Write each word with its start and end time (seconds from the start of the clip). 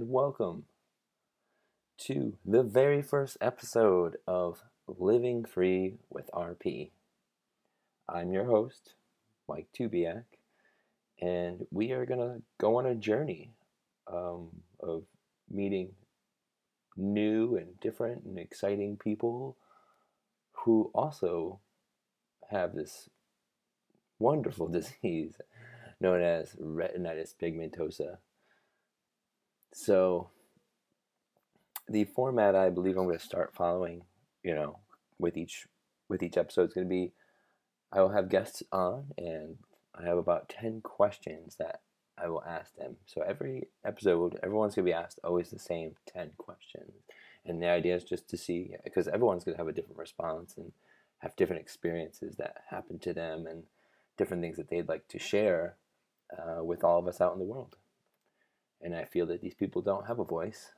welcome 0.00 0.64
to 1.98 2.38
the 2.46 2.62
very 2.62 3.02
first 3.02 3.36
episode 3.42 4.16
of 4.26 4.62
Living 4.88 5.44
Free 5.44 5.96
with 6.08 6.30
RP. 6.32 6.92
I'm 8.08 8.32
your 8.32 8.46
host, 8.46 8.94
Mike 9.46 9.68
Tubiak, 9.78 10.24
and 11.20 11.66
we 11.70 11.92
are 11.92 12.06
going 12.06 12.20
to 12.20 12.42
go 12.58 12.78
on 12.78 12.86
a 12.86 12.94
journey 12.94 13.50
um, 14.10 14.48
of 14.80 15.04
meeting 15.50 15.90
new 16.96 17.56
and 17.56 17.78
different 17.80 18.24
and 18.24 18.38
exciting 18.38 18.96
people 18.96 19.58
who 20.64 20.90
also 20.94 21.60
have 22.50 22.74
this 22.74 23.10
wonderful 24.18 24.68
disease 24.78 25.34
known 26.00 26.22
as 26.22 26.54
retinitis 26.54 27.34
pigmentosa. 27.40 28.16
So, 29.72 30.30
the 31.88 32.04
format 32.04 32.54
I 32.54 32.70
believe 32.70 32.96
I'm 32.96 33.04
going 33.04 33.18
to 33.18 33.24
start 33.24 33.54
following, 33.54 34.02
you 34.42 34.54
know, 34.54 34.78
with 35.18 35.36
each 35.36 35.66
with 36.08 36.22
each 36.22 36.36
episode 36.36 36.68
is 36.68 36.74
going 36.74 36.86
to 36.86 36.90
be 36.90 37.12
I 37.92 38.00
will 38.00 38.10
have 38.10 38.28
guests 38.28 38.62
on 38.72 39.06
and 39.18 39.56
I 39.94 40.06
have 40.06 40.16
about 40.16 40.48
10 40.48 40.80
questions 40.82 41.56
that 41.58 41.80
I 42.16 42.28
will 42.28 42.42
ask 42.44 42.74
them. 42.76 42.96
So 43.06 43.22
every 43.22 43.68
episode, 43.84 44.38
everyone's 44.42 44.74
going 44.74 44.86
to 44.86 44.90
be 44.90 44.94
asked 44.94 45.20
always 45.22 45.50
the 45.50 45.58
same 45.58 45.94
10 46.06 46.32
questions. 46.38 46.92
And 47.44 47.62
the 47.62 47.68
idea 47.68 47.94
is 47.96 48.04
just 48.04 48.28
to 48.30 48.36
see, 48.36 48.74
because 48.84 49.08
everyone's 49.08 49.44
going 49.44 49.54
to 49.54 49.60
have 49.60 49.68
a 49.68 49.72
different 49.72 49.98
response 49.98 50.54
and 50.56 50.72
have 51.18 51.36
different 51.36 51.60
experiences 51.60 52.36
that 52.36 52.62
happen 52.70 52.98
to 53.00 53.12
them 53.12 53.46
and 53.46 53.64
different 54.16 54.42
things 54.42 54.56
that 54.56 54.68
they'd 54.68 54.88
like 54.88 55.08
to 55.08 55.18
share 55.18 55.76
uh, 56.32 56.64
with 56.64 56.84
all 56.84 56.98
of 56.98 57.08
us 57.08 57.20
out 57.20 57.32
in 57.32 57.38
the 57.38 57.44
world. 57.44 57.76
And 58.82 58.94
I 58.94 59.04
feel 59.04 59.26
that 59.26 59.40
these 59.40 59.54
people 59.54 59.82
don't 59.82 60.06
have 60.06 60.18
a 60.18 60.24
voice. 60.24 60.72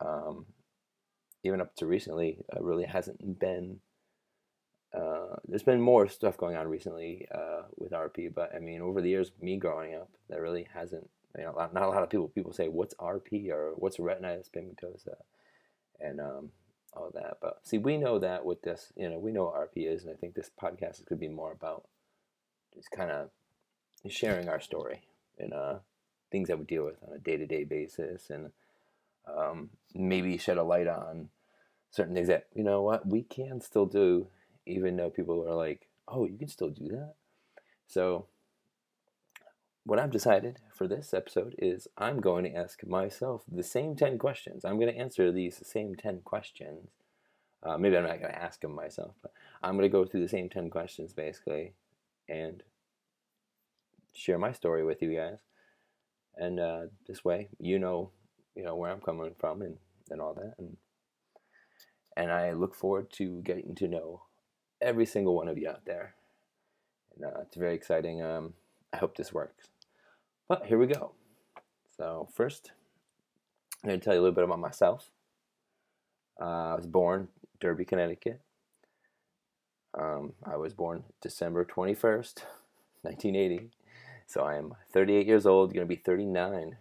Um, 0.00 0.46
even 1.42 1.60
up 1.60 1.74
to 1.76 1.86
recently, 1.86 2.38
uh, 2.54 2.62
really 2.62 2.84
hasn't 2.84 3.38
been. 3.38 3.80
Uh, 4.94 5.36
there's 5.46 5.62
been 5.62 5.80
more 5.80 6.08
stuff 6.08 6.36
going 6.36 6.56
on 6.56 6.66
recently 6.66 7.28
uh, 7.32 7.62
with 7.76 7.92
RP, 7.92 8.34
but 8.34 8.52
I 8.54 8.58
mean, 8.58 8.80
over 8.80 9.00
the 9.00 9.08
years, 9.08 9.30
me 9.40 9.56
growing 9.56 9.94
up, 9.94 10.10
there 10.28 10.42
really 10.42 10.66
hasn't. 10.74 11.08
You 11.38 11.44
know, 11.44 11.52
not 11.72 11.84
a 11.84 11.88
lot 11.88 12.02
of 12.02 12.10
people. 12.10 12.28
People 12.28 12.52
say, 12.52 12.68
"What's 12.68 12.94
RP?" 12.94 13.50
or 13.50 13.72
"What's 13.76 13.98
retinitis 13.98 14.50
pigmentosa?" 14.50 15.14
and 16.00 16.20
um, 16.20 16.50
all 16.94 17.10
that. 17.14 17.38
But 17.40 17.60
see, 17.62 17.78
we 17.78 17.96
know 17.96 18.18
that 18.18 18.44
with 18.44 18.62
this, 18.62 18.92
you 18.96 19.08
know, 19.08 19.18
we 19.18 19.32
know 19.32 19.44
what 19.44 19.54
RP 19.54 19.88
is, 19.88 20.02
and 20.02 20.12
I 20.12 20.16
think 20.16 20.34
this 20.34 20.50
podcast 20.60 20.94
is 20.94 21.04
going 21.08 21.20
to 21.20 21.26
be 21.26 21.28
more 21.28 21.52
about 21.52 21.84
just 22.74 22.90
kind 22.90 23.10
of 23.10 23.30
sharing 24.08 24.48
our 24.48 24.60
story 24.60 25.02
and 25.38 25.52
uh, 25.52 25.78
things 26.30 26.48
that 26.48 26.58
we 26.58 26.64
deal 26.64 26.84
with 26.84 26.96
on 27.06 27.14
a 27.14 27.18
day 27.18 27.36
to 27.36 27.46
day 27.46 27.64
basis, 27.64 28.30
and 28.30 28.50
um, 29.26 29.70
maybe 29.94 30.38
shed 30.38 30.58
a 30.58 30.62
light 30.62 30.88
on 30.88 31.28
certain 31.90 32.14
things 32.14 32.28
that 32.28 32.46
you 32.54 32.64
know 32.64 32.82
what 32.82 33.06
we 33.06 33.22
can 33.22 33.60
still 33.60 33.86
do, 33.86 34.28
even 34.66 34.96
though 34.96 35.10
people 35.10 35.46
are 35.48 35.54
like, 35.54 35.88
"Oh, 36.08 36.26
you 36.26 36.38
can 36.38 36.48
still 36.48 36.70
do 36.70 36.88
that." 36.88 37.14
So, 37.86 38.26
what 39.84 39.98
I've 39.98 40.12
decided 40.12 40.60
for 40.72 40.86
this 40.86 41.12
episode 41.12 41.56
is 41.58 41.88
I'm 41.98 42.20
going 42.20 42.44
to 42.44 42.54
ask 42.54 42.86
myself 42.86 43.42
the 43.50 43.64
same 43.64 43.96
10 43.96 44.18
questions. 44.18 44.64
I'm 44.64 44.78
going 44.78 44.92
to 44.92 44.98
answer 44.98 45.32
these 45.32 45.60
same 45.66 45.96
10 45.96 46.20
questions. 46.20 46.90
Uh, 47.62 47.76
maybe 47.76 47.96
I'm 47.96 48.04
not 48.04 48.20
going 48.20 48.32
to 48.32 48.42
ask 48.42 48.60
them 48.60 48.74
myself, 48.74 49.16
but 49.22 49.32
I'm 49.62 49.76
going 49.76 49.82
to 49.82 49.92
go 49.92 50.04
through 50.04 50.22
the 50.22 50.28
same 50.28 50.48
10 50.48 50.70
questions 50.70 51.12
basically 51.12 51.74
and 52.28 52.62
share 54.12 54.38
my 54.38 54.52
story 54.52 54.84
with 54.84 55.02
you 55.02 55.14
guys. 55.14 55.38
And 56.36 56.58
uh, 56.58 56.82
this 57.06 57.24
way, 57.24 57.48
you 57.58 57.78
know, 57.78 58.10
you 58.54 58.64
know 58.64 58.74
where 58.74 58.90
I'm 58.90 59.00
coming 59.00 59.34
from 59.38 59.62
and, 59.62 59.76
and 60.10 60.20
all 60.20 60.34
that. 60.34 60.54
And, 60.58 60.76
and 62.16 62.32
I 62.32 62.52
look 62.52 62.74
forward 62.74 63.10
to 63.14 63.40
getting 63.42 63.74
to 63.76 63.88
know 63.88 64.22
every 64.80 65.06
single 65.06 65.36
one 65.36 65.48
of 65.48 65.58
you 65.58 65.68
out 65.68 65.84
there. 65.84 66.14
And 67.14 67.24
uh, 67.26 67.40
it's 67.42 67.56
very 67.56 67.74
exciting. 67.74 68.22
Um, 68.22 68.54
I 68.92 68.96
hope 68.96 69.16
this 69.16 69.32
works. 69.32 69.68
But 70.48 70.66
here 70.66 70.78
we 70.78 70.86
go. 70.86 71.12
So, 71.96 72.28
first, 72.34 72.72
I'm 73.82 73.88
going 73.88 74.00
to 74.00 74.04
tell 74.04 74.14
you 74.14 74.20
a 74.20 74.22
little 74.22 74.34
bit 74.34 74.44
about 74.44 74.58
myself. 74.58 75.10
Uh, 76.40 76.72
I 76.72 76.74
was 76.74 76.86
born 76.86 77.28
Derby, 77.60 77.84
Connecticut. 77.84 78.40
Um, 79.98 80.32
I 80.44 80.56
was 80.56 80.72
born 80.72 81.04
December 81.20 81.64
21st, 81.64 82.42
1980. 83.02 83.70
So 84.30 84.44
I 84.44 84.54
am 84.58 84.76
38 84.92 85.26
years 85.26 85.44
old, 85.44 85.74
going 85.74 85.84
to 85.84 85.88
be 85.88 86.00
39 86.00 86.76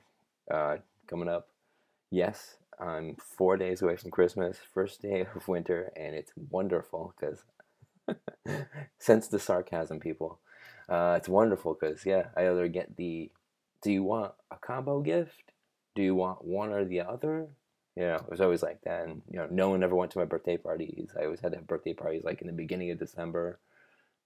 uh, 0.53 0.75
coming 1.07 1.27
up. 1.27 1.47
Yes, 2.11 2.57
I'm 2.79 3.15
four 3.15 3.57
days 3.57 3.81
away 3.81 3.95
from 3.95 4.11
Christmas, 4.11 4.59
first 4.71 5.01
day 5.01 5.25
of 5.35 5.47
winter, 5.47 5.91
and 5.95 6.13
it's 6.13 6.31
wonderful 6.51 7.15
because, 7.19 7.41
sense 8.99 9.27
the 9.27 9.39
sarcasm, 9.39 9.99
people. 9.99 10.37
Uh, 10.87 11.15
it's 11.17 11.27
wonderful 11.27 11.73
because, 11.73 12.05
yeah, 12.05 12.27
I 12.37 12.47
either 12.47 12.67
get 12.67 12.97
the 12.97 13.31
do 13.81 13.91
you 13.91 14.03
want 14.03 14.33
a 14.51 14.57
combo 14.57 15.01
gift? 15.01 15.53
Do 15.95 16.03
you 16.03 16.13
want 16.13 16.45
one 16.45 16.71
or 16.71 16.85
the 16.85 17.01
other? 17.01 17.47
You 17.95 18.03
know, 18.03 18.15
it 18.17 18.29
was 18.29 18.41
always 18.41 18.61
like 18.61 18.81
that. 18.83 19.07
And, 19.07 19.23
you 19.27 19.39
know, 19.39 19.47
no 19.49 19.71
one 19.71 19.81
ever 19.81 19.95
went 19.95 20.11
to 20.11 20.19
my 20.19 20.25
birthday 20.25 20.57
parties. 20.57 21.09
I 21.19 21.23
always 21.23 21.39
had 21.39 21.53
to 21.53 21.57
have 21.57 21.65
birthday 21.67 21.93
parties 21.93 22.23
like 22.23 22.41
in 22.41 22.47
the 22.47 22.53
beginning 22.53 22.91
of 22.91 22.99
December 22.99 23.57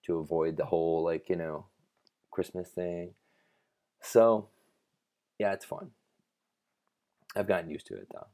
to 0.07 0.17
avoid 0.17 0.57
the 0.57 0.65
whole, 0.65 1.05
like, 1.05 1.29
you 1.29 1.37
know, 1.37 1.67
Christmas 2.33 2.69
thing. 2.69 3.11
So, 4.01 4.49
yeah, 5.39 5.53
it's 5.53 5.65
fun. 5.65 5.91
I've 7.35 7.47
gotten 7.47 7.69
used 7.69 7.87
to 7.87 7.95
it 7.95 8.07
though. 8.11 8.27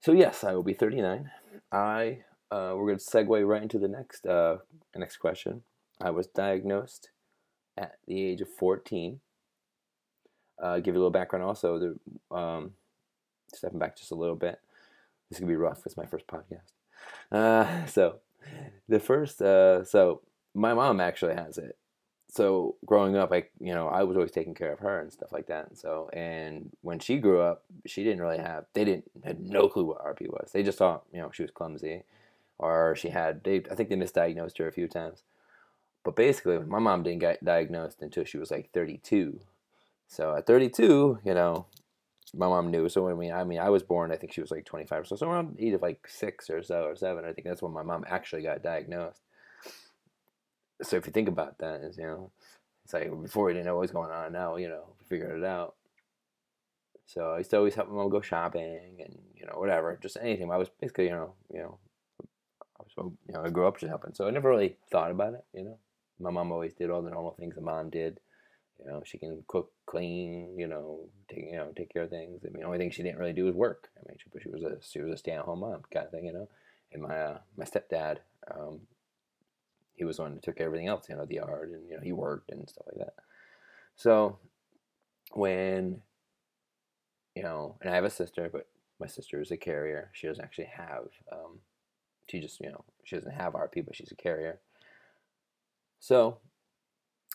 So, 0.00 0.12
yes, 0.12 0.42
I 0.42 0.52
will 0.52 0.64
be 0.64 0.74
39. 0.74 1.30
I, 1.70 2.18
uh, 2.50 2.74
we're 2.74 2.86
going 2.86 2.98
to 2.98 3.04
segue 3.04 3.46
right 3.46 3.62
into 3.62 3.78
the 3.78 3.88
next, 3.88 4.26
uh, 4.26 4.58
next 4.96 5.18
question. 5.18 5.62
I 6.00 6.10
was 6.10 6.26
diagnosed 6.26 7.10
at 7.78 7.98
the 8.06 8.20
age 8.20 8.40
of 8.40 8.48
14 8.48 9.20
uh, 10.62 10.78
give 10.78 10.94
you 10.94 11.00
a 11.00 11.02
little 11.02 11.10
background 11.10 11.44
also. 11.44 11.78
The, 11.78 12.36
um, 12.36 12.72
stepping 13.52 13.78
back 13.78 13.96
just 13.96 14.12
a 14.12 14.14
little 14.14 14.36
bit. 14.36 14.60
This 15.28 15.36
is 15.36 15.40
gonna 15.40 15.50
be 15.50 15.56
rough. 15.56 15.82
It's 15.84 15.96
my 15.96 16.06
first 16.06 16.26
podcast. 16.26 16.72
Uh, 17.30 17.86
so 17.86 18.20
the 18.88 19.00
first, 19.00 19.42
uh, 19.42 19.84
so 19.84 20.22
my 20.54 20.72
mom 20.72 21.00
actually 21.00 21.34
has 21.34 21.58
it. 21.58 21.76
So 22.32 22.76
growing 22.86 23.14
up, 23.14 23.30
I 23.30 23.44
you 23.60 23.74
know 23.74 23.88
I 23.88 24.04
was 24.04 24.16
always 24.16 24.30
taking 24.30 24.54
care 24.54 24.72
of 24.72 24.78
her 24.78 25.00
and 25.00 25.12
stuff 25.12 25.32
like 25.32 25.48
that. 25.48 25.68
And 25.68 25.76
so 25.76 26.08
and 26.14 26.70
when 26.80 26.98
she 26.98 27.18
grew 27.18 27.42
up, 27.42 27.64
she 27.84 28.02
didn't 28.02 28.22
really 28.22 28.38
have. 28.38 28.64
They 28.72 28.86
didn't 28.86 29.04
had 29.22 29.38
no 29.38 29.68
clue 29.68 29.84
what 29.84 30.02
RP 30.02 30.28
was. 30.28 30.50
They 30.50 30.62
just 30.62 30.78
thought 30.78 31.04
you 31.12 31.20
know 31.20 31.30
she 31.30 31.42
was 31.42 31.50
clumsy, 31.50 32.04
or 32.58 32.96
she 32.96 33.10
had. 33.10 33.44
They 33.44 33.56
I 33.70 33.74
think 33.74 33.90
they 33.90 33.96
misdiagnosed 33.96 34.56
her 34.58 34.66
a 34.66 34.72
few 34.72 34.88
times. 34.88 35.24
But 36.04 36.16
basically, 36.16 36.58
my 36.60 36.78
mom 36.78 37.02
didn't 37.02 37.20
get 37.20 37.44
diagnosed 37.44 38.00
until 38.00 38.24
she 38.24 38.38
was 38.38 38.50
like 38.50 38.70
32. 38.72 39.40
So 40.08 40.34
at 40.36 40.46
32, 40.46 41.20
you 41.24 41.34
know, 41.34 41.66
my 42.34 42.48
mom 42.48 42.70
knew. 42.70 42.88
So 42.88 43.04
when 43.04 43.16
we, 43.16 43.30
I 43.32 43.44
mean, 43.44 43.60
I 43.60 43.70
was 43.70 43.82
born, 43.82 44.12
I 44.12 44.16
think 44.16 44.32
she 44.32 44.42
was 44.42 44.50
like 44.50 44.64
25 44.66 45.02
or 45.02 45.04
so. 45.04 45.16
So 45.16 45.30
around 45.30 45.56
age 45.60 45.74
of 45.74 45.82
like 45.82 46.06
six 46.08 46.50
or 46.50 46.62
so 46.62 46.84
or 46.84 46.96
seven, 46.96 47.24
I 47.24 47.32
think 47.32 47.46
that's 47.46 47.62
when 47.62 47.72
my 47.72 47.82
mom 47.82 48.04
actually 48.08 48.42
got 48.42 48.62
diagnosed. 48.62 49.21
So 50.82 50.96
if 50.96 51.06
you 51.06 51.12
think 51.12 51.28
about 51.28 51.58
that, 51.58 51.82
is 51.82 51.98
you 51.98 52.04
know, 52.04 52.30
it's 52.84 52.94
like 52.94 53.10
before 53.22 53.46
we 53.46 53.52
didn't 53.52 53.66
know 53.66 53.74
what 53.74 53.82
was 53.82 53.90
going 53.90 54.10
on. 54.10 54.32
Now 54.32 54.56
you 54.56 54.68
know, 54.68 54.94
we 54.98 55.06
figured 55.06 55.38
it 55.38 55.44
out. 55.44 55.74
So 57.06 57.32
I 57.32 57.38
used 57.38 57.50
to 57.50 57.58
always 57.58 57.74
help 57.74 57.88
my 57.88 57.96
mom 57.96 58.10
go 58.10 58.20
shopping 58.20 58.96
and 59.04 59.18
you 59.34 59.46
know 59.46 59.58
whatever, 59.58 59.98
just 60.02 60.16
anything. 60.20 60.50
I 60.50 60.56
was 60.56 60.68
basically 60.80 61.04
you 61.04 61.10
know 61.10 61.34
you 61.52 61.60
know, 61.60 61.78
I 62.78 62.82
was 62.82 63.12
you 63.26 63.34
know 63.34 63.44
I 63.44 63.50
grew 63.50 63.66
up 63.66 63.78
just 63.78 63.90
helping. 63.90 64.14
So 64.14 64.26
I 64.26 64.30
never 64.30 64.50
really 64.50 64.76
thought 64.90 65.10
about 65.10 65.34
it. 65.34 65.44
You 65.54 65.64
know, 65.64 65.78
my 66.20 66.30
mom 66.30 66.52
always 66.52 66.74
did 66.74 66.90
all 66.90 67.02
the 67.02 67.10
normal 67.10 67.32
things 67.32 67.56
a 67.56 67.60
mom 67.60 67.90
did 67.90 68.20
you 68.84 68.90
know, 68.90 69.02
she 69.04 69.18
can 69.18 69.42
cook, 69.46 69.70
clean, 69.86 70.54
you 70.58 70.66
know, 70.66 71.00
take 71.28 71.46
you 71.46 71.56
know 71.56 71.72
take 71.76 71.92
care 71.92 72.02
of 72.02 72.10
things. 72.10 72.42
I 72.44 72.48
mean, 72.50 72.60
the 72.60 72.66
only 72.66 72.78
thing 72.78 72.90
she 72.90 73.02
didn't 73.02 73.18
really 73.18 73.32
do 73.32 73.44
was 73.44 73.54
work. 73.54 73.88
I 73.96 74.08
mean, 74.08 74.18
she, 74.18 74.40
she 74.42 74.48
was 74.48 74.62
a 74.62 74.78
she 74.82 75.00
was 75.00 75.12
a 75.12 75.16
stay 75.16 75.32
at 75.32 75.44
home 75.44 75.60
mom 75.60 75.82
kind 75.92 76.06
of 76.06 76.12
thing, 76.12 76.26
you 76.26 76.32
know. 76.32 76.48
And 76.92 77.02
my 77.02 77.16
uh, 77.16 77.38
my 77.56 77.64
stepdad, 77.64 78.18
um, 78.50 78.80
he 79.94 80.04
was 80.04 80.16
the 80.16 80.22
one 80.22 80.32
who 80.32 80.40
took 80.40 80.60
everything 80.60 80.88
else, 80.88 81.08
you 81.08 81.16
know, 81.16 81.26
the 81.26 81.36
yard, 81.36 81.70
and 81.72 81.88
you 81.88 81.96
know, 81.96 82.02
he 82.02 82.12
worked 82.12 82.50
and 82.50 82.68
stuff 82.68 82.86
like 82.86 83.06
that. 83.06 83.14
So 83.96 84.38
when 85.32 86.02
you 87.34 87.42
know, 87.42 87.76
and 87.80 87.90
I 87.90 87.94
have 87.94 88.04
a 88.04 88.10
sister, 88.10 88.50
but 88.52 88.66
my 89.00 89.06
sister 89.06 89.40
is 89.40 89.50
a 89.50 89.56
carrier. 89.56 90.10
She 90.12 90.26
doesn't 90.26 90.44
actually 90.44 90.68
have. 90.76 91.08
Um, 91.30 91.60
she 92.28 92.40
just 92.40 92.60
you 92.60 92.70
know 92.70 92.84
she 93.04 93.16
doesn't 93.16 93.32
have 93.32 93.54
RP, 93.54 93.84
but 93.84 93.96
she's 93.96 94.12
a 94.12 94.16
carrier. 94.16 94.60
So, 96.00 96.38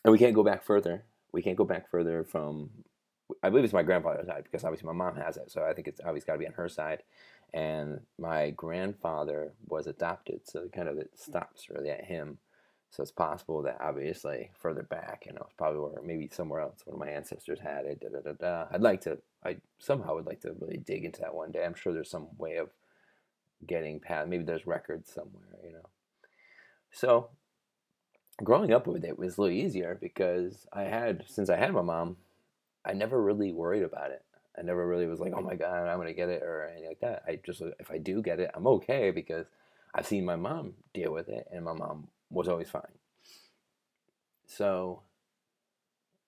and 0.03 0.11
we 0.11 0.19
can't 0.19 0.35
go 0.35 0.43
back 0.43 0.63
further 0.63 1.05
we 1.31 1.41
can't 1.41 1.57
go 1.57 1.65
back 1.65 1.89
further 1.89 2.23
from 2.23 2.69
I 3.43 3.49
believe 3.49 3.65
it's 3.65 3.73
my 3.73 3.83
grandfather's 3.83 4.27
side 4.27 4.43
because 4.43 4.63
obviously 4.63 4.87
my 4.87 4.93
mom 4.93 5.15
has 5.17 5.37
it, 5.37 5.51
so 5.51 5.63
I 5.63 5.73
think 5.73 5.87
it's 5.87 6.01
obviously 6.03 6.27
got 6.27 6.33
to 6.33 6.39
be 6.39 6.47
on 6.47 6.53
her 6.53 6.69
side. 6.69 7.03
And 7.53 7.99
my 8.17 8.51
grandfather 8.51 9.53
was 9.67 9.85
adopted, 9.85 10.41
so 10.45 10.67
kind 10.73 10.87
of 10.87 10.97
it 10.97 11.11
stops 11.15 11.69
really 11.69 11.89
at 11.89 12.05
him. 12.05 12.39
So 12.89 13.03
it's 13.03 13.11
possible 13.11 13.61
that 13.63 13.77
obviously 13.81 14.49
further 14.57 14.83
back, 14.83 15.23
you 15.25 15.33
know, 15.33 15.41
it's 15.43 15.53
probably 15.57 15.79
where 15.79 16.01
maybe 16.01 16.29
somewhere 16.31 16.61
else 16.61 16.81
one 16.85 16.95
of 16.95 16.99
my 16.99 17.13
ancestors 17.13 17.59
had 17.59 17.85
it. 17.85 17.99
Da, 17.99 18.09
da, 18.09 18.21
da, 18.21 18.31
da. 18.31 18.65
I'd 18.71 18.81
like 18.81 19.01
to, 19.01 19.19
I 19.43 19.57
somehow 19.77 20.15
would 20.15 20.25
like 20.25 20.41
to 20.41 20.55
really 20.59 20.77
dig 20.77 21.03
into 21.03 21.21
that 21.21 21.35
one 21.35 21.51
day. 21.51 21.63
I'm 21.63 21.75
sure 21.75 21.93
there's 21.93 22.09
some 22.09 22.27
way 22.37 22.55
of 22.55 22.69
getting 23.65 23.99
past. 23.99 24.29
Maybe 24.29 24.43
there's 24.43 24.65
records 24.65 25.13
somewhere, 25.13 25.59
you 25.63 25.73
know. 25.73 25.89
So 26.91 27.29
growing 28.43 28.71
up 28.71 28.87
with 28.87 29.03
it 29.03 29.19
was 29.19 29.37
a 29.37 29.41
little 29.41 29.55
easier 29.55 29.97
because 29.99 30.65
I 30.71 30.83
had, 30.83 31.25
since 31.27 31.49
I 31.49 31.57
had 31.57 31.73
my 31.73 31.81
mom, 31.81 32.17
I 32.85 32.93
never 32.93 33.21
really 33.21 33.51
worried 33.51 33.83
about 33.83 34.11
it. 34.11 34.23
I 34.57 34.63
never 34.63 34.87
really 34.87 35.05
was 35.05 35.19
like, 35.19 35.33
oh 35.35 35.41
my 35.41 35.55
god, 35.55 35.87
I'm 35.87 35.97
gonna 35.97 36.13
get 36.13 36.29
it 36.29 36.41
or 36.41 36.67
anything 36.67 36.87
like 36.87 37.01
that. 37.01 37.23
I 37.27 37.39
just, 37.45 37.61
if 37.79 37.91
I 37.91 37.99
do 37.99 38.23
get 38.23 38.39
it, 38.39 38.49
I'm 38.55 38.65
okay 38.67 39.11
because 39.11 39.45
I've 39.93 40.07
seen 40.07 40.25
my 40.25 40.35
mom 40.35 40.73
deal 40.93 41.11
with 41.11 41.29
it, 41.29 41.47
and 41.51 41.63
my 41.63 41.73
mom 41.73 42.07
was 42.29 42.47
always 42.47 42.69
fine. 42.69 42.81
So, 44.45 45.01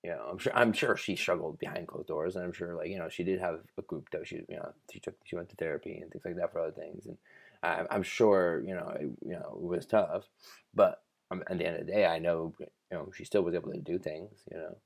you 0.04 0.12
know, 0.12 0.28
I'm 0.32 0.38
sure 0.38 0.56
I'm 0.56 0.74
sure 0.74 0.96
she 0.96 1.16
struggled 1.16 1.60
behind 1.60 1.88
closed 1.88 2.08
doors, 2.08 2.36
and 2.36 2.46
I'm 2.46 2.54
sure 2.54 2.76
like 2.76 2.90
you 2.90 2.98
know 3.00 3.10
she 3.10 3.24
did 3.24 3.40
have 3.40 3.60
a 3.78 3.82
group 3.82 4.10
that 4.12 4.28
she 4.28 4.38
you 4.48 4.56
know 4.56 4.74
she 4.92 5.00
took 5.00 5.16
she 5.24 5.36
went 5.36 5.50
to 5.50 5.56
therapy 5.56 5.98
and 5.98 6.12
things 6.12 6.26
like 6.26 6.36
that 6.38 6.52
for 6.52 6.60
other 6.60 6.72
things, 6.72 7.06
and 7.06 7.18
I, 7.64 7.86
I'm 7.92 8.04
sure 8.04 8.64
you 8.66 8.76
know 8.76 8.90
it, 8.90 9.10
you 9.26 9.34
know 9.34 9.58
it 9.62 9.62
was 9.62 9.86
tough, 9.86 10.26
but 10.74 11.02
um, 11.32 11.44
at 11.48 11.58
the 11.58 11.66
end 11.66 11.78
of 11.78 11.86
the 11.86 11.92
day, 11.92 12.06
I 12.06 12.20
know 12.20 12.54
you 12.60 12.68
know 12.92 13.12
she 13.16 13.26
still 13.26 13.42
was 13.42 13.56
able 13.56 13.72
to 13.72 13.80
do 13.80 14.00
things, 14.00 14.40
you 14.52 14.58
know. 14.58 14.78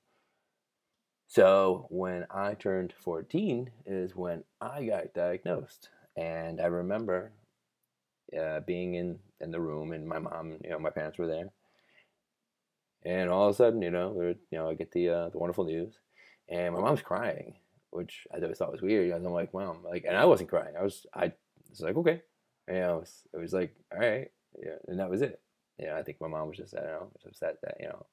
So 1.28 1.88
when 1.90 2.28
I 2.30 2.54
turned 2.54 2.94
14 3.04 3.72
is 3.88 4.16
when 4.16 4.44
I 4.62 4.86
got 4.86 5.14
diagnosed, 5.16 5.90
and 6.16 6.62
I 6.62 6.66
remember 6.66 7.32
uh, 8.38 8.60
being 8.62 8.96
in 8.96 9.20
in 9.40 9.52
the 9.52 9.60
room, 9.60 9.92
and 9.92 10.08
my 10.08 10.20
mom, 10.20 10.58
you 10.64 10.70
know, 10.70 10.80
my 10.80 10.90
parents 10.90 11.18
were 11.18 11.28
there, 11.28 11.50
and 13.06 13.30
all 13.30 13.48
of 13.48 13.54
a 13.54 13.58
sudden, 13.58 13.82
you 13.82 13.92
know, 13.92 14.36
you 14.52 14.58
know, 14.58 14.70
I 14.70 14.76
get 14.76 14.92
the 14.92 15.10
uh, 15.10 15.30
the 15.30 15.38
wonderful 15.38 15.66
news, 15.66 15.94
and 16.50 16.74
my 16.74 16.82
mom's 16.82 17.02
crying, 17.02 17.56
which 17.92 18.28
I 18.34 18.40
always 18.42 18.58
thought 18.58 18.72
was 18.72 18.82
weird. 18.82 19.10
Because 19.10 19.26
I'm 19.26 19.34
like, 19.34 19.54
mom, 19.54 19.84
like, 19.84 20.06
and 20.08 20.18
I 20.18 20.26
wasn't 20.26 20.50
crying. 20.50 20.76
I 20.80 20.84
was, 20.84 21.06
I 21.14 21.34
was 21.70 21.82
like, 21.82 21.96
okay, 21.98 22.22
you 22.68 22.74
know, 22.76 22.98
it 22.98 23.00
was, 23.00 23.22
it 23.34 23.38
was 23.38 23.54
like, 23.54 23.76
all 23.92 24.00
right, 24.00 24.32
yeah, 24.62 24.76
and 24.88 25.00
that 25.00 25.10
was 25.10 25.22
it. 25.22 25.40
You 25.80 25.88
know, 25.88 25.96
I 25.96 26.04
think 26.04 26.22
my 26.22 26.28
mom 26.28 26.48
was 26.48 26.58
just, 26.58 26.76
I 26.76 26.82
don't 26.82 26.92
know, 26.92 27.12
was 27.14 27.26
upset 27.26 27.58
that 27.64 27.78
you 27.80 27.88
know, 27.88 28.06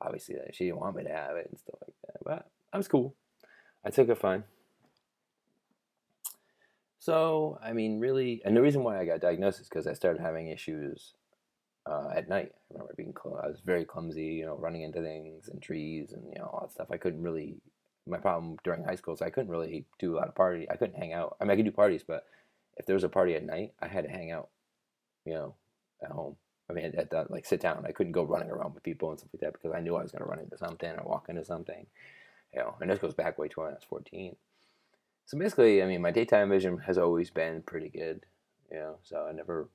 obviously 0.00 0.36
that 0.36 0.54
she 0.54 0.64
didn't 0.64 0.80
want 0.80 0.96
me 0.96 1.04
to 1.04 1.10
have 1.10 1.36
it 1.36 1.48
and 1.50 1.58
stuff 1.58 1.76
like 1.80 1.94
that, 2.06 2.24
but 2.24 2.50
I 2.72 2.76
was 2.76 2.88
cool. 2.88 3.14
I 3.84 3.90
took 3.90 4.08
it 4.08 4.18
fine. 4.18 4.44
So, 7.06 7.56
I 7.62 7.72
mean, 7.72 8.00
really, 8.00 8.42
and 8.44 8.56
the 8.56 8.60
reason 8.60 8.82
why 8.82 8.98
I 8.98 9.06
got 9.06 9.20
diagnosed 9.20 9.60
is 9.60 9.68
because 9.68 9.86
I 9.86 9.92
started 9.92 10.20
having 10.20 10.48
issues 10.48 11.12
uh, 11.88 12.08
at 12.12 12.28
night. 12.28 12.50
I 12.52 12.72
remember 12.72 12.94
being, 12.96 13.14
cl- 13.14 13.40
I 13.44 13.46
was 13.46 13.60
very 13.64 13.84
clumsy, 13.84 14.24
you 14.24 14.44
know, 14.44 14.56
running 14.56 14.82
into 14.82 15.00
things 15.00 15.46
and 15.46 15.62
trees 15.62 16.10
and, 16.10 16.24
you 16.32 16.40
know, 16.40 16.46
all 16.46 16.62
that 16.62 16.72
stuff. 16.72 16.88
I 16.90 16.96
couldn't 16.96 17.22
really, 17.22 17.58
my 18.08 18.18
problem 18.18 18.56
during 18.64 18.82
high 18.82 18.96
school 18.96 19.14
is 19.14 19.22
I 19.22 19.30
couldn't 19.30 19.52
really 19.52 19.84
do 20.00 20.16
a 20.16 20.18
lot 20.18 20.26
of 20.26 20.34
party. 20.34 20.68
I 20.68 20.74
couldn't 20.74 20.98
hang 20.98 21.12
out. 21.12 21.36
I 21.40 21.44
mean, 21.44 21.52
I 21.52 21.54
could 21.54 21.64
do 21.64 21.70
parties, 21.70 22.02
but 22.02 22.26
if 22.76 22.86
there 22.86 22.94
was 22.94 23.04
a 23.04 23.08
party 23.08 23.36
at 23.36 23.46
night, 23.46 23.72
I 23.80 23.86
had 23.86 24.02
to 24.02 24.10
hang 24.10 24.32
out, 24.32 24.48
you 25.24 25.34
know, 25.34 25.54
at 26.02 26.10
home. 26.10 26.34
I 26.68 26.72
mean, 26.72 26.86
at 26.86 27.10
that, 27.10 27.30
like 27.30 27.46
sit 27.46 27.60
down. 27.60 27.84
I 27.86 27.92
couldn't 27.92 28.14
go 28.14 28.24
running 28.24 28.50
around 28.50 28.74
with 28.74 28.82
people 28.82 29.10
and 29.10 29.18
stuff 29.20 29.30
like 29.32 29.42
that 29.42 29.52
because 29.52 29.76
I 29.76 29.80
knew 29.80 29.94
I 29.94 30.02
was 30.02 30.10
going 30.10 30.24
to 30.24 30.28
run 30.28 30.40
into 30.40 30.58
something 30.58 30.90
or 30.90 31.08
walk 31.08 31.26
into 31.28 31.44
something, 31.44 31.86
you 32.52 32.58
know, 32.58 32.74
and 32.80 32.90
this 32.90 32.98
goes 32.98 33.14
back 33.14 33.38
way 33.38 33.46
to 33.46 33.60
when 33.60 33.70
I 33.70 33.74
was 33.74 33.86
14. 33.88 34.34
So 35.26 35.36
basically, 35.36 35.82
I 35.82 35.86
mean, 35.86 36.02
my 36.02 36.12
daytime 36.12 36.50
vision 36.50 36.78
has 36.86 36.96
always 36.96 37.30
been 37.30 37.62
pretty 37.62 37.88
good, 37.88 38.24
you 38.70 38.78
know. 38.78 38.98
So 39.02 39.26
I 39.28 39.32
never, 39.32 39.68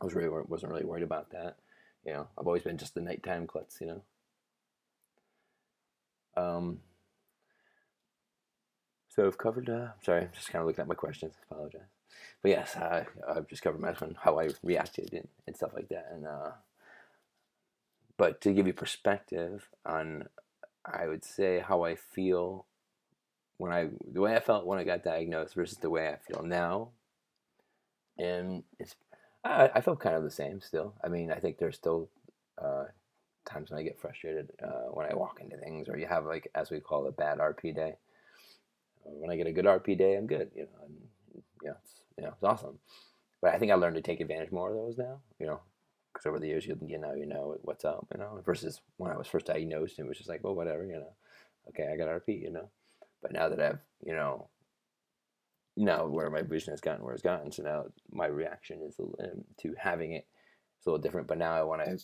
I 0.00 0.04
was 0.06 0.14
really 0.14 0.30
wasn't 0.48 0.72
really 0.72 0.86
worried 0.86 1.02
about 1.02 1.30
that, 1.32 1.58
you 2.04 2.14
know. 2.14 2.28
I've 2.38 2.46
always 2.46 2.62
been 2.62 2.78
just 2.78 2.94
the 2.94 3.02
nighttime 3.02 3.46
klutz, 3.46 3.78
you 3.82 3.86
know. 3.86 4.02
Um. 6.42 6.80
So 9.10 9.26
I've 9.26 9.36
covered. 9.36 9.68
Uh, 9.68 9.88
sorry, 10.02 10.22
I'm 10.22 10.30
just 10.32 10.50
kind 10.50 10.62
of 10.62 10.66
looking 10.66 10.82
at 10.82 10.88
my 10.88 10.94
questions. 10.94 11.34
Apologize, 11.50 11.82
but 12.42 12.50
yes, 12.50 12.74
I, 12.74 13.04
I've 13.28 13.48
just 13.48 13.62
covered 13.62 13.82
my 13.82 13.94
how 14.22 14.40
I 14.40 14.48
reacted 14.62 15.12
and, 15.12 15.28
and 15.46 15.54
stuff 15.54 15.72
like 15.74 15.90
that, 15.90 16.08
and 16.10 16.26
uh. 16.26 16.52
But 18.16 18.40
to 18.40 18.52
give 18.52 18.66
you 18.66 18.72
perspective 18.72 19.68
on, 19.86 20.24
I 20.84 21.06
would 21.06 21.24
say 21.24 21.60
how 21.60 21.84
I 21.84 21.94
feel 21.94 22.66
when 23.58 23.72
I 23.72 23.88
the 24.12 24.20
way 24.20 24.34
I 24.34 24.40
felt 24.40 24.66
when 24.66 24.78
I 24.78 24.84
got 24.84 25.04
diagnosed 25.04 25.54
versus 25.54 25.78
the 25.78 25.90
way 25.90 26.08
I 26.08 26.16
feel 26.16 26.42
now, 26.42 26.90
and 28.16 28.62
it's 28.78 28.94
I, 29.44 29.70
I 29.74 29.80
feel 29.80 29.96
kind 29.96 30.16
of 30.16 30.22
the 30.22 30.30
same 30.30 30.60
still. 30.60 30.94
I 31.04 31.08
mean, 31.08 31.30
I 31.30 31.38
think 31.38 31.58
there's 31.58 31.76
still 31.76 32.08
uh, 32.56 32.84
times 33.44 33.70
when 33.70 33.80
I 33.80 33.82
get 33.82 34.00
frustrated 34.00 34.50
uh, 34.62 34.90
when 34.92 35.06
I 35.10 35.14
walk 35.14 35.40
into 35.40 35.56
things, 35.56 35.88
or 35.88 35.98
you 35.98 36.06
have 36.06 36.24
like 36.24 36.48
as 36.54 36.70
we 36.70 36.80
call 36.80 37.06
it, 37.06 37.10
a 37.10 37.12
bad 37.12 37.38
RP 37.38 37.74
day. 37.74 37.96
When 39.04 39.30
I 39.30 39.36
get 39.36 39.46
a 39.46 39.52
good 39.52 39.64
RP 39.64 39.98
day, 39.98 40.16
I'm 40.16 40.26
good. 40.26 40.50
You 40.54 40.62
know, 40.62 40.84
and 40.84 41.42
yeah, 41.62 41.72
it's 41.82 41.94
you 42.16 42.24
know 42.24 42.34
it's 42.34 42.44
awesome. 42.44 42.78
But 43.42 43.54
I 43.54 43.58
think 43.58 43.72
I 43.72 43.76
learned 43.76 43.96
to 43.96 44.02
take 44.02 44.20
advantage 44.20 44.52
more 44.52 44.70
of 44.70 44.76
those 44.76 44.98
now. 44.98 45.20
You 45.40 45.46
know, 45.46 45.60
because 46.12 46.26
over 46.26 46.38
the 46.38 46.46
years 46.46 46.64
you 46.64 46.78
you 46.86 46.98
know 46.98 47.14
you 47.14 47.26
know 47.26 47.56
what's 47.62 47.84
up. 47.84 48.06
You 48.14 48.20
know, 48.20 48.40
versus 48.44 48.80
when 48.98 49.10
I 49.10 49.16
was 49.16 49.26
first 49.26 49.46
diagnosed, 49.46 49.98
it 49.98 50.06
was 50.06 50.18
just 50.18 50.28
like, 50.28 50.44
well, 50.44 50.54
whatever. 50.54 50.84
You 50.84 51.00
know, 51.00 51.12
okay, 51.70 51.90
I 51.92 51.96
got 51.96 52.08
RP. 52.08 52.40
You 52.40 52.52
know 52.52 52.70
but 53.22 53.32
now 53.32 53.48
that 53.48 53.60
I've, 53.60 53.78
you 54.04 54.14
know, 54.14 54.48
now 55.76 56.06
where 56.06 56.30
my 56.30 56.42
vision 56.42 56.72
has 56.72 56.80
gotten 56.80 57.04
where 57.04 57.14
it's 57.14 57.22
gotten, 57.22 57.52
so 57.52 57.62
now 57.62 57.84
my 58.10 58.26
reaction 58.26 58.80
is 58.82 58.96
um, 58.98 59.44
to 59.60 59.74
having 59.78 60.12
it. 60.12 60.14
it 60.14 60.80
is 60.80 60.86
a 60.86 60.90
little 60.90 61.02
different. 61.02 61.28
But 61.28 61.38
now 61.38 61.52
I 61.52 61.62
want 61.62 61.84
to 61.84 61.98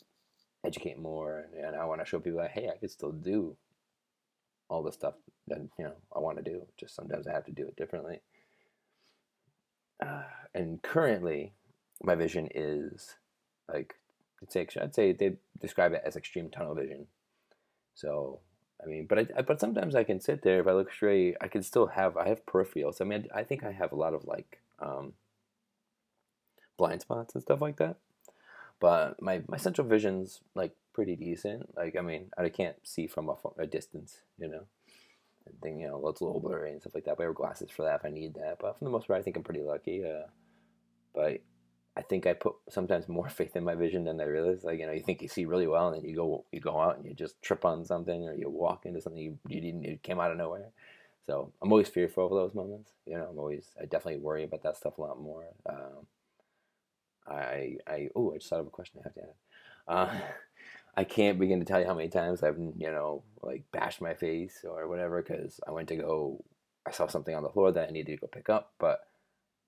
educate 0.64 0.98
more, 0.98 1.46
and, 1.52 1.64
and 1.64 1.76
I 1.76 1.84
want 1.84 2.00
to 2.00 2.06
show 2.06 2.20
people 2.20 2.40
that 2.40 2.52
hey, 2.52 2.68
I 2.68 2.78
can 2.78 2.88
still 2.88 3.12
do 3.12 3.56
all 4.68 4.82
the 4.82 4.92
stuff 4.92 5.14
that 5.48 5.58
you 5.78 5.84
know 5.84 5.94
I 6.14 6.20
want 6.20 6.38
to 6.38 6.44
do. 6.44 6.66
Just 6.78 6.94
sometimes 6.94 7.26
I 7.26 7.32
have 7.32 7.46
to 7.46 7.52
do 7.52 7.66
it 7.66 7.76
differently. 7.76 8.20
Uh, 10.04 10.22
and 10.54 10.82
currently, 10.82 11.52
my 12.02 12.14
vision 12.14 12.48
is 12.54 13.16
like 13.72 13.94
it's 14.42 14.76
I'd 14.76 14.94
say 14.94 15.12
they 15.12 15.36
describe 15.60 15.92
it 15.92 16.02
as 16.04 16.16
extreme 16.16 16.50
tunnel 16.50 16.74
vision. 16.74 17.06
So 17.94 18.40
I 18.82 18.86
mean, 18.86 19.06
but 19.06 19.18
I, 19.18 19.42
but 19.42 19.60
sometimes 19.60 19.94
I 19.94 20.04
can 20.04 20.20
sit 20.20 20.42
there 20.42 20.60
if 20.60 20.66
I 20.66 20.72
look 20.72 20.92
straight. 20.92 21.36
I 21.40 21.48
can 21.48 21.62
still 21.62 21.86
have 21.86 22.16
I 22.16 22.28
have 22.28 22.44
peripherals. 22.46 23.00
I 23.00 23.04
mean, 23.04 23.28
I 23.34 23.42
think 23.42 23.64
I 23.64 23.72
have 23.72 23.92
a 23.92 23.96
lot 23.96 24.14
of 24.14 24.24
like 24.24 24.60
um, 24.78 25.14
blind 26.76 27.00
spots 27.02 27.34
and 27.34 27.42
stuff 27.42 27.60
like 27.60 27.76
that. 27.76 27.96
But 28.80 29.22
my 29.22 29.42
my 29.48 29.56
central 29.56 29.86
vision's 29.86 30.40
like 30.54 30.74
pretty 30.92 31.16
decent. 31.16 31.76
Like 31.76 31.96
I 31.96 32.02
mean, 32.02 32.30
I 32.36 32.48
can't 32.48 32.76
see 32.82 33.06
from 33.06 33.28
a, 33.28 33.36
a 33.58 33.66
distance, 33.66 34.18
you 34.38 34.48
know. 34.48 34.64
And 35.46 35.60
thing, 35.60 35.80
you 35.80 35.88
know, 35.88 36.08
it's 36.08 36.20
a 36.20 36.24
little 36.24 36.40
blurry 36.40 36.72
and 36.72 36.80
stuff 36.80 36.94
like 36.94 37.04
that. 37.04 37.16
But 37.16 37.24
I 37.24 37.26
wear 37.26 37.34
glasses 37.34 37.70
for 37.70 37.82
that 37.82 38.00
if 38.00 38.04
I 38.04 38.10
need 38.10 38.34
that. 38.34 38.58
But 38.60 38.78
for 38.78 38.84
the 38.84 38.90
most 38.90 39.06
part, 39.06 39.18
I 39.18 39.22
think 39.22 39.36
I'm 39.36 39.42
pretty 39.42 39.62
lucky. 39.62 40.04
Uh, 40.04 40.26
but 41.14 41.40
I 41.96 42.02
think 42.02 42.26
I 42.26 42.32
put 42.32 42.54
sometimes 42.68 43.08
more 43.08 43.28
faith 43.30 43.56
in 43.56 43.64
my 43.64 43.74
vision 43.74 44.04
than 44.04 44.20
I 44.20 44.24
realize. 44.24 44.64
Like 44.64 44.80
you 44.80 44.86
know, 44.86 44.92
you 44.92 45.02
think 45.02 45.22
you 45.22 45.28
see 45.28 45.44
really 45.44 45.66
well, 45.66 45.88
and 45.88 45.96
then 45.96 46.08
you 46.08 46.16
go 46.16 46.44
you 46.52 46.60
go 46.60 46.80
out 46.80 46.96
and 46.96 47.04
you 47.06 47.14
just 47.14 47.40
trip 47.42 47.64
on 47.64 47.84
something, 47.84 48.28
or 48.28 48.34
you 48.34 48.48
walk 48.48 48.86
into 48.86 49.00
something 49.00 49.22
you, 49.22 49.38
you 49.48 49.60
didn't 49.60 49.84
it 49.84 50.02
came 50.02 50.20
out 50.20 50.30
of 50.30 50.38
nowhere. 50.38 50.70
So 51.26 51.52
I'm 51.62 51.72
always 51.72 51.88
fearful 51.88 52.26
of 52.26 52.32
those 52.32 52.54
moments. 52.54 52.92
You 53.06 53.16
know, 53.16 53.28
I'm 53.30 53.38
always 53.38 53.66
I 53.80 53.84
definitely 53.84 54.20
worry 54.20 54.44
about 54.44 54.62
that 54.64 54.76
stuff 54.76 54.98
a 54.98 55.02
lot 55.02 55.20
more. 55.20 55.44
Um, 55.68 56.06
I 57.26 57.76
I 57.86 58.08
oh 58.14 58.32
I 58.34 58.38
just 58.38 58.50
thought 58.50 58.60
of 58.60 58.66
a 58.66 58.70
question 58.70 59.00
I 59.00 59.08
have 59.08 59.14
to 59.14 59.22
add. 59.22 59.34
Uh, 59.86 60.20
I 60.96 61.02
can't 61.02 61.40
begin 61.40 61.58
to 61.58 61.64
tell 61.64 61.80
you 61.80 61.86
how 61.86 61.94
many 61.94 62.08
times 62.08 62.42
I've 62.42 62.58
you 62.58 62.90
know 62.90 63.22
like 63.42 63.64
bashed 63.72 64.00
my 64.00 64.14
face 64.14 64.64
or 64.68 64.88
whatever 64.88 65.22
because 65.22 65.60
I 65.66 65.72
went 65.72 65.88
to 65.88 65.96
go 65.96 66.44
I 66.86 66.90
saw 66.90 67.06
something 67.06 67.34
on 67.34 67.42
the 67.42 67.48
floor 67.50 67.72
that 67.72 67.88
I 67.88 67.92
needed 67.92 68.12
to 68.12 68.20
go 68.20 68.26
pick 68.26 68.50
up, 68.50 68.72
but 68.78 69.00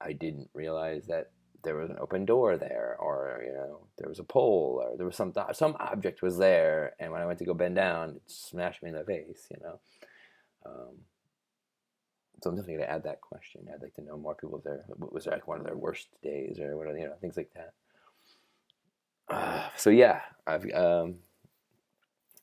I 0.01 0.13
didn't 0.13 0.51
realize 0.53 1.07
that 1.07 1.31
there 1.67 1.77
was 1.77 1.91
an 1.91 1.99
open 2.01 2.25
door 2.25 2.57
there, 2.57 2.97
or 2.99 3.43
you 3.45 3.53
know, 3.53 3.81
there 3.99 4.09
was 4.09 4.21
a 4.21 4.25
pole, 4.25 4.81
or 4.83 4.97
there 4.97 5.05
was 5.05 5.17
some 5.17 5.35
some 5.53 5.77
object 5.81 6.23
was 6.23 6.39
there, 6.39 6.95
and 7.01 7.13
when 7.13 7.21
I 7.21 7.27
went 7.27 7.41
to 7.41 7.45
go 7.45 7.55
bend 7.55 7.75
down, 7.75 8.11
it 8.11 8.23
smashed 8.27 8.83
me 8.83 8.91
in 8.91 8.95
the 8.95 9.05
face. 9.05 9.49
You 9.51 9.59
know, 9.63 9.81
um, 10.65 10.95
so 12.41 12.51
I'm 12.51 12.57
definitely 12.57 12.85
gonna 12.85 12.97
add 12.97 13.03
that 13.03 13.21
question. 13.21 13.69
I'd 13.73 13.83
like 13.83 13.95
to 13.95 14.03
know 14.03 14.17
more 14.17 14.37
people 14.37 14.63
there. 14.65 14.85
Was 14.97 15.25
there 15.25 15.35
like 15.35 15.49
one 15.49 15.59
of 15.59 15.67
their 15.67 15.77
worst 15.77 16.09
days, 16.23 16.61
or 16.61 16.77
what? 16.77 16.89
You 16.97 17.07
know, 17.07 17.15
things 17.21 17.37
like 17.37 17.51
that. 17.55 17.75
Uh, 19.29 19.69
so 19.77 19.91
yeah, 19.91 20.21
I've 20.47 20.65
um, 20.73 21.17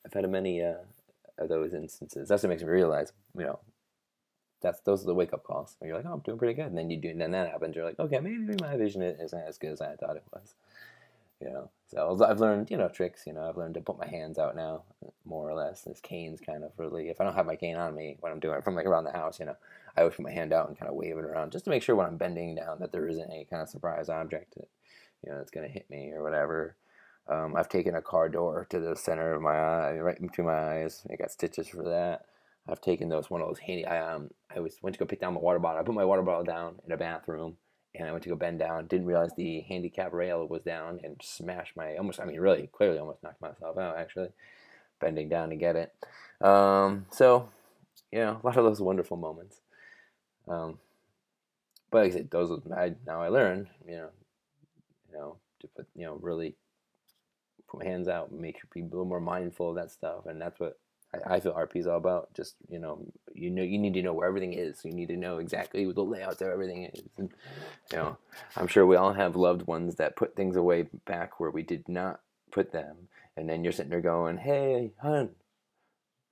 I've 0.04 0.12
had 0.12 0.28
many 0.30 0.62
uh, 0.62 0.84
of 1.38 1.48
those 1.48 1.72
instances. 1.72 2.28
That's 2.28 2.42
what 2.42 2.50
makes 2.50 2.62
me 2.62 2.68
realize, 2.68 3.12
you 3.36 3.44
know, 3.44 3.58
that's 4.64 4.80
those 4.80 5.04
are 5.04 5.06
the 5.06 5.14
wake 5.14 5.32
up 5.32 5.44
calls. 5.44 5.76
Where 5.78 5.88
you're 5.88 5.96
like, 5.96 6.06
oh, 6.06 6.14
I'm 6.14 6.20
doing 6.20 6.38
pretty 6.38 6.54
good, 6.54 6.66
and 6.66 6.76
then 6.76 6.90
you 6.90 6.96
do, 6.96 7.10
and 7.10 7.20
then 7.20 7.30
that 7.32 7.50
happens. 7.50 7.76
You're 7.76 7.84
like, 7.84 8.00
okay, 8.00 8.18
maybe 8.18 8.56
my 8.60 8.76
vision 8.76 9.02
isn't 9.02 9.46
as 9.46 9.58
good 9.58 9.72
as 9.72 9.80
I 9.80 9.94
thought 9.94 10.16
it 10.16 10.24
was. 10.32 10.54
You 11.40 11.50
know, 11.50 11.70
so 11.88 12.24
I've 12.26 12.40
learned, 12.40 12.70
you 12.70 12.78
know, 12.78 12.88
tricks. 12.88 13.24
You 13.26 13.34
know, 13.34 13.46
I've 13.46 13.58
learned 13.58 13.74
to 13.74 13.80
put 13.80 13.98
my 13.98 14.06
hands 14.06 14.38
out 14.38 14.56
now, 14.56 14.84
more 15.26 15.50
or 15.50 15.54
less. 15.54 15.82
This 15.82 16.00
cane's 16.00 16.40
kind 16.40 16.64
of 16.64 16.72
really, 16.78 17.10
if 17.10 17.20
I 17.20 17.24
don't 17.24 17.34
have 17.34 17.44
my 17.44 17.56
cane 17.56 17.76
on 17.76 17.94
me 17.94 18.16
when 18.20 18.32
I'm 18.32 18.40
doing 18.40 18.56
it 18.56 18.64
from 18.64 18.74
like 18.74 18.86
around 18.86 19.04
the 19.04 19.12
house, 19.12 19.38
you 19.38 19.46
know, 19.46 19.56
I 19.96 20.00
always 20.00 20.16
put 20.16 20.24
my 20.24 20.32
hand 20.32 20.52
out 20.52 20.68
and 20.68 20.78
kind 20.78 20.88
of 20.88 20.96
wave 20.96 21.18
it 21.18 21.24
around 21.24 21.52
just 21.52 21.64
to 21.64 21.70
make 21.70 21.82
sure 21.82 21.94
when 21.94 22.06
I'm 22.06 22.16
bending 22.16 22.54
down 22.54 22.78
that 22.80 22.92
there 22.92 23.06
isn't 23.06 23.30
any 23.30 23.44
kind 23.44 23.62
of 23.62 23.68
surprise 23.68 24.08
object 24.08 24.54
that, 24.54 24.68
you 25.22 25.30
know, 25.30 25.38
that's 25.38 25.50
gonna 25.50 25.68
hit 25.68 25.90
me 25.90 26.12
or 26.12 26.22
whatever. 26.22 26.76
Um, 27.28 27.56
I've 27.56 27.68
taken 27.68 27.94
a 27.94 28.02
car 28.02 28.28
door 28.28 28.66
to 28.70 28.80
the 28.80 28.96
center 28.96 29.32
of 29.34 29.42
my 29.42 29.56
eye, 29.56 29.98
right 29.98 30.20
between 30.20 30.46
my 30.46 30.82
eyes. 30.82 31.02
I 31.10 31.16
got 31.16 31.30
stitches 31.30 31.68
for 31.68 31.82
that. 31.82 32.26
I've 32.68 32.80
taken 32.80 33.08
those 33.08 33.30
one 33.30 33.42
of 33.42 33.48
those 33.48 33.58
handy. 33.58 33.86
I 33.86 34.14
um 34.14 34.30
I 34.54 34.60
was 34.60 34.76
went 34.82 34.94
to 34.94 35.00
go 35.00 35.06
pick 35.06 35.20
down 35.20 35.34
my 35.34 35.40
water 35.40 35.58
bottle. 35.58 35.80
I 35.80 35.84
put 35.84 35.94
my 35.94 36.04
water 36.04 36.22
bottle 36.22 36.44
down 36.44 36.76
in 36.86 36.92
a 36.92 36.96
bathroom, 36.96 37.56
and 37.94 38.08
I 38.08 38.12
went 38.12 38.24
to 38.24 38.30
go 38.30 38.36
bend 38.36 38.58
down. 38.58 38.86
Didn't 38.86 39.06
realize 39.06 39.30
the 39.36 39.60
handicap 39.62 40.12
rail 40.12 40.46
was 40.46 40.62
down 40.62 41.00
and 41.04 41.20
smashed 41.22 41.76
my 41.76 41.96
almost. 41.96 42.20
I 42.20 42.24
mean, 42.24 42.40
really, 42.40 42.68
clearly, 42.72 42.98
almost 42.98 43.22
knocked 43.22 43.42
myself 43.42 43.76
out. 43.76 43.98
Actually, 43.98 44.30
bending 45.00 45.28
down 45.28 45.50
to 45.50 45.56
get 45.56 45.76
it. 45.76 45.92
Um, 46.40 47.06
so, 47.10 47.48
you 48.10 48.20
know, 48.20 48.40
a 48.42 48.46
lot 48.46 48.56
of 48.56 48.64
those 48.64 48.80
wonderful 48.80 49.16
moments. 49.16 49.60
Um, 50.48 50.78
but 51.90 52.04
like 52.04 52.12
I 52.12 52.16
said, 52.16 52.30
those 52.30 52.60
I 52.74 52.94
now 53.06 53.22
I 53.22 53.28
learned, 53.28 53.68
you 53.86 53.96
know, 53.96 54.08
you 55.12 55.18
know, 55.18 55.36
to 55.60 55.68
put 55.68 55.86
you 55.94 56.06
know 56.06 56.18
really 56.20 56.56
put 57.68 57.80
my 57.80 57.86
hands 57.86 58.08
out, 58.08 58.32
make 58.32 58.58
people 58.70 58.88
a 58.88 58.90
little 58.90 59.04
more 59.04 59.20
mindful 59.20 59.70
of 59.70 59.76
that 59.76 59.90
stuff, 59.90 60.26
and 60.26 60.40
that's 60.40 60.58
what 60.58 60.78
I, 61.26 61.34
I 61.34 61.40
feel 61.40 61.52
RP 61.52 61.76
is 61.76 61.86
all 61.86 61.96
about. 61.96 62.32
Just 62.34 62.56
you 62.68 62.78
know, 62.78 63.04
you 63.34 63.50
know, 63.50 63.62
you 63.62 63.78
need 63.78 63.94
to 63.94 64.02
know 64.02 64.12
where 64.12 64.28
everything 64.28 64.52
is. 64.52 64.84
You 64.84 64.92
need 64.92 65.08
to 65.08 65.16
know 65.16 65.38
exactly 65.38 65.90
the 65.90 66.02
layouts 66.02 66.40
of 66.40 66.48
everything 66.48 66.84
is. 66.84 67.02
And 67.18 67.30
you 67.90 67.98
know, 67.98 68.16
I'm 68.56 68.66
sure 68.66 68.86
we 68.86 68.96
all 68.96 69.12
have 69.12 69.36
loved 69.36 69.66
ones 69.66 69.96
that 69.96 70.16
put 70.16 70.36
things 70.36 70.56
away 70.56 70.88
back 71.06 71.40
where 71.40 71.50
we 71.50 71.62
did 71.62 71.88
not 71.88 72.20
put 72.50 72.72
them, 72.72 73.08
and 73.36 73.48
then 73.48 73.64
you're 73.64 73.72
sitting 73.72 73.90
there 73.90 74.00
going, 74.00 74.38
"Hey, 74.38 74.92
hun, 75.00 75.30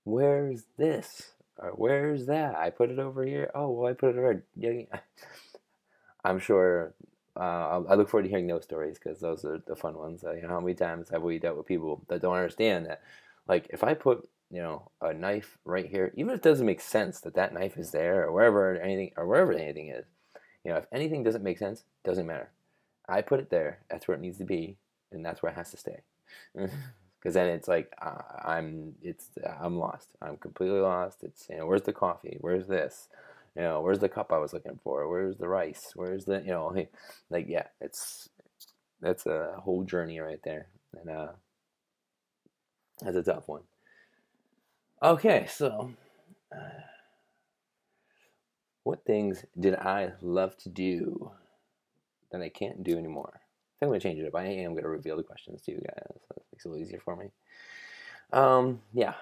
where's 0.05 0.65
this? 0.77 1.33
Or 1.59 1.71
where's 1.71 2.27
that? 2.27 2.57
I 2.57 2.71
put 2.71 2.91
it 2.91 2.99
over 2.99 3.25
here. 3.25 3.51
Oh, 3.55 3.71
well, 3.71 3.91
I 3.91 3.95
put 3.95 4.17
it 4.17 4.19
over." 4.19 4.45
Yeah, 4.57 4.83
I'm 6.25 6.39
sure 6.39 6.95
uh, 7.37 7.83
I 7.89 7.95
look 7.95 8.09
forward 8.09 8.25
to 8.25 8.29
hearing 8.29 8.47
those 8.47 8.65
stories 8.65 8.99
because 8.99 9.21
those 9.21 9.45
are 9.45 9.63
the 9.67 9.77
fun 9.77 9.97
ones. 9.97 10.25
Uh, 10.25 10.33
you 10.33 10.43
know, 10.43 10.49
how 10.49 10.61
many 10.61 10.75
times 10.75 11.09
have 11.11 11.23
we 11.23 11.39
dealt 11.39 11.57
with 11.57 11.67
people 11.67 12.05
that 12.09 12.21
don't 12.21 12.37
understand 12.37 12.87
that? 12.87 13.03
Like, 13.49 13.69
if 13.71 13.83
I 13.83 13.95
put 13.95 14.29
you 14.53 14.63
know 14.63 14.91
a 15.01 15.13
knife 15.13 15.59
right 15.65 15.87
here, 15.87 16.13
even 16.17 16.31
if 16.31 16.37
it 16.37 16.43
doesn't 16.43 16.67
make 16.67 16.81
sense 16.81 17.21
that 17.23 17.35
that 17.35 17.53
knife 17.53 17.77
is 17.77 17.91
there 17.91 18.25
or 18.25 18.33
wherever 18.33 18.77
anything 18.77 19.13
or 19.17 19.27
wherever 19.27 19.53
anything 19.53 19.89
is, 19.89 20.05
you 20.65 20.71
know, 20.71 20.79
if 20.79 20.87
anything 20.93 21.25
doesn't 21.25 21.43
make 21.43 21.59
sense, 21.59 21.85
doesn't 22.05 22.27
matter. 22.27 22.51
I 23.09 23.23
put 23.23 23.41
it 23.41 23.51
there. 23.51 23.81
That's 23.91 24.07
where 24.07 24.17
it 24.17 24.21
needs 24.21 24.39
to 24.39 24.45
be, 24.45 24.77
and 25.11 25.25
that's 25.27 25.43
where 25.43 25.51
it 25.51 25.57
has 25.57 25.71
to 25.73 25.77
stay. 25.77 26.03
Because 27.19 27.35
then 27.35 27.51
it's 27.51 27.69
like 27.69 27.93
uh, 28.03 28.21
I'm 28.45 28.97
it's 29.01 29.29
I'm 29.61 29.79
lost. 29.79 30.09
I'm 30.21 30.37
completely 30.39 30.81
lost. 30.81 31.23
It's 31.23 31.47
you 31.49 31.57
know 31.57 31.67
where's 31.67 31.83
the 31.83 31.93
coffee? 31.93 32.37
Where's 32.41 32.67
this? 32.67 33.09
you 33.57 33.63
know, 33.63 33.81
where's 33.81 33.99
the 33.99 34.09
cup 34.09 34.33
I 34.33 34.39
was 34.39 34.53
looking 34.53 34.79
for? 34.83 35.09
Where's 35.09 35.37
the 35.37 35.49
rice? 35.49 35.93
Where's 35.95 36.25
the, 36.25 36.41
you 36.41 36.53
know, 36.53 36.75
like, 37.31 37.47
yeah, 37.49 37.67
it's, 37.81 38.29
that's 39.01 39.27
a 39.27 39.57
whole 39.59 39.85
journey 39.85 40.21
right 40.21 40.41
there. 40.45 40.69
And, 40.99 41.11
uh, 41.11 41.29
that's 43.01 43.17
a 43.17 43.23
tough 43.23 43.49
one. 43.49 43.63
Okay, 45.03 45.47
so, 45.49 45.91
uh, 46.55 46.61
what 48.85 49.05
things 49.05 49.45
did 49.59 49.75
I 49.75 50.13
love 50.21 50.57
to 50.59 50.69
do 50.69 51.33
that 52.31 52.41
I 52.41 52.49
can't 52.49 52.85
do 52.85 52.97
anymore? 52.97 53.33
I 53.35 53.41
think 53.81 53.89
I'm 53.89 53.89
to 53.95 54.01
change 54.01 54.21
it 54.21 54.29
up. 54.29 54.37
I 54.37 54.45
am 54.45 54.77
to 54.77 54.89
reveal 54.89 55.17
the 55.17 55.25
questions 55.25 55.63
to 55.63 55.73
you 55.73 55.79
guys. 55.79 56.21
That 56.29 56.43
makes 56.53 56.65
it 56.65 56.69
a 56.69 56.71
little 56.71 56.85
easier 56.85 57.01
for 57.05 57.17
me. 57.17 57.31
Um, 58.33 58.81
yeah. 58.95 59.15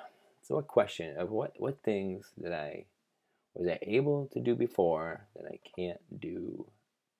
So, 0.43 0.57
what 0.57 0.69
question 0.69 1.17
of 1.17 1.31
what, 1.31 1.55
what 1.57 1.83
things 1.83 2.31
that 2.37 2.53
I 2.53 2.85
was 3.55 3.67
I 3.67 3.79
able 3.81 4.29
to 4.35 4.41
do 4.41 4.55
before 4.55 5.23
that 5.35 5.47
I 5.47 5.59
can't 5.77 6.21
do 6.21 6.67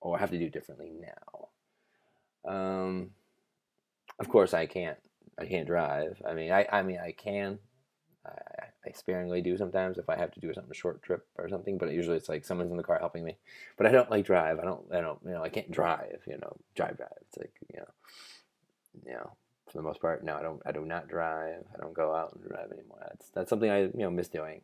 or 0.01 0.19
have 0.19 0.29
to 0.29 0.37
do 0.37 0.51
differently 0.51 0.91
now? 1.01 2.51
Um, 2.53 3.09
of 4.19 4.29
course, 4.29 4.53
I 4.53 4.67
can't. 4.67 4.99
I 5.39 5.47
can't 5.47 5.65
drive. 5.65 6.21
I 6.29 6.35
mean, 6.35 6.51
I, 6.51 6.67
I 6.71 6.83
mean, 6.83 6.99
I 7.03 7.11
can. 7.11 7.57
I, 8.25 8.65
I 8.85 8.91
sparingly 8.93 9.41
do 9.41 9.57
sometimes 9.57 9.97
if 9.97 10.09
I 10.09 10.17
have 10.17 10.31
to 10.31 10.39
do 10.39 10.53
something 10.53 10.73
short 10.73 11.01
trip 11.01 11.25
or 11.37 11.49
something. 11.49 11.77
But 11.77 11.91
usually 11.91 12.17
it's 12.17 12.29
like 12.29 12.45
someone's 12.45 12.71
in 12.71 12.77
the 12.77 12.83
car 12.83 12.99
helping 12.99 13.23
me. 13.23 13.37
But 13.77 13.87
I 13.87 13.91
don't 13.91 14.11
like 14.11 14.25
drive. 14.25 14.59
I 14.59 14.63
don't. 14.63 14.83
I 14.93 15.01
don't. 15.01 15.19
You 15.25 15.31
know, 15.31 15.43
I 15.43 15.49
can't 15.49 15.71
drive. 15.71 16.21
You 16.27 16.37
know, 16.37 16.57
drive 16.75 16.97
drive. 16.97 17.09
It's 17.27 17.37
like 17.37 17.53
you 17.73 17.79
know, 17.79 17.89
you 19.05 19.13
know. 19.13 19.31
For 19.71 19.77
the 19.77 19.83
most 19.83 20.01
part, 20.01 20.23
no, 20.23 20.35
I 20.35 20.41
don't. 20.41 20.61
I 20.65 20.73
do 20.73 20.83
not 20.83 21.07
drive. 21.07 21.63
I 21.73 21.79
don't 21.79 21.93
go 21.93 22.13
out 22.13 22.33
and 22.33 22.43
drive 22.43 22.71
anymore. 22.71 22.99
That's 23.07 23.29
that's 23.29 23.49
something 23.49 23.69
I 23.69 23.83
you 23.83 23.91
know 23.95 24.11
miss 24.11 24.27
doing. 24.27 24.61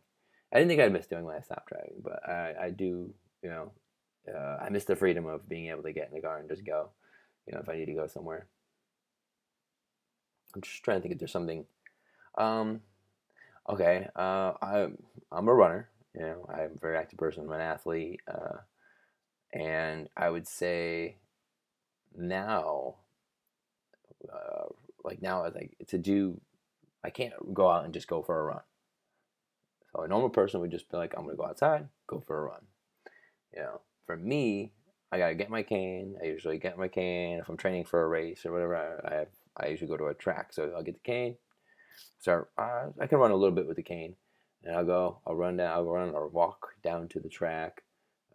I 0.51 0.57
didn't 0.57 0.69
think 0.69 0.81
I'd 0.81 0.93
miss 0.93 1.07
doing 1.07 1.25
when 1.25 1.35
I 1.35 1.41
stopped 1.41 1.69
driving, 1.69 2.01
but 2.01 2.27
I, 2.27 2.53
I 2.63 2.69
do, 2.69 3.13
you 3.43 3.49
know, 3.49 3.71
uh, 4.33 4.57
I 4.63 4.69
miss 4.69 4.85
the 4.85 4.95
freedom 4.95 5.25
of 5.25 5.47
being 5.47 5.67
able 5.67 5.83
to 5.83 5.91
get 5.91 6.07
in 6.07 6.15
the 6.15 6.21
car 6.21 6.39
and 6.39 6.49
just 6.49 6.65
go, 6.65 6.89
you 7.45 7.53
know, 7.53 7.59
if 7.59 7.69
I 7.69 7.75
need 7.75 7.87
to 7.87 7.93
go 7.93 8.07
somewhere. 8.07 8.47
I'm 10.55 10.61
just 10.61 10.83
trying 10.83 10.97
to 10.97 11.01
think 11.01 11.13
if 11.13 11.19
there's 11.19 11.31
something. 11.31 11.65
Um, 12.37 12.81
okay, 13.69 14.07
uh, 14.15 14.53
I, 14.61 14.87
I'm 15.31 15.47
a 15.47 15.53
runner. 15.53 15.89
You 16.15 16.21
know, 16.21 16.49
I'm 16.49 16.71
a 16.75 16.79
very 16.79 16.97
active 16.97 17.19
person. 17.19 17.43
I'm 17.43 17.51
an 17.51 17.61
athlete, 17.61 18.21
uh, 18.27 18.57
and 19.53 20.09
I 20.17 20.29
would 20.29 20.47
say 20.47 21.17
now, 22.15 22.95
uh, 24.31 24.65
like 25.03 25.21
now, 25.21 25.43
as 25.43 25.53
like 25.53 25.75
to 25.87 25.97
do, 25.97 26.41
I 27.03 27.09
can't 27.09 27.33
go 27.53 27.69
out 27.69 27.85
and 27.85 27.93
just 27.93 28.07
go 28.07 28.23
for 28.23 28.39
a 28.39 28.43
run. 28.43 28.61
So 29.91 30.01
a 30.01 30.07
normal 30.07 30.29
person 30.29 30.59
would 30.59 30.71
just 30.71 30.89
be 30.89 30.97
like, 30.97 31.13
I'm 31.15 31.25
gonna 31.25 31.37
go 31.37 31.45
outside, 31.45 31.87
go 32.07 32.23
for 32.25 32.37
a 32.39 32.49
run. 32.49 32.61
You 33.53 33.61
know, 33.61 33.81
for 34.05 34.17
me, 34.17 34.73
I 35.11 35.17
gotta 35.19 35.35
get 35.35 35.49
my 35.49 35.63
cane. 35.63 36.15
I 36.21 36.25
usually 36.25 36.57
get 36.57 36.77
my 36.77 36.87
cane 36.87 37.39
if 37.39 37.47
I'm 37.47 37.57
training 37.57 37.85
for 37.85 38.03
a 38.03 38.07
race 38.07 38.45
or 38.45 38.51
whatever. 38.51 39.01
I 39.05 39.15
have, 39.15 39.27
I 39.55 39.67
usually 39.67 39.89
go 39.89 39.97
to 39.97 40.07
a 40.07 40.13
track, 40.13 40.51
so 40.51 40.71
I'll 40.75 40.83
get 40.83 40.95
the 40.95 41.11
cane. 41.11 41.37
Start. 42.19 42.49
Uh, 42.57 42.87
I 42.99 43.07
can 43.07 43.19
run 43.19 43.31
a 43.31 43.35
little 43.35 43.55
bit 43.55 43.67
with 43.67 43.77
the 43.77 43.83
cane, 43.83 44.15
and 44.63 44.75
I'll 44.75 44.85
go. 44.85 45.19
I'll 45.25 45.35
run 45.35 45.57
down. 45.57 45.71
I'll 45.71 45.85
run 45.85 46.11
or 46.11 46.27
walk 46.27 46.73
down 46.83 47.07
to 47.09 47.19
the 47.19 47.29
track, 47.29 47.83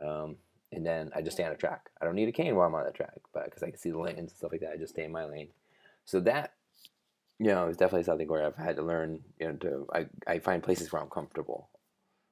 um, 0.04 0.36
and 0.72 0.84
then 0.84 1.10
I 1.14 1.22
just 1.22 1.36
stay 1.36 1.44
on 1.44 1.50
the 1.50 1.56
track. 1.56 1.90
I 2.00 2.04
don't 2.04 2.14
need 2.14 2.28
a 2.28 2.32
cane 2.32 2.54
while 2.54 2.66
I'm 2.66 2.74
on 2.74 2.84
the 2.84 2.92
track, 2.92 3.20
but 3.32 3.46
because 3.46 3.62
I 3.62 3.70
can 3.70 3.78
see 3.78 3.90
the 3.90 3.98
lanes 3.98 4.18
and 4.18 4.30
stuff 4.30 4.52
like 4.52 4.60
that, 4.60 4.72
I 4.72 4.76
just 4.76 4.94
stay 4.94 5.04
in 5.04 5.12
my 5.12 5.24
lane. 5.24 5.48
So 6.04 6.20
that 6.20 6.54
you 7.42 7.48
know, 7.48 7.66
it's 7.66 7.76
definitely 7.76 8.04
something 8.04 8.28
where 8.28 8.46
I've 8.46 8.54
had 8.54 8.76
to 8.76 8.82
learn, 8.82 9.20
you 9.40 9.48
know, 9.48 9.54
to 9.54 9.86
I, 9.92 10.06
I 10.28 10.38
find 10.38 10.62
places 10.62 10.92
where 10.92 11.02
I'm 11.02 11.10
comfortable. 11.10 11.68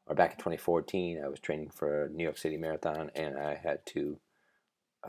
Or 0.07 0.15
back 0.15 0.33
in 0.33 0.37
2014, 0.39 1.21
I 1.25 1.29
was 1.29 1.41
training 1.41 1.71
for 1.71 2.05
a 2.05 2.09
New 2.11 2.23
York 2.23 2.39
City 2.39 2.57
Marathon, 2.57 3.11
and 3.17 3.37
I 3.37 3.57
had 3.57 3.85
to. 3.87 4.19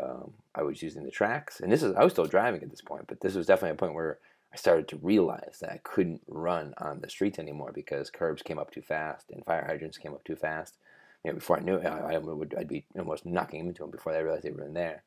Um, 0.01 0.33
I 0.55 0.63
was 0.63 0.81
using 0.81 1.03
the 1.03 1.11
tracks, 1.11 1.59
and 1.59 1.71
this 1.71 1.83
is 1.83 1.93
I 1.95 2.03
was 2.03 2.13
still 2.13 2.25
driving 2.25 2.63
at 2.63 2.71
this 2.71 2.81
point, 2.81 3.05
but 3.07 3.21
this 3.21 3.35
was 3.35 3.45
definitely 3.45 3.75
a 3.75 3.75
point 3.75 3.93
where 3.93 4.19
I 4.53 4.57
started 4.57 4.87
to 4.89 4.97
realize 4.97 5.59
that 5.61 5.71
I 5.71 5.79
couldn't 5.83 6.21
run 6.27 6.73
on 6.77 6.99
the 6.99 7.09
streets 7.09 7.39
anymore 7.39 7.71
because 7.73 8.09
curbs 8.09 8.41
came 8.41 8.59
up 8.59 8.71
too 8.71 8.81
fast 8.81 9.31
and 9.31 9.45
fire 9.45 9.65
hydrants 9.65 9.97
came 9.97 10.13
up 10.13 10.23
too 10.23 10.35
fast. 10.35 10.77
You 11.23 11.31
know, 11.31 11.35
before 11.35 11.57
I 11.57 11.61
knew 11.61 11.75
it, 11.75 11.85
I, 11.85 12.15
I 12.15 12.17
would 12.17 12.55
I'd 12.57 12.67
be 12.67 12.85
almost 12.97 13.25
knocking 13.25 13.61
into 13.67 13.83
them 13.83 13.91
before 13.91 14.13
I 14.13 14.19
realized 14.19 14.43
they 14.43 14.51
were 14.51 14.65
in 14.65 14.73
there. 14.73 15.03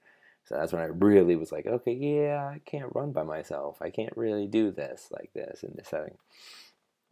So 0.47 0.57
that's 0.57 0.73
when 0.73 0.83
I 0.83 0.87
really 0.87 1.37
was 1.37 1.53
like, 1.53 1.67
okay, 1.67 1.93
yeah, 1.93 2.47
I 2.47 2.61
can't 2.65 2.93
run 2.95 3.13
by 3.13 3.23
myself. 3.23 3.79
I 3.81 3.91
can't 3.91 4.17
really 4.17 4.47
do 4.47 4.71
this 4.71 5.09
like 5.11 5.33
this 5.35 5.63
in 5.63 5.73
this 5.75 5.89
setting. 5.89 6.17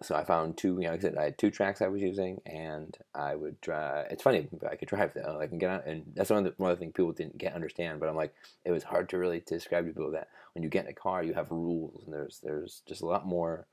So 0.03 0.15
I 0.15 0.25
found 0.25 0.57
two, 0.57 0.79
you 0.81 0.89
know, 0.89 0.99
I 1.19 1.25
had 1.25 1.39
two 1.39 1.51
tracks 1.51 1.81
I 1.81 1.89
was 1.89 2.03
using, 2.03 2.41
and 2.47 2.97
I 3.15 3.35
would 3.35 3.61
drive. 3.61 4.07
It's 4.11 4.23
funny, 4.23 4.49
but 4.53 4.71
I 4.71 4.77
could 4.77 4.89
drive 4.89 5.13
though. 5.15 5.39
I 5.41 5.47
can 5.47 5.59
get 5.59 5.71
out, 5.71 5.87
and 5.87 6.05
that's 6.15 6.31
one 6.31 6.45
of 6.45 6.45
the 6.45 6.63
one 6.63 6.71
of 6.71 6.79
the 6.79 6.81
things 6.81 6.93
people 6.95 7.13
didn't 7.13 7.39
get 7.39 7.55
understand. 7.55 8.01
But 8.01 8.09
I'm 8.09 8.17
like, 8.17 8.35
it 8.65 8.73
was 8.73 8.85
hard 8.85 9.09
to 9.11 9.19
really 9.19 9.43
describe 9.47 9.87
to 9.87 9.93
people 9.93 10.11
that 10.13 10.29
when 10.55 10.63
you 10.63 10.69
get 10.69 10.85
in 10.85 10.91
a 10.91 10.95
car, 10.95 11.23
you 11.23 11.35
have 11.35 11.51
rules, 11.51 12.03
and 12.05 12.13
there's 12.13 12.41
there's 12.43 12.83
just 12.87 13.03
a 13.03 13.07
lot 13.07 13.27
more 13.27 13.67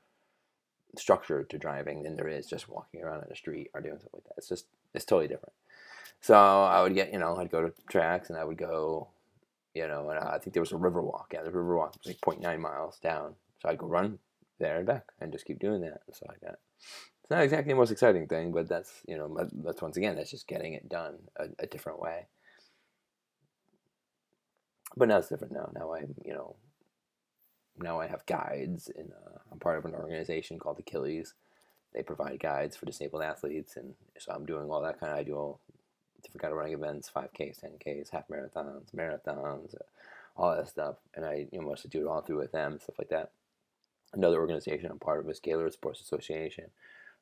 structure 0.96 1.44
to 1.44 1.58
driving 1.58 2.02
than 2.02 2.16
there 2.16 2.28
is 2.28 2.46
just 2.46 2.68
walking 2.68 3.02
around 3.02 3.22
in 3.22 3.28
the 3.28 3.36
street 3.36 3.70
or 3.74 3.80
doing 3.80 3.94
something 3.94 4.10
like 4.14 4.24
that. 4.24 4.38
It's 4.38 4.48
just 4.48 4.66
it's 4.94 5.04
totally 5.04 5.28
different. 5.28 5.54
So 6.22 6.34
I 6.34 6.82
would 6.82 6.94
get, 6.94 7.12
you 7.12 7.18
know, 7.18 7.36
I'd 7.36 7.50
go 7.50 7.62
to 7.62 7.72
tracks, 7.88 8.28
and 8.28 8.38
I 8.38 8.44
would 8.44 8.58
go 8.58 9.08
you 9.74 9.86
know, 9.86 10.10
and 10.10 10.18
I 10.18 10.38
think 10.38 10.52
there 10.52 10.62
was 10.62 10.72
a 10.72 10.76
river 10.76 11.00
walk. 11.00 11.30
Yeah, 11.32 11.42
the 11.42 11.50
river 11.50 11.76
walk 11.76 11.94
was 11.96 12.06
like 12.06 12.20
0.9 12.20 12.58
miles 12.58 12.98
down. 12.98 13.34
So 13.62 13.68
I'd 13.68 13.78
go 13.78 13.86
run 13.86 14.18
there 14.60 14.78
and 14.78 14.86
back 14.86 15.04
and 15.20 15.32
just 15.32 15.44
keep 15.44 15.58
doing 15.58 15.80
that 15.80 16.02
and 16.06 16.14
stuff 16.14 16.28
like 16.28 16.40
that. 16.40 16.58
It's 17.22 17.30
not 17.30 17.42
exactly 17.42 17.72
the 17.72 17.78
most 17.78 17.90
exciting 17.90 18.26
thing, 18.26 18.52
but 18.52 18.68
that's, 18.68 19.02
you 19.06 19.16
know, 19.16 19.36
that's 19.64 19.82
once 19.82 19.96
again, 19.96 20.16
that's 20.16 20.30
just 20.30 20.46
getting 20.46 20.74
it 20.74 20.88
done 20.88 21.16
a, 21.36 21.46
a 21.58 21.66
different 21.66 22.00
way. 22.00 22.26
But 24.96 25.08
now 25.08 25.18
it's 25.18 25.28
different 25.28 25.52
now. 25.52 25.70
Now 25.74 25.94
I'm, 25.94 26.14
you 26.24 26.34
know, 26.34 26.56
now 27.78 28.00
I 28.00 28.06
have 28.06 28.26
guides 28.26 28.90
and 28.94 29.12
uh, 29.12 29.38
I'm 29.50 29.58
part 29.58 29.78
of 29.78 29.84
an 29.84 29.94
organization 29.94 30.58
called 30.58 30.78
Achilles. 30.78 31.34
They 31.94 32.02
provide 32.02 32.38
guides 32.40 32.76
for 32.76 32.86
disabled 32.86 33.22
athletes, 33.22 33.76
and 33.76 33.94
so 34.16 34.32
I'm 34.32 34.46
doing 34.46 34.70
all 34.70 34.80
that 34.82 35.00
kind 35.00 35.12
of. 35.12 35.18
I 35.18 35.22
do 35.24 35.34
all 35.34 35.60
different 36.22 36.42
kind 36.42 36.52
of 36.52 36.58
running 36.58 36.74
events, 36.74 37.10
5Ks, 37.14 37.64
10Ks, 37.64 38.10
half 38.10 38.28
marathons, 38.28 38.94
marathons, 38.94 39.74
all 40.36 40.54
that 40.54 40.68
stuff. 40.68 40.96
And 41.14 41.24
I 41.24 41.48
you 41.50 41.60
know, 41.60 41.66
mostly 41.66 41.90
do 41.90 42.02
it 42.02 42.08
all 42.08 42.20
through 42.20 42.38
with 42.38 42.52
them, 42.52 42.78
stuff 42.80 42.98
like 42.98 43.08
that. 43.08 43.32
Another 44.12 44.40
organization 44.40 44.90
I'm 44.90 44.98
part 44.98 45.20
of 45.20 45.30
is 45.30 45.40
Gaylord 45.40 45.72
Sports 45.72 46.00
Association. 46.00 46.66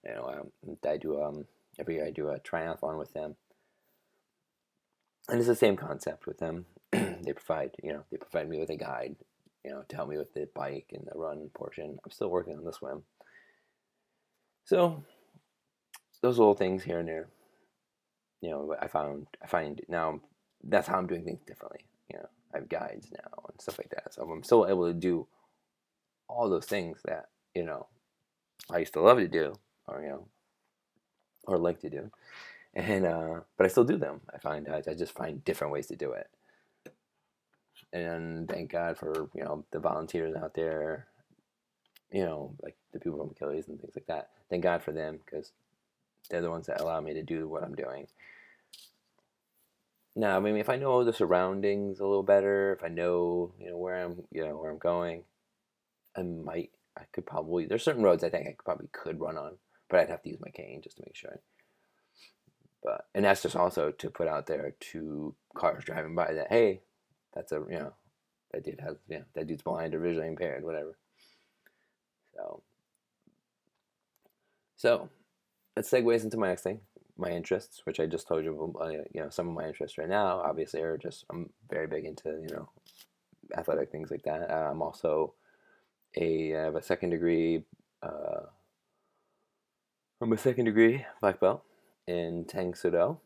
You 0.05 0.15
know, 0.15 0.51
um, 0.67 0.77
I 0.89 0.97
do 0.97 1.23
um, 1.23 1.47
every 1.79 1.97
year 1.97 2.07
I 2.07 2.11
do 2.11 2.29
a 2.29 2.39
triathlon 2.39 2.99
with 2.99 3.13
them, 3.13 3.37
and 5.29 5.39
it's 5.39 5.49
the 5.49 5.55
same 5.55 5.77
concept 5.77 6.27
with 6.27 6.39
them. 6.39 6.67
they 6.93 7.33
provide 7.35 7.73
you 7.83 7.93
know 7.93 8.05
they 8.11 8.17
provide 8.17 8.49
me 8.49 8.59
with 8.59 8.71
a 8.71 8.77
guide 8.77 9.17
you 9.65 9.75
know, 9.75 9.85
to 9.89 9.97
help 9.97 10.09
me 10.09 10.17
with 10.17 10.33
the 10.35 10.49
bike 10.55 10.87
and 10.93 11.07
the 11.07 11.19
run 11.19 11.51
portion. 11.55 11.99
I'm 12.05 12.11
still 12.11 12.31
working 12.31 12.57
on 12.57 12.65
the 12.65 12.73
swim. 12.73 13.03
So 14.65 15.05
those 16.23 16.39
little 16.39 16.55
things 16.55 16.85
here 16.85 16.99
and 16.99 17.09
there, 17.09 17.29
you 18.41 18.51
know, 18.51 18.75
I 18.81 18.89
found 18.89 19.27
I 19.43 19.47
find 19.47 19.81
now 19.89 20.21
that's 20.63 20.89
how 20.89 20.97
I'm 20.97 21.07
doing 21.07 21.25
things 21.25 21.41
differently. 21.47 21.81
You 22.11 22.19
know, 22.19 22.29
I 22.55 22.59
have 22.59 22.69
guides 22.69 23.11
now 23.13 23.45
and 23.51 23.61
stuff 23.61 23.79
like 23.79 23.91
that. 23.91 24.15
So 24.15 24.23
I'm 24.23 24.43
still 24.43 24.67
able 24.67 24.87
to 24.87 24.95
do 24.95 25.27
all 26.29 26.49
those 26.49 26.67
things 26.67 27.01
that 27.05 27.29
you 27.55 27.65
know 27.65 27.87
I 28.71 28.79
used 28.79 28.95
to 28.95 29.01
love 29.01 29.19
to 29.19 29.29
do, 29.29 29.55
or 29.87 30.03
you 30.03 30.09
know, 30.09 30.29
or 31.47 31.59
like 31.59 31.81
to 31.81 31.91
do, 31.91 32.11
and 32.75 33.07
uh, 33.07 33.41
but 33.57 33.67
I 33.67 33.69
still 33.69 33.85
do 33.85 33.97
them. 33.97 34.21
I 34.33 34.39
find 34.39 34.69
I, 34.69 34.83
I 34.89 34.95
just 34.95 35.15
find 35.15 35.45
different 35.45 35.73
ways 35.73 35.87
to 35.89 35.97
do 35.97 36.13
it, 36.13 36.29
and 37.93 38.49
thank 38.49 38.73
God 38.73 38.99
for 38.99 39.31
you 39.35 39.45
know 39.45 39.65
the 39.73 39.81
volunteers 39.81 40.37
out 40.37 40.55
there, 40.55 41.07
you 42.13 42.25
know, 42.25 42.55
like 42.63 42.77
the 42.93 43.01
people 43.01 43.19
from 43.19 43.31
Achilles 43.31 43.69
and 43.69 43.81
things 43.81 43.95
like 43.97 44.07
that. 44.07 44.31
Thank 44.51 44.63
God 44.63 44.83
for 44.83 44.93
them 44.93 45.19
because 45.25 45.53
they're 46.31 46.43
the 46.43 46.51
ones 46.51 46.67
that 46.67 46.81
allow 46.81 47.01
me 47.01 47.15
to 47.15 47.23
do 47.23 47.49
what 47.49 47.63
I'm 47.63 47.75
doing. 47.75 48.07
Now, 50.17 50.37
I 50.37 50.41
mean, 50.41 50.57
if 50.57 50.69
I 50.69 50.77
know 50.77 51.05
the 51.05 51.13
surroundings 51.13 52.01
a 52.01 52.07
little 52.07 52.25
better, 52.25 52.73
if 52.73 52.85
I 52.85 52.89
know, 52.89 53.53
you 53.61 53.71
know, 53.71 53.77
where 53.77 54.05
I'm, 54.05 54.25
you 54.33 54.45
know, 54.45 54.57
where 54.57 54.71
I'm 54.71 54.79
going, 54.79 55.23
I 56.19 56.23
might, 56.23 56.71
I 56.97 57.03
could 57.13 57.27
probably. 57.27 57.67
There's 57.67 57.85
certain 57.85 58.03
roads 58.03 58.25
I 58.25 58.31
think 58.31 58.49
I 58.49 58.57
probably 58.65 58.89
could 58.93 59.21
run 59.21 59.39
on, 59.39 59.57
but 59.89 60.01
I'd 60.01 60.09
have 60.09 60.23
to 60.23 60.29
use 60.29 60.41
my 60.41 60.51
cane 60.51 60.81
just 60.83 60.97
to 60.97 61.05
make 61.07 61.15
sure. 61.15 61.41
But 62.83 63.07
and 63.15 63.25
that's 63.25 63.43
just 63.43 63.57
also 63.57 63.93
to 63.93 64.11
put 64.11 64.29
out 64.29 64.47
there 64.47 64.75
to 64.93 65.35
cars 65.55 65.85
driving 65.85 66.15
by 66.15 66.33
that 66.35 66.49
hey, 66.49 66.81
that's 67.35 67.53
a 67.53 67.63
you 67.71 67.79
know, 67.79 67.93
that 68.53 68.65
dude 68.65 68.81
has 68.81 68.97
yeah, 69.09 69.23
that 69.35 69.47
dude's 69.47 69.63
blind 69.63 69.95
or 69.95 70.01
visually 70.01 70.29
impaired, 70.29 70.65
whatever. 70.65 70.97
So, 72.35 72.63
so 74.77 75.09
that 75.75 75.85
segues 75.85 76.25
into 76.25 76.37
my 76.37 76.49
next 76.49 76.63
thing, 76.63 76.81
my 77.17 77.31
interests, 77.31 77.83
which 77.85 77.99
I 77.99 78.07
just 78.07 78.29
told 78.29 78.45
you, 78.45 78.77
uh, 78.81 78.89
you 79.13 79.21
know, 79.21 79.29
some 79.29 79.49
of 79.49 79.55
my 79.55 79.67
interests 79.67 79.99
right 79.99 80.09
now, 80.09 80.41
obviously, 80.41 80.83
are 80.83 80.99
just 80.99 81.25
I'm 81.31 81.51
very 81.69 81.87
big 81.87 82.05
into 82.05 82.29
you 82.29 82.55
know, 82.55 82.69
athletic 83.57 83.91
things 83.91 84.11
like 84.11 84.23
that. 84.23 84.51
Uh, 84.51 84.71
I'm 84.71 84.83
also 84.83 85.35
a 86.19 86.57
I 86.57 86.65
have 86.65 86.77
a 86.77 86.83
second 86.83 87.11
degree. 87.11 87.65
Uh, 88.03 88.47
I'm 90.21 90.33
a 90.33 90.39
second 90.39 90.65
degree 90.65 91.05
black 91.21 91.41
belt 91.41 91.63
in 92.07 92.45
Tang 92.47 92.75
Soo 92.75 92.91
Do. 92.91 93.19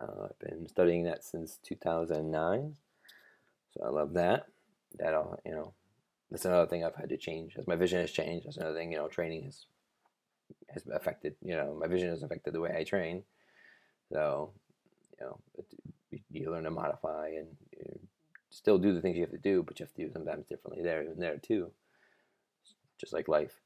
Uh, 0.00 0.24
I've 0.24 0.38
been 0.38 0.66
studying 0.66 1.04
that 1.04 1.22
since 1.24 1.58
2009, 1.62 2.74
so 3.72 3.84
I 3.84 3.88
love 3.90 4.14
that. 4.14 4.46
That 4.98 5.14
all 5.14 5.38
you 5.44 5.52
know, 5.52 5.74
that's 6.30 6.44
another 6.44 6.66
thing 6.66 6.84
I've 6.84 6.96
had 6.96 7.10
to 7.10 7.16
change 7.16 7.54
as 7.56 7.66
my 7.66 7.76
vision 7.76 8.00
has 8.00 8.10
changed. 8.10 8.46
That's 8.46 8.56
another 8.56 8.74
thing 8.74 8.92
you 8.92 8.98
know, 8.98 9.08
training 9.08 9.44
has 9.44 9.66
has 10.68 10.84
affected 10.92 11.36
you 11.44 11.54
know 11.54 11.76
my 11.80 11.86
vision 11.86 12.08
has 12.08 12.22
affected 12.22 12.54
the 12.54 12.60
way 12.60 12.74
I 12.76 12.84
train. 12.84 13.22
So 14.12 14.52
you 15.20 15.26
know, 15.26 15.38
you 16.30 16.50
learn 16.50 16.64
to 16.64 16.70
modify 16.70 17.28
and 17.28 17.48
you 17.72 17.84
know, 17.84 18.00
still 18.50 18.78
do 18.78 18.94
the 18.94 19.00
things 19.00 19.16
you 19.16 19.22
have 19.22 19.30
to 19.30 19.38
do, 19.38 19.62
but 19.62 19.78
you 19.78 19.84
have 19.84 19.94
to 19.94 20.06
do 20.06 20.12
sometimes 20.12 20.46
differently 20.46 20.82
there 20.82 21.00
and 21.00 21.20
there 21.20 21.38
too. 21.38 21.70
Just 22.98 23.12
like 23.12 23.28
life. 23.28 23.60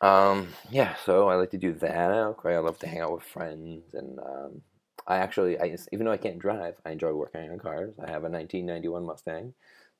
Um, 0.00 0.48
yeah, 0.70 0.94
so 1.04 1.28
I 1.28 1.34
like 1.34 1.50
to 1.50 1.58
do 1.58 1.72
that. 1.74 2.10
I 2.10 2.58
love 2.58 2.78
to 2.78 2.86
hang 2.86 3.00
out 3.00 3.12
with 3.12 3.22
friends, 3.22 3.92
and 3.92 4.18
um, 4.18 4.62
I 5.06 5.18
actually, 5.18 5.60
I 5.60 5.76
even 5.92 6.06
though 6.06 6.12
I 6.12 6.16
can't 6.16 6.38
drive, 6.38 6.76
I 6.86 6.92
enjoy 6.92 7.12
working 7.12 7.50
on 7.50 7.58
cars. 7.58 7.94
I 7.98 8.10
have 8.10 8.24
a 8.24 8.30
1991 8.30 9.04
Mustang 9.04 9.52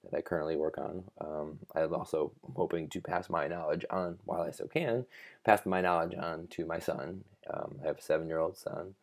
that 0.04 0.16
I 0.16 0.22
currently 0.22 0.56
work 0.56 0.78
on. 0.78 1.04
Um, 1.20 1.58
I'm 1.74 1.94
also 1.94 2.32
hoping 2.54 2.88
to 2.90 3.00
pass 3.00 3.28
my 3.28 3.46
knowledge 3.46 3.84
on, 3.90 4.18
while 4.24 4.42
I 4.42 4.50
still 4.50 4.68
can, 4.68 5.04
pass 5.44 5.66
my 5.66 5.80
knowledge 5.82 6.14
on 6.18 6.46
to 6.52 6.64
my 6.64 6.78
son. 6.78 7.24
Um, 7.52 7.78
I 7.82 7.88
have 7.88 7.98
a 7.98 8.02
seven-year-old 8.02 8.56
son. 8.56 8.94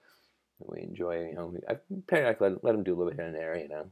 We 0.60 0.82
enjoy, 0.82 1.28
you 1.30 1.36
know, 1.36 1.54
I 1.70 1.76
periodically 2.08 2.56
let 2.64 2.74
him 2.74 2.84
do 2.84 2.96
a 2.96 2.98
little 2.98 3.12
bit 3.12 3.20
here 3.20 3.28
and 3.28 3.36
there, 3.36 3.56
you 3.56 3.70
know, 3.70 3.86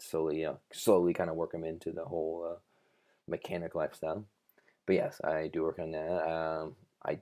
slowly, 0.00 0.42
know, 0.42 0.58
slowly 0.72 1.14
kind 1.14 1.30
of 1.30 1.36
work 1.36 1.52
them 1.52 1.64
into 1.64 1.92
the 1.92 2.04
whole 2.04 2.48
uh, 2.52 2.58
mechanic 3.28 3.74
lifestyle. 3.74 4.24
But 4.86 4.96
yes, 4.96 5.20
I 5.22 5.48
do 5.52 5.62
work 5.62 5.78
on 5.78 5.92
that. 5.92 6.28
Um, 6.28 6.74
I 7.04 7.18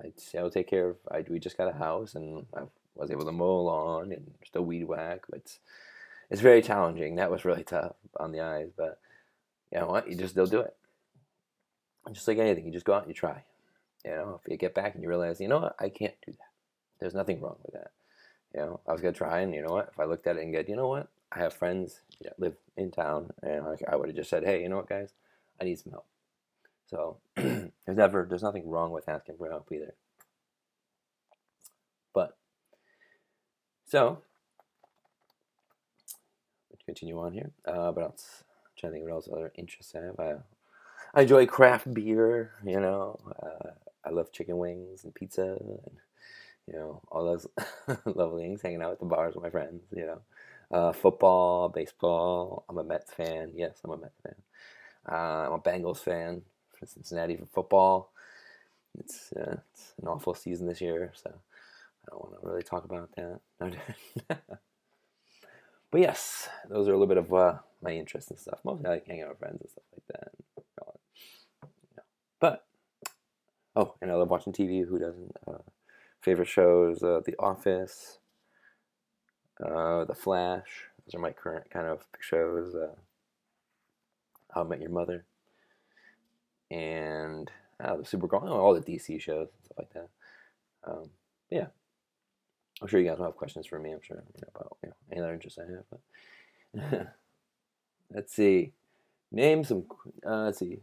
I 0.00 0.12
still 0.16 0.50
take 0.50 0.68
care 0.68 0.90
of. 0.90 0.96
I 1.10 1.24
we 1.28 1.38
just 1.38 1.58
got 1.58 1.74
a 1.74 1.76
house, 1.76 2.14
and 2.14 2.46
I 2.56 2.62
was 2.94 3.10
able 3.10 3.24
to 3.24 3.32
mow 3.32 3.62
lawn 3.62 4.12
and 4.12 4.32
still 4.44 4.64
weed 4.64 4.84
whack. 4.84 5.22
It's 5.32 5.58
it's 6.30 6.40
very 6.40 6.62
challenging. 6.62 7.16
That 7.16 7.30
was 7.30 7.44
really 7.44 7.64
tough 7.64 7.94
on 8.18 8.32
the 8.32 8.40
eyes, 8.40 8.70
but 8.76 9.00
you 9.72 9.80
know 9.80 9.86
what? 9.86 10.08
You 10.08 10.16
just 10.16 10.32
still 10.32 10.46
do 10.46 10.60
it. 10.60 10.76
Just 12.12 12.28
like 12.28 12.38
anything, 12.38 12.66
you 12.66 12.72
just 12.72 12.86
go 12.86 12.94
out 12.94 13.02
and 13.02 13.10
you 13.10 13.14
try. 13.14 13.44
You 14.04 14.12
know, 14.12 14.40
if 14.42 14.50
you 14.50 14.56
get 14.56 14.74
back 14.74 14.94
and 14.94 15.02
you 15.02 15.08
realize, 15.08 15.40
you 15.40 15.48
know 15.48 15.58
what, 15.58 15.76
I 15.78 15.88
can't 15.88 16.14
do 16.24 16.32
that. 16.32 16.50
There's 17.00 17.14
nothing 17.14 17.40
wrong 17.40 17.56
with 17.62 17.74
that. 17.74 17.90
You 18.54 18.60
know, 18.60 18.80
I 18.86 18.92
was 18.92 19.00
gonna 19.00 19.12
try, 19.12 19.40
and 19.40 19.54
you 19.54 19.62
know 19.62 19.72
what? 19.72 19.88
If 19.92 20.00
I 20.00 20.04
looked 20.04 20.26
at 20.26 20.36
it 20.36 20.42
and 20.42 20.52
get, 20.52 20.68
you 20.68 20.76
know 20.76 20.88
what, 20.88 21.08
I 21.32 21.40
have 21.40 21.52
friends 21.52 22.00
that 22.22 22.38
live 22.38 22.56
in 22.76 22.90
town, 22.90 23.30
and 23.42 23.64
I 23.88 23.96
would 23.96 24.08
have 24.08 24.16
just 24.16 24.30
said, 24.30 24.44
hey, 24.44 24.62
you 24.62 24.68
know 24.68 24.76
what, 24.76 24.88
guys, 24.88 25.12
I 25.60 25.64
need 25.64 25.78
some 25.78 25.92
help. 25.92 26.06
So 26.86 27.18
there's 27.36 27.70
never, 27.86 28.26
there's 28.28 28.42
nothing 28.42 28.68
wrong 28.68 28.92
with 28.92 29.08
asking 29.08 29.36
for 29.36 29.48
help 29.50 29.70
either. 29.72 29.94
But 32.14 32.36
so 33.86 34.22
continue 36.88 37.20
on 37.20 37.32
here. 37.34 37.50
Uh, 37.66 37.92
but 37.92 38.02
else, 38.02 38.44
I'm 38.64 38.70
trying 38.78 38.92
to 38.92 38.98
think 38.98 39.04
what 39.04 39.14
else 39.14 39.28
other 39.30 39.52
interests 39.56 39.94
I 39.94 40.06
have. 40.06 40.18
I, 40.18 40.34
I 41.14 41.22
enjoy 41.22 41.46
craft 41.46 41.92
beer. 41.92 42.52
You 42.64 42.80
know, 42.80 43.18
uh, 43.42 43.70
I 44.04 44.10
love 44.10 44.32
chicken 44.32 44.56
wings 44.56 45.04
and 45.04 45.14
pizza 45.14 45.58
and 45.60 45.78
you 46.66 46.74
know 46.74 47.02
all 47.10 47.24
those 47.24 47.46
lovely 48.06 48.44
things. 48.44 48.62
Hanging 48.62 48.82
out 48.82 48.92
at 48.92 49.00
the 49.00 49.04
bars 49.04 49.34
with 49.34 49.44
my 49.44 49.50
friends. 49.50 49.82
You 49.94 50.06
know, 50.06 50.20
uh, 50.70 50.92
football, 50.92 51.68
baseball. 51.68 52.64
I'm 52.68 52.78
a 52.78 52.84
Mets 52.84 53.12
fan. 53.12 53.52
Yes, 53.54 53.80
I'm 53.84 53.90
a 53.90 53.96
Mets 53.96 54.20
fan. 54.22 54.34
Uh, 55.10 55.46
I'm 55.46 55.52
a 55.52 55.58
Bengals 55.58 55.98
fan 55.98 56.42
for 56.78 56.86
Cincinnati 56.86 57.36
for 57.36 57.46
football. 57.46 58.12
It's, 58.98 59.32
uh, 59.32 59.56
it's 59.72 59.94
an 60.00 60.08
awful 60.08 60.34
season 60.34 60.66
this 60.66 60.80
year, 60.80 61.12
so 61.14 61.30
I 61.30 62.10
don't 62.10 62.20
want 62.20 62.40
to 62.40 62.46
really 62.46 62.62
talk 62.62 62.84
about 62.84 63.10
that. 63.16 63.40
but 65.90 66.00
yes, 66.00 66.48
those 66.68 66.88
are 66.88 66.92
a 66.92 66.98
little 66.98 67.06
bit 67.06 67.18
of 67.18 67.32
uh, 67.32 67.58
my 67.82 67.92
interests 67.92 68.30
and 68.30 68.38
stuff. 68.38 68.60
Mostly 68.64 68.86
I 68.86 68.90
like 68.90 69.06
hanging 69.06 69.22
out 69.22 69.30
with 69.30 69.38
friends 69.38 69.60
and 69.60 69.70
stuff 69.70 69.84
like 69.92 70.06
that. 70.08 70.32
But 72.40 72.64
oh, 73.74 73.94
and 74.00 74.10
I 74.10 74.14
love 74.14 74.30
watching 74.30 74.52
TV. 74.52 74.86
Who 74.86 74.98
doesn't? 74.98 75.36
Uh, 75.46 75.58
favorite 76.20 76.48
shows: 76.48 77.02
uh, 77.02 77.20
The 77.24 77.36
Office, 77.38 78.18
uh, 79.64 80.04
The 80.04 80.14
Flash. 80.14 80.84
Those 81.06 81.14
are 81.14 81.22
my 81.22 81.32
current 81.32 81.70
kind 81.70 81.86
of 81.86 82.04
shows. 82.20 82.74
Uh, 82.74 82.94
How 84.52 84.62
I 84.62 84.64
Met 84.64 84.80
Your 84.80 84.90
Mother 84.90 85.24
and 86.70 87.50
uh, 87.80 87.96
the 87.96 88.02
Supergirl, 88.02 88.42
all 88.48 88.74
the 88.74 88.80
DC 88.80 89.20
shows 89.20 89.48
and 89.48 89.64
stuff 89.64 89.78
like 89.78 89.92
that. 89.94 90.08
Um, 90.84 91.10
yeah, 91.50 91.66
I'm 92.80 92.88
sure 92.88 93.00
you 93.00 93.08
guys 93.08 93.18
will 93.18 93.26
have 93.26 93.36
questions 93.36 93.66
for 93.66 93.78
me. 93.78 93.92
I'm 93.92 94.02
sure 94.02 94.22
about 94.54 94.76
you 94.82 94.90
know, 94.90 94.96
any 95.10 95.20
other 95.20 95.32
interests 95.32 95.58
I 95.58 95.70
have. 95.70 95.84
But 95.90 97.08
let's 98.14 98.34
see, 98.34 98.72
name 99.30 99.64
some. 99.64 99.84
Uh, 100.26 100.44
let's 100.44 100.58
see, 100.58 100.80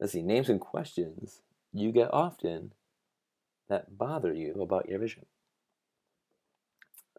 let's 0.00 0.12
see, 0.12 0.22
name 0.22 0.44
some 0.44 0.58
questions 0.58 1.40
you 1.72 1.90
get 1.90 2.12
often 2.12 2.72
that 3.68 3.96
bother 3.96 4.32
you 4.32 4.60
about 4.60 4.88
your 4.88 4.98
vision. 4.98 5.26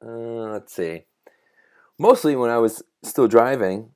Uh, 0.06 0.52
let's 0.52 0.74
see. 0.74 1.04
Mostly 1.98 2.36
when 2.36 2.50
I 2.52 2.58
was 2.58 2.84
still 3.04 3.28
driving, 3.28 3.92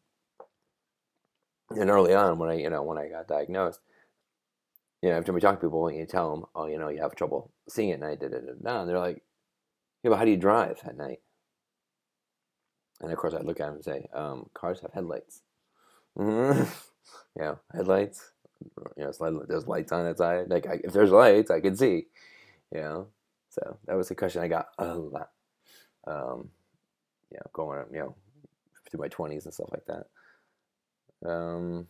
and 1.72 1.90
early 1.90 2.16
on 2.16 2.40
when 2.40 2.50
I 2.50 2.56
you 2.56 2.70
know 2.70 2.82
when 2.84 2.98
I 2.98 3.10
got 3.10 3.28
diagnosed, 3.28 3.80
you 5.02 5.10
know, 5.10 5.16
every 5.16 5.26
time 5.26 5.36
we 5.36 5.42
talk 5.42 5.60
to 5.60 5.68
people 5.68 5.92
you 5.92 6.06
tell 6.06 6.32
them, 6.32 6.46
oh, 6.56 6.68
you 6.68 6.80
know, 6.80 6.90
you 6.90 7.02
have 7.02 7.16
trouble 7.16 7.52
seeing 7.68 7.92
at 7.92 8.00
night, 8.00 8.20
da, 8.20 8.28
da, 8.28 8.40
da, 8.40 8.54
da, 8.62 8.82
and 8.82 8.90
they're 8.90 9.00
like, 9.00 9.22
yeah, 10.04 10.10
but 10.10 10.18
how 10.18 10.26
do 10.26 10.32
you 10.32 10.38
drive 10.38 10.80
at 10.86 10.98
night? 10.98 11.20
And 13.02 13.12
of 13.12 13.18
course, 13.18 13.34
I'd 13.34 13.46
look 13.46 13.60
at 13.60 13.68
them 13.68 13.76
and 13.76 13.84
say, 13.84 14.08
um, 14.14 14.50
cars 14.54 14.82
have 14.82 14.94
headlights. 14.94 15.42
Yeah, 17.38 17.56
headlights. 17.74 18.32
You 18.98 19.06
know, 19.06 19.46
there's 19.48 19.68
lights 19.68 19.92
on 19.92 20.06
its 20.06 20.18
side. 20.20 20.50
Like, 20.50 20.68
I, 20.68 20.80
if 20.84 20.94
there's 20.94 21.12
lights, 21.12 21.50
I 21.50 21.62
can 21.62 21.76
see. 21.78 22.08
You 22.74 22.82
know, 22.82 23.08
so 23.50 23.78
that 23.86 23.96
was 23.96 24.10
the 24.10 24.16
question 24.16 24.42
I 24.42 24.48
got 24.48 24.68
a 24.78 24.94
lot. 24.96 25.30
Um, 26.06 26.50
you 27.32 27.38
know, 27.38 27.50
going, 27.54 27.86
you 27.92 28.00
know, 28.00 28.16
through 28.90 29.02
my 29.02 29.08
twenties 29.08 29.46
and 29.46 29.54
stuff 29.54 29.70
like 29.72 29.86
that. 29.86 30.08
Um, 31.30 31.88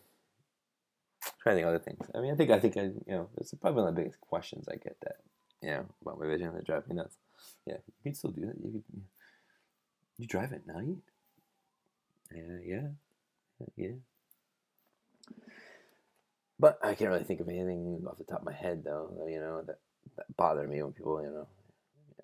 trying 1.42 1.56
to 1.56 1.62
think 1.62 1.68
other 1.68 1.80
things. 1.80 2.10
I 2.14 2.20
mean, 2.20 2.32
I 2.32 2.36
think 2.36 2.52
I 2.52 2.60
think 2.60 2.78
I, 2.78 2.82
you 2.82 3.04
know, 3.08 3.30
it's 3.38 3.54
probably 3.54 3.82
one 3.82 3.90
of 3.90 3.96
the 3.96 4.02
biggest 4.02 4.20
questions 4.22 4.68
I 4.68 4.76
get 4.76 4.98
that 5.02 5.18
you 5.62 5.70
know 5.70 5.86
about 6.02 6.20
my 6.20 6.28
vision 6.28 6.54
that 6.54 6.66
drive 6.66 6.88
me 6.88 6.96
nuts. 6.96 7.18
Yeah, 7.66 7.78
you 7.86 7.94
can 8.04 8.16
still 8.16 8.32
do 8.32 8.42
that. 8.48 8.56
You 8.64 8.72
could, 8.72 9.02
you 10.18 10.28
drive 10.28 10.54
at 10.54 10.68
night. 10.68 10.98
Yeah, 12.34 12.58
yeah. 12.66 12.88
Yeah. 13.76 13.96
But 16.60 16.80
I 16.84 16.94
can't 16.94 17.10
really 17.10 17.24
think 17.24 17.40
of 17.40 17.48
anything 17.48 18.04
off 18.08 18.18
the 18.18 18.24
top 18.26 18.40
of 18.40 18.46
my 18.46 18.54
head, 18.54 18.84
though. 18.84 19.26
You 19.28 19.40
know 19.40 19.62
that, 19.66 19.80
that 20.18 20.38
bother 20.38 20.68
me 20.68 20.82
when 20.84 20.92
people, 20.92 21.22
you 21.22 21.30
know, 21.30 21.48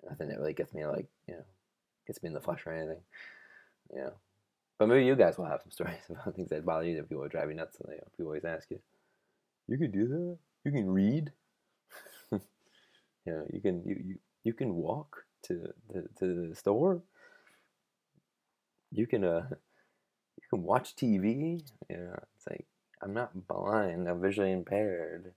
nothing 0.08 0.28
that 0.28 0.38
really 0.38 0.52
gets 0.52 0.74
me 0.74 0.86
like, 0.86 1.06
you 1.26 1.34
know, 1.34 1.44
gets 2.06 2.22
me 2.22 2.28
in 2.28 2.34
the 2.34 2.40
flesh 2.40 2.66
or 2.66 2.72
anything. 2.72 3.00
Know. 3.94 4.12
But 4.78 4.88
maybe 4.88 5.06
you 5.06 5.16
guys 5.16 5.38
will 5.38 5.46
have 5.46 5.62
some 5.62 5.70
stories 5.70 6.00
about 6.10 6.34
things 6.34 6.50
that 6.50 6.64
bother 6.64 6.86
you 6.86 6.96
that 6.96 7.08
people 7.08 7.26
drive 7.28 7.48
you 7.50 7.56
nuts. 7.56 7.78
And 7.80 7.92
they, 7.92 8.00
people 8.16 8.26
always 8.26 8.44
ask 8.44 8.70
you, 8.70 8.80
"You 9.68 9.78
can 9.78 9.90
do 9.90 10.08
that? 10.08 10.38
You 10.64 10.72
can 10.72 10.90
read? 10.90 11.32
you 12.32 12.40
know, 13.26 13.46
you 13.52 13.60
can 13.60 13.82
you, 13.84 13.96
you 14.04 14.18
you 14.44 14.52
can 14.52 14.74
walk 14.74 15.24
to 15.44 15.72
the 15.92 16.02
to 16.18 16.48
the 16.48 16.54
store. 16.54 17.02
You 18.90 19.06
can 19.06 19.24
uh 19.24 19.46
you 19.50 20.48
can 20.50 20.62
watch 20.62 20.96
TV. 20.96 21.62
You 21.88 21.96
know, 21.96 22.18
it's 22.36 22.46
like 22.48 22.66
I'm 23.02 23.14
not 23.14 23.46
blind. 23.46 24.08
I'm 24.08 24.20
visually 24.20 24.52
impaired. 24.52 25.32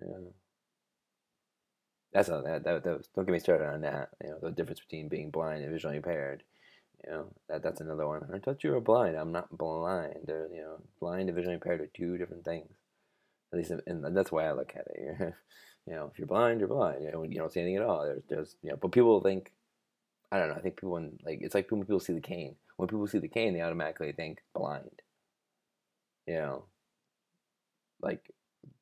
Yeah. 0.00 0.30
That's 2.14 2.28
all 2.28 2.42
that, 2.44 2.62
that, 2.62 2.84
that 2.84 2.96
was, 2.96 3.08
don't 3.08 3.26
get 3.26 3.32
me 3.32 3.40
started 3.40 3.66
on 3.66 3.80
that. 3.80 4.10
You 4.22 4.30
know, 4.30 4.38
the 4.40 4.52
difference 4.52 4.80
between 4.80 5.08
being 5.08 5.30
blind 5.30 5.64
and 5.64 5.72
visually 5.72 5.96
impaired. 5.96 6.44
You 7.04 7.10
know, 7.10 7.26
that 7.48 7.62
that's 7.62 7.80
another 7.80 8.06
one. 8.06 8.22
I 8.32 8.38
thought 8.38 8.62
you 8.62 8.70
were 8.70 8.80
blind. 8.80 9.16
I'm 9.16 9.32
not 9.32 9.58
blind. 9.58 10.20
They're, 10.24 10.48
you 10.54 10.62
know, 10.62 10.80
blind 11.00 11.28
and 11.28 11.34
visually 11.34 11.54
impaired 11.54 11.80
are 11.80 11.88
two 11.88 12.16
different 12.16 12.44
things. 12.44 12.70
At 13.52 13.58
least, 13.58 13.72
and 13.86 14.16
that's 14.16 14.32
why 14.32 14.46
I 14.46 14.52
look 14.52 14.72
at 14.76 14.86
it. 14.94 15.34
you 15.86 15.94
know, 15.94 16.08
if 16.10 16.18
you're 16.18 16.28
blind, 16.28 16.60
you're 16.60 16.68
blind. 16.68 17.02
You 17.02 17.10
know, 17.10 17.24
you 17.24 17.36
don't 17.36 17.52
see 17.52 17.60
anything 17.60 17.76
at 17.76 17.82
all. 17.82 18.04
There's, 18.04 18.22
there's, 18.28 18.56
you 18.62 18.70
know, 18.70 18.76
but 18.76 18.92
people 18.92 19.20
think, 19.20 19.52
I 20.30 20.38
don't 20.38 20.48
know. 20.48 20.54
I 20.54 20.60
think 20.60 20.76
people 20.76 20.92
when 20.92 21.18
like 21.24 21.40
it's 21.42 21.54
like 21.54 21.70
when 21.70 21.82
people 21.82 22.00
see 22.00 22.14
the 22.14 22.20
cane. 22.20 22.54
When 22.76 22.88
people 22.88 23.06
see 23.06 23.18
the 23.18 23.28
cane, 23.28 23.54
they 23.54 23.60
automatically 23.60 24.12
think 24.12 24.38
blind. 24.54 25.02
You 26.26 26.34
know, 26.34 26.64
like 28.00 28.30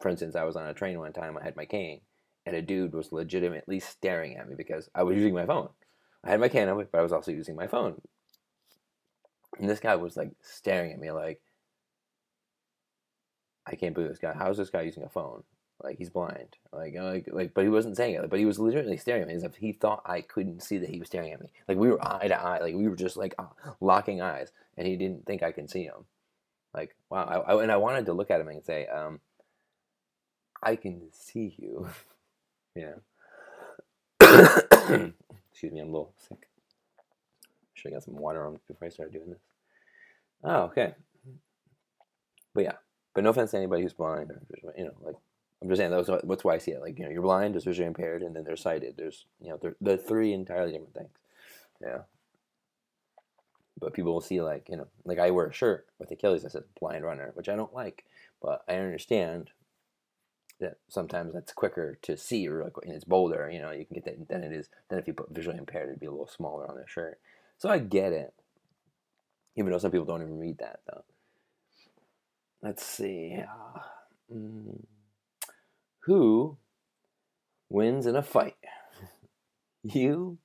for 0.01 0.11
instance, 0.11 0.37
I 0.37 0.45
was 0.45 0.57
on 0.57 0.66
a 0.66 0.75
train 0.75 0.99
one 0.99 1.12
time. 1.12 1.37
I 1.37 1.45
had 1.45 1.57
my 1.57 1.64
cane, 1.66 2.01
and 2.46 2.57
a 2.57 2.62
dude 2.62 2.92
was 2.92 3.12
legitimately 3.12 3.81
staring 3.81 4.37
at 4.37 4.48
me 4.48 4.55
because 4.57 4.88
I 4.94 5.02
was 5.02 5.16
using 5.16 5.35
my 5.35 5.46
phone. 5.46 5.68
I 6.24 6.31
had 6.31 6.40
my 6.40 6.48
cane 6.48 6.68
on, 6.68 6.87
but 6.90 6.98
I 6.98 7.02
was 7.02 7.12
also 7.12 7.31
using 7.31 7.57
my 7.57 7.66
phone. 7.66 8.00
And 9.59 9.68
this 9.68 9.81
guy 9.81 9.96
was 9.96 10.16
like 10.16 10.33
staring 10.40 10.92
at 10.92 10.98
me 10.98 11.11
like, 11.11 11.40
I 13.66 13.76
can't 13.76 13.94
believe 13.94 14.11
this 14.11 14.18
guy. 14.18 14.33
How 14.33 14.50
is 14.50 14.57
this 14.57 14.70
guy 14.70 14.83
using 14.83 15.05
a 15.05 15.09
phone? 15.09 15.42
Like 15.83 15.98
he's 15.98 16.11
blind. 16.11 16.57
Like 16.72 16.94
like 16.94 17.28
like, 17.33 17.55
but 17.55 17.64
he 17.64 17.70
wasn't 17.70 17.96
saying 17.96 18.14
it. 18.14 18.31
But 18.31 18.38
he 18.38 18.44
was 18.44 18.59
legitimately 18.59 18.98
staring 18.98 19.22
at 19.22 19.28
me 19.28 19.35
as 19.35 19.44
if 19.44 19.57
he 19.57 19.72
thought 19.72 20.02
I 20.07 20.20
couldn't 20.20 20.62
see 20.62 20.78
that 20.78 20.88
he 20.88 20.98
was 20.98 21.09
staring 21.09 21.33
at 21.33 21.40
me. 21.40 21.48
Like 21.68 21.76
we 21.76 21.88
were 21.88 22.05
eye 22.05 22.28
to 22.28 22.40
eye. 22.40 22.61
Like 22.61 22.74
we 22.74 22.88
were 22.88 22.96
just 22.96 23.16
like 23.16 23.35
uh, 23.38 23.46
locking 23.81 24.20
eyes, 24.20 24.52
and 24.76 24.87
he 24.87 24.96
didn't 24.96 25.26
think 25.26 25.42
I 25.42 25.52
can 25.52 25.68
see 25.68 25.85
him. 25.85 26.05
Like 26.74 26.96
wow. 27.11 27.44
I, 27.46 27.52
I, 27.52 27.62
and 27.62 27.72
I 27.72 27.76
wanted 27.76 28.07
to 28.07 28.12
look 28.12 28.31
at 28.31 28.40
him 28.40 28.48
and 28.48 28.64
say, 28.64 28.87
um, 28.87 29.20
I 30.62 30.76
can 30.76 31.09
see 31.12 31.55
you. 31.59 31.88
yeah. 32.74 32.94
Excuse 35.52 35.72
me, 35.72 35.80
I'm 35.80 35.88
a 35.88 35.92
little 35.92 36.14
sick. 36.28 36.48
Should 37.74 37.92
have 37.92 38.00
got 38.00 38.04
some 38.04 38.16
water 38.16 38.46
on 38.46 38.58
before 38.68 38.87
I 38.87 38.90
started 38.90 39.12
doing 39.12 39.30
this. 39.30 39.40
Oh, 40.44 40.62
okay. 40.64 40.94
But 42.54 42.64
yeah, 42.64 42.76
but 43.14 43.24
no 43.24 43.30
offense 43.30 43.52
to 43.52 43.56
anybody 43.56 43.82
who's 43.82 43.92
blind 43.92 44.30
or 44.30 44.42
you 44.76 44.85
know, 44.85 44.92
like 45.02 45.16
I'm 45.61 45.68
just 45.68 45.78
saying 45.78 45.90
that's 45.90 46.08
what's 46.24 46.44
why 46.44 46.54
I 46.54 46.58
see 46.58 46.72
it. 46.72 46.80
Like 46.80 46.98
you 46.98 47.04
know, 47.04 47.11
you're 47.11 47.22
blind, 47.22 47.54
there's 47.54 47.64
visually 47.64 47.87
impaired, 47.87 48.22
and 48.22 48.35
then 48.35 48.44
they're 48.44 48.56
sighted. 48.56 48.94
There's 48.96 49.26
you 49.40 49.50
know, 49.50 49.58
they're, 49.61 49.76
they're 49.80 49.96
three 49.96 50.32
entirely 50.32 50.72
different 50.72 50.94
things. 50.94 51.18
Yeah. 51.80 51.98
But 53.78 53.94
people 53.94 54.12
will 54.12 54.20
see 54.20 54.40
like 54.40 54.68
you 54.68 54.76
know, 54.76 54.88
like 55.04 55.18
I 55.18 55.30
wear 55.30 55.46
a 55.46 55.52
shirt 55.52 55.87
with 55.98 56.11
Achilles 56.11 56.42
that 56.42 56.52
says 56.52 56.64
blind 56.80 57.04
runner, 57.04 57.30
which 57.35 57.48
I 57.48 57.56
don't 57.56 57.74
like, 57.74 58.04
but 58.40 58.64
I 58.68 58.74
understand 58.74 59.50
that 60.62 60.79
sometimes 60.88 61.35
that's 61.35 61.53
quicker 61.53 61.98
to 62.03 62.16
see 62.16 62.48
or 62.48 62.64
like, 62.64 62.72
and 62.83 62.92
it's 62.92 63.05
bolder. 63.05 63.51
You 63.53 63.61
know, 63.61 63.70
you 63.70 63.85
can 63.85 63.94
get 63.94 64.05
that 64.07 64.29
than 64.29 64.42
it 64.42 64.53
is 64.53 64.68
than 64.88 64.98
if 64.98 65.07
you 65.07 65.12
put 65.12 65.31
visually 65.31 65.59
impaired, 65.59 65.88
it'd 65.88 66.01
be 66.01 66.07
a 66.07 66.11
little 66.11 66.27
smaller 66.27 66.68
on 66.68 66.77
their 66.77 66.88
shirt. 66.88 67.20
So 67.59 67.68
I 67.68 67.79
get 67.79 68.12
it, 68.12 68.33
even 69.57 69.70
though 69.70 69.79
some 69.79 69.90
people 69.90 70.07
don't 70.07 70.22
even 70.22 70.38
read 70.38 70.59
that 70.59 70.81
though. 70.87 71.05
Let's 72.62 72.85
see. 72.85 73.37
Uh, 73.38 73.81
mm 74.35 74.79
who 76.03 76.57
wins 77.68 78.07
in 78.07 78.16
a 78.16 78.22
fight? 78.22 78.57
you 79.83 80.38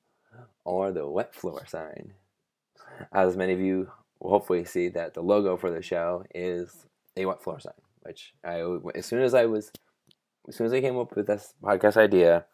or 0.63 0.91
the 0.91 1.07
wet 1.07 1.33
floor 1.33 1.65
sign? 1.67 2.13
As 3.11 3.35
many 3.35 3.53
of 3.53 3.59
you 3.59 3.91
will 4.19 4.31
hopefully 4.31 4.65
see 4.65 4.89
that 4.89 5.13
the 5.13 5.21
logo 5.21 5.57
for 5.57 5.71
the 5.71 5.81
show 5.81 6.23
is 6.33 6.85
a 7.15 7.25
wet 7.25 7.41
floor 7.41 7.59
sign, 7.59 7.73
which 8.01 8.33
I 8.43 8.63
as 8.95 9.05
soon 9.05 9.21
as 9.21 9.33
I 9.33 9.45
was 9.45 9.71
as 10.47 10.55
soon 10.55 10.67
as 10.67 10.73
I 10.73 10.81
came 10.81 10.97
up 10.97 11.15
with 11.15 11.27
this 11.27 11.53
podcast 11.61 11.97
idea, 11.97 12.45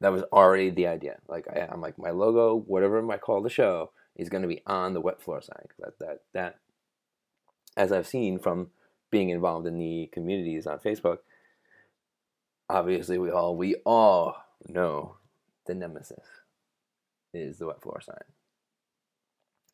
that 0.00 0.12
was 0.12 0.22
already 0.32 0.70
the 0.70 0.86
idea. 0.86 1.16
Like 1.28 1.46
I, 1.48 1.68
am 1.72 1.80
like 1.80 1.98
my 1.98 2.10
logo, 2.10 2.56
whatever 2.56 3.10
I 3.10 3.18
call 3.18 3.42
the 3.42 3.50
show, 3.50 3.90
is 4.14 4.28
going 4.28 4.42
to 4.42 4.48
be 4.48 4.62
on 4.66 4.94
the 4.94 5.00
wet 5.00 5.22
floor 5.22 5.40
sign. 5.42 5.66
That 5.78 5.98
that 6.00 6.20
that, 6.32 6.58
as 7.76 7.92
I've 7.92 8.06
seen 8.06 8.38
from 8.38 8.70
being 9.10 9.30
involved 9.30 9.66
in 9.66 9.78
the 9.78 10.08
communities 10.12 10.66
on 10.66 10.78
Facebook, 10.78 11.18
obviously 12.68 13.18
we 13.18 13.30
all 13.30 13.56
we 13.56 13.76
all 13.84 14.36
know 14.68 15.16
the 15.66 15.74
nemesis 15.74 16.24
is 17.34 17.58
the 17.58 17.66
wet 17.66 17.82
floor 17.82 18.00
sign. 18.00 18.24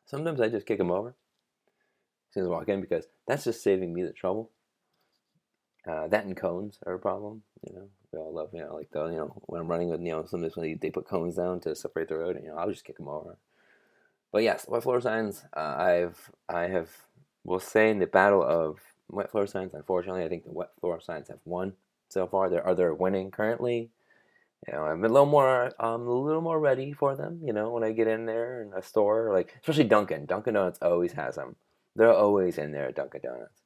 Sometimes 0.05 0.41
I 0.41 0.49
just 0.49 0.65
kick 0.65 0.77
them 0.77 0.91
over 0.91 1.09
as 1.09 2.33
soon 2.33 2.43
as 2.43 2.47
I 2.47 2.51
walk 2.51 2.69
in 2.69 2.81
because 2.81 3.05
that's 3.27 3.45
just 3.45 3.63
saving 3.63 3.93
me 3.93 4.03
the 4.03 4.11
trouble. 4.11 4.51
Uh, 5.87 6.07
that 6.07 6.25
and 6.25 6.37
cones 6.37 6.79
are 6.85 6.93
a 6.93 6.99
problem. 6.99 7.43
You 7.67 7.75
know, 7.75 7.89
we 8.11 8.19
all 8.19 8.33
love 8.33 8.49
you 8.53 8.61
know 8.61 8.75
like 8.75 8.89
the 8.91 9.05
you 9.07 9.17
know 9.17 9.33
when 9.47 9.61
I'm 9.61 9.67
running 9.67 9.89
with 9.89 10.01
you 10.01 10.11
know 10.11 10.25
sometimes 10.25 10.55
when 10.55 10.77
they 10.79 10.89
put 10.89 11.07
cones 11.07 11.35
down 11.35 11.59
to 11.61 11.75
separate 11.75 12.07
the 12.07 12.17
road, 12.17 12.35
and 12.35 12.45
you 12.45 12.51
know 12.51 12.57
I'll 12.57 12.71
just 12.71 12.85
kick 12.85 12.97
them 12.97 13.09
over. 13.09 13.37
But 14.31 14.43
yes, 14.43 14.65
wet 14.67 14.83
floor 14.83 15.01
signs. 15.01 15.43
Uh, 15.55 15.75
I've 15.77 16.31
I 16.47 16.63
have 16.63 16.89
will 17.43 17.59
say 17.59 17.89
in 17.89 17.99
the 17.99 18.07
battle 18.07 18.43
of 18.43 18.79
wet 19.09 19.31
floor 19.31 19.45
signs. 19.47 19.73
Unfortunately, 19.73 20.23
I 20.23 20.29
think 20.29 20.45
the 20.45 20.51
wet 20.51 20.71
floor 20.79 21.01
signs 21.01 21.27
have 21.27 21.39
won 21.45 21.73
so 22.09 22.27
far. 22.27 22.49
They're 22.49 22.65
are 22.65 22.75
they 22.75 22.89
winning 22.89 23.31
currently. 23.31 23.89
You 24.67 24.73
know, 24.73 24.83
I'm 24.83 25.03
a 25.03 25.07
little 25.09 25.25
more 25.25 25.73
I'm 25.79 26.07
a 26.07 26.13
little 26.13 26.41
more 26.41 26.59
ready 26.59 26.93
for 26.93 27.15
them. 27.15 27.41
You 27.43 27.51
know, 27.51 27.71
when 27.71 27.83
I 27.83 27.91
get 27.91 28.07
in 28.07 28.25
there 28.25 28.61
in 28.61 28.71
a 28.73 28.81
store, 28.81 29.33
like 29.33 29.55
especially 29.59 29.83
Dunkin'. 29.85 30.25
Dunkin' 30.25 30.53
Donuts 30.53 30.79
always 30.81 31.13
has 31.13 31.35
them. 31.35 31.57
They're 31.95 32.13
always 32.13 32.57
in 32.57 32.71
there 32.71 32.87
at 32.87 32.95
Dunkin' 32.95 33.21
Donuts. 33.21 33.62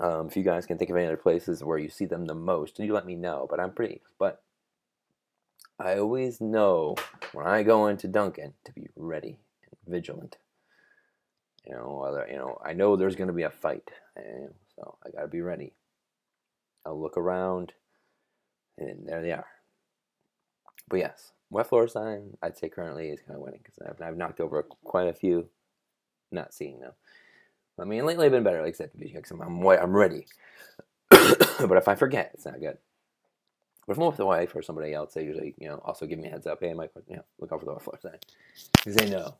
Um, 0.00 0.28
if 0.28 0.36
you 0.36 0.42
guys 0.42 0.64
can 0.64 0.78
think 0.78 0.90
of 0.90 0.96
any 0.96 1.06
other 1.06 1.16
places 1.18 1.62
where 1.62 1.78
you 1.78 1.90
see 1.90 2.06
them 2.06 2.24
the 2.24 2.34
most, 2.34 2.78
you 2.78 2.92
let 2.94 3.04
me 3.04 3.16
know. 3.16 3.46
But 3.48 3.60
I'm 3.60 3.72
pretty. 3.72 4.00
But 4.18 4.42
I 5.78 5.98
always 5.98 6.40
know 6.40 6.96
when 7.32 7.46
I 7.46 7.62
go 7.62 7.86
into 7.86 8.08
Dunkin' 8.08 8.54
to 8.64 8.72
be 8.72 8.88
ready 8.96 9.38
and 9.62 9.76
vigilant. 9.86 10.38
You 11.66 11.74
know, 11.74 12.00
whether 12.02 12.26
you 12.30 12.38
know, 12.38 12.58
I 12.64 12.72
know 12.72 12.96
there's 12.96 13.16
going 13.16 13.28
to 13.28 13.34
be 13.34 13.42
a 13.42 13.50
fight, 13.50 13.90
and 14.16 14.54
so 14.74 14.96
I 15.04 15.10
got 15.10 15.22
to 15.22 15.28
be 15.28 15.42
ready. 15.42 15.74
I'll 16.86 17.00
look 17.00 17.18
around, 17.18 17.74
and 18.78 19.06
there 19.06 19.20
they 19.20 19.32
are. 19.32 19.46
But 20.88 21.00
yes, 21.00 21.32
wet 21.50 21.68
floor 21.68 21.86
sign, 21.88 22.38
I'd 22.42 22.56
say 22.56 22.70
currently 22.70 23.10
is 23.10 23.20
kind 23.20 23.36
of 23.36 23.42
winning 23.42 23.60
because 23.62 23.78
I've, 23.86 24.00
I've 24.00 24.16
knocked 24.16 24.40
over 24.40 24.62
quite 24.62 25.08
a 25.08 25.12
few. 25.12 25.50
Not 26.32 26.54
seeing 26.54 26.80
them. 26.80 26.92
I 27.80 27.84
mean, 27.84 28.04
lately 28.04 28.26
I've 28.26 28.32
been 28.32 28.42
better, 28.42 28.62
like 28.62 28.74
I 28.74 28.76
said, 28.76 28.90
because 28.98 29.30
I'm, 29.30 29.40
I'm, 29.40 29.66
I'm 29.66 29.96
ready. 29.96 30.26
but 31.10 31.76
if 31.76 31.88
I 31.88 31.94
forget, 31.94 32.30
it's 32.34 32.44
not 32.44 32.60
good. 32.60 32.78
But 33.86 33.92
if 33.94 33.98
I'm 33.98 34.06
with 34.06 34.16
the 34.16 34.26
wife 34.26 34.54
or 34.54 34.62
somebody 34.62 34.92
else, 34.92 35.14
they 35.14 35.24
usually, 35.24 35.54
you 35.58 35.68
know, 35.68 35.76
also 35.84 36.06
give 36.06 36.18
me 36.18 36.28
a 36.28 36.30
heads 36.30 36.46
up. 36.46 36.60
Hey, 36.60 36.72
Mike, 36.74 36.92
you 37.08 37.16
know, 37.16 37.24
look 37.40 37.52
out 37.52 37.60
for 37.60 37.66
the 37.66 37.80
floor 37.80 37.98
sign. 38.00 38.18
Because 38.72 38.94
they 38.94 39.10
know. 39.10 39.34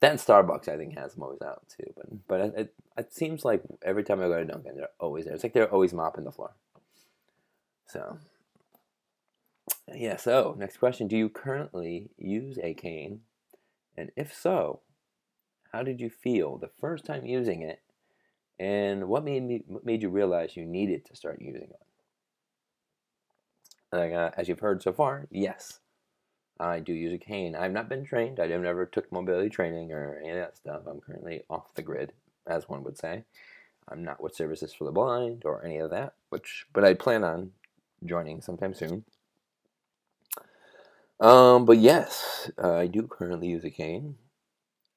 That 0.00 0.16
Starbucks, 0.16 0.68
I 0.68 0.76
think, 0.76 0.96
has 0.96 1.14
them 1.14 1.24
always 1.24 1.42
out 1.42 1.62
too. 1.76 1.92
But 1.96 2.28
but 2.28 2.40
it, 2.40 2.54
it, 2.56 2.74
it 2.96 3.12
seems 3.12 3.44
like 3.44 3.62
every 3.82 4.04
time 4.04 4.20
I 4.20 4.28
go 4.28 4.38
to 4.38 4.44
Dunkin', 4.44 4.76
they're 4.76 4.88
always 5.00 5.24
there. 5.24 5.34
It's 5.34 5.42
like 5.42 5.52
they're 5.52 5.72
always 5.72 5.92
mopping 5.92 6.24
the 6.24 6.30
floor. 6.30 6.52
So 7.88 8.18
yeah. 9.92 10.16
So 10.16 10.54
next 10.56 10.76
question: 10.76 11.08
Do 11.08 11.16
you 11.16 11.28
currently 11.28 12.10
use 12.16 12.58
a 12.62 12.74
cane? 12.74 13.22
And 13.96 14.12
if 14.16 14.32
so, 14.32 14.80
how 15.72 15.82
did 15.82 16.00
you 16.00 16.10
feel 16.10 16.56
the 16.56 16.70
first 16.80 17.04
time 17.04 17.26
using 17.26 17.62
it? 17.62 17.80
And 18.58 19.08
what 19.08 19.24
made 19.24 19.42
me, 19.42 19.62
what 19.66 19.84
made 19.84 20.02
you 20.02 20.08
realize 20.08 20.56
you 20.56 20.64
needed 20.64 21.04
to 21.06 21.16
start 21.16 21.40
using 21.40 21.70
it? 21.70 21.82
Like, 23.92 24.12
uh, 24.12 24.30
as 24.36 24.48
you've 24.48 24.60
heard 24.60 24.82
so 24.82 24.92
far, 24.92 25.28
yes, 25.30 25.78
I 26.60 26.80
do 26.80 26.92
use 26.92 27.12
a 27.12 27.18
cane. 27.18 27.54
I've 27.54 27.72
not 27.72 27.88
been 27.88 28.04
trained. 28.04 28.40
I 28.40 28.48
have 28.48 28.60
never 28.60 28.84
took 28.84 29.10
mobility 29.12 29.48
training 29.48 29.92
or 29.92 30.18
any 30.20 30.30
of 30.30 30.36
that 30.36 30.56
stuff. 30.56 30.82
I'm 30.86 31.00
currently 31.00 31.44
off 31.48 31.74
the 31.74 31.82
grid, 31.82 32.12
as 32.46 32.68
one 32.68 32.82
would 32.84 32.98
say. 32.98 33.24
I'm 33.88 34.04
not 34.04 34.22
with 34.22 34.34
Services 34.34 34.74
for 34.74 34.84
the 34.84 34.90
Blind 34.90 35.44
or 35.44 35.64
any 35.64 35.78
of 35.78 35.90
that, 35.90 36.14
which 36.28 36.66
but 36.72 36.84
I 36.84 36.94
plan 36.94 37.24
on 37.24 37.52
joining 38.04 38.42
sometime 38.42 38.74
soon. 38.74 39.04
Um, 41.20 41.64
but 41.64 41.78
yes, 41.78 42.50
I 42.62 42.86
do 42.86 43.06
currently 43.06 43.48
use 43.48 43.64
a 43.64 43.70
cane. 43.70 44.16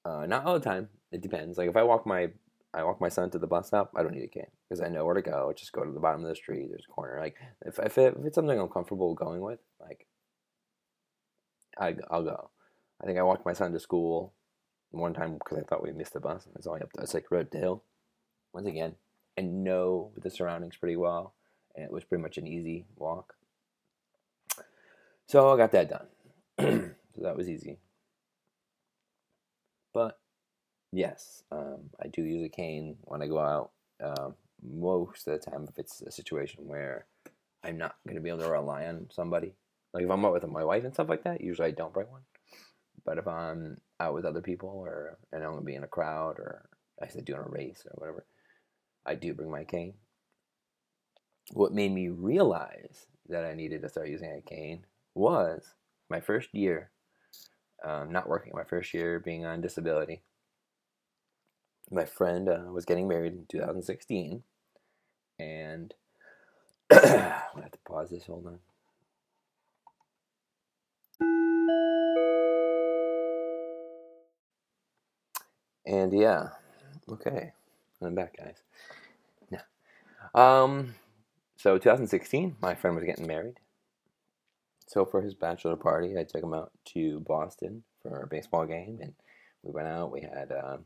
Uh, 0.04 0.26
not 0.26 0.46
all 0.46 0.54
the 0.58 0.66
time. 0.66 0.90
It 1.12 1.22
depends. 1.22 1.58
Like 1.58 1.70
if 1.70 1.76
I 1.76 1.84
walk 1.84 2.06
my 2.06 2.30
I 2.74 2.84
walk 2.84 3.02
my 3.02 3.10
son 3.10 3.30
to 3.32 3.40
the 3.40 3.48
bus 3.48 3.68
stop, 3.68 3.92
I 3.96 4.04
don't 4.04 4.14
need 4.14 4.24
a 4.24 4.28
cane 4.28 4.48
because 4.68 4.82
I 4.82 4.88
know 4.88 5.06
where 5.06 5.16
to 5.16 5.22
go. 5.22 5.54
Just 5.56 5.74
go 5.74 5.84
to 5.84 5.92
the 5.92 6.00
bottom 6.00 6.24
of 6.24 6.30
the 6.30 6.36
street. 6.36 6.68
There's 6.70 6.86
a 6.90 6.92
corner. 6.92 7.20
Like 7.20 7.36
if 7.66 7.80
if, 7.80 7.98
it, 7.98 8.16
if 8.18 8.26
it's 8.26 8.36
something 8.36 8.60
I'm 8.60 8.70
comfortable 8.70 9.14
going 9.14 9.42
with, 9.42 9.60
like 9.80 10.08
I 11.78 11.96
I'll 12.10 12.24
go. 12.24 12.50
I 13.02 13.06
think 13.06 13.20
I 13.20 13.24
walked 13.24 13.46
my 13.46 13.54
son 13.54 13.74
to 13.74 13.80
school 13.80 14.34
one 14.92 15.14
time 15.14 15.34
because 15.34 15.58
I 15.58 15.62
thought 15.62 15.84
we 15.84 15.92
missed 15.92 16.14
the 16.14 16.20
bus. 16.20 16.48
It's 16.56 16.68
only 16.68 16.82
up 16.82 16.92
to 16.94 17.02
it's 17.02 17.14
like 17.14 17.32
road 17.32 17.52
to 17.52 17.58
hill. 17.58 17.84
Once 18.54 18.68
again, 18.68 18.96
I 19.38 19.42
know 19.42 20.12
the 20.18 20.30
surroundings 20.30 20.76
pretty 20.76 20.98
well, 20.98 21.34
and 21.76 21.86
it 21.86 21.92
was 21.92 22.04
pretty 22.04 22.22
much 22.22 22.38
an 22.38 22.48
easy 22.48 22.86
walk. 22.98 23.36
So 25.28 25.50
I 25.50 25.58
got 25.58 25.72
that 25.72 25.90
done. 25.90 26.08
so 27.16 27.22
that 27.22 27.38
was 27.38 27.50
easy. 27.50 27.80
But 29.94 30.20
yes, 30.92 31.44
um, 31.52 31.90
I 32.04 32.08
do 32.08 32.24
use 32.24 32.46
a 32.46 32.50
cane 32.50 32.98
when 33.02 33.22
I 33.22 33.28
go 33.28 33.40
out. 33.40 33.72
Um, 34.04 34.36
most 34.64 35.28
of 35.28 35.40
the 35.40 35.52
time, 35.52 35.68
if 35.70 35.78
it's 35.78 36.02
a 36.02 36.12
situation 36.12 36.68
where 36.68 37.06
I'm 37.64 37.78
not 37.78 37.96
going 38.06 38.16
to 38.16 38.22
be 38.22 38.30
able 38.30 38.40
to 38.40 38.50
rely 38.50 38.86
on 38.86 39.08
somebody, 39.12 39.54
like 39.94 40.04
if 40.04 40.10
I'm 40.10 40.26
out 40.26 40.34
with 40.34 40.48
my 40.48 40.64
wife 40.64 40.84
and 40.84 40.94
stuff 40.94 41.10
like 41.10 41.24
that, 41.24 41.42
usually 41.42 41.68
I 41.68 41.72
don't 41.72 41.94
bring 41.94 42.10
one. 42.10 42.22
But 43.04 43.18
if 43.18 43.28
I'm 43.28 43.78
out 44.00 44.14
with 44.14 44.26
other 44.26 44.42
people, 44.42 44.70
or 44.70 45.18
and 45.32 45.44
I'm 45.44 45.52
going 45.52 45.62
to 45.62 45.66
be 45.66 45.76
in 45.76 45.84
a 45.84 45.88
crowd, 45.88 46.38
or 46.38 46.70
actually 47.02 47.24
doing 47.24 47.42
a 47.42 47.50
race 47.50 47.84
or 47.86 47.92
whatever, 47.96 48.26
I 49.06 49.16
do 49.16 49.34
bring 49.34 49.52
my 49.52 49.64
cane. 49.64 49.94
What 51.54 51.74
made 51.74 51.92
me 51.92 52.10
realize 52.10 53.08
that 53.28 53.46
I 53.46 53.56
needed 53.56 53.82
to 53.82 53.90
start 53.90 54.10
using 54.10 54.32
a 54.32 54.42
cane 54.42 54.86
was 55.16 55.74
my 56.10 56.20
first 56.20 56.54
year 56.54 56.92
um, 57.84 58.12
not 58.12 58.30
working, 58.30 58.54
my 58.56 58.64
first 58.64 58.94
year 58.94 59.20
being 59.20 59.46
on 59.46 59.62
disability. 59.62 60.22
My 61.90 62.06
friend 62.06 62.48
uh, 62.48 62.72
was 62.72 62.86
getting 62.86 63.08
married 63.08 63.34
in 63.34 63.46
2016, 63.50 64.44
and 65.40 65.94
I 66.92 66.98
have 66.98 67.72
to 67.72 67.80
pause 67.86 68.10
this. 68.12 68.26
Hold 68.26 68.48
on. 68.48 68.60
And 75.86 76.14
yeah, 76.14 76.50
okay, 77.12 77.52
I'm 78.02 78.16
back, 78.16 78.38
guys. 78.38 78.56
Yeah. 79.52 79.62
Um, 80.36 80.96
so 81.58 81.78
2016, 81.78 82.56
my 82.62 82.76
friend 82.76 82.96
was 82.96 83.06
getting 83.06 83.28
married. 83.28 83.61
So 84.92 85.06
for 85.06 85.22
his 85.22 85.34
bachelor 85.34 85.78
party, 85.78 86.18
I 86.20 86.26
took 86.26 86.44
him 86.44 86.54
out 86.54 86.70
to 86.88 87.22
Boston 87.22 87.84
for 88.02 88.24
a 88.24 88.28
baseball 88.28 88.66
game, 88.66 89.00
and 89.02 89.14
we 89.64 89.72
went 89.72 89.88
out. 89.88 90.12
We 90.12 90.20
had 90.20 90.52
uh, 90.52 90.80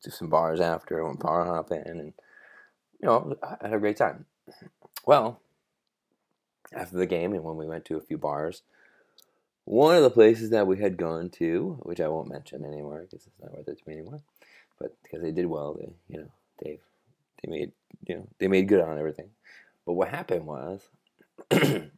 some 0.00 0.30
bars 0.30 0.60
after, 0.60 1.04
went 1.04 1.20
bar 1.20 1.44
hopping, 1.44 1.82
and 1.84 2.14
you 3.02 3.06
know, 3.06 3.36
I 3.42 3.58
had 3.60 3.74
a 3.74 3.78
great 3.78 3.98
time. 3.98 4.24
Well, 5.04 5.42
after 6.72 6.96
the 6.96 7.04
game, 7.04 7.34
and 7.34 7.44
when 7.44 7.58
we 7.58 7.66
went 7.66 7.84
to 7.84 7.98
a 7.98 8.00
few 8.00 8.16
bars, 8.16 8.62
one 9.66 9.94
of 9.94 10.02
the 10.02 10.08
places 10.08 10.48
that 10.48 10.66
we 10.66 10.78
had 10.78 10.96
gone 10.96 11.28
to, 11.32 11.78
which 11.82 12.00
I 12.00 12.08
won't 12.08 12.30
mention 12.30 12.64
anymore 12.64 13.00
because 13.02 13.26
it's 13.26 13.42
not 13.42 13.52
worth 13.52 13.68
it 13.68 13.76
to 13.76 13.84
me 13.86 13.98
anymore, 13.98 14.22
but 14.80 14.96
because 15.02 15.20
they 15.20 15.32
did 15.32 15.46
well, 15.46 15.74
they 15.74 15.92
you 16.08 16.22
know 16.22 16.30
they 16.62 16.80
they 17.42 17.50
made 17.50 17.72
you 18.06 18.14
know 18.16 18.28
they 18.38 18.48
made 18.48 18.68
good 18.68 18.80
on 18.80 18.98
everything. 18.98 19.28
But 19.84 19.92
what 19.92 20.08
happened 20.08 20.46
was. 20.46 20.88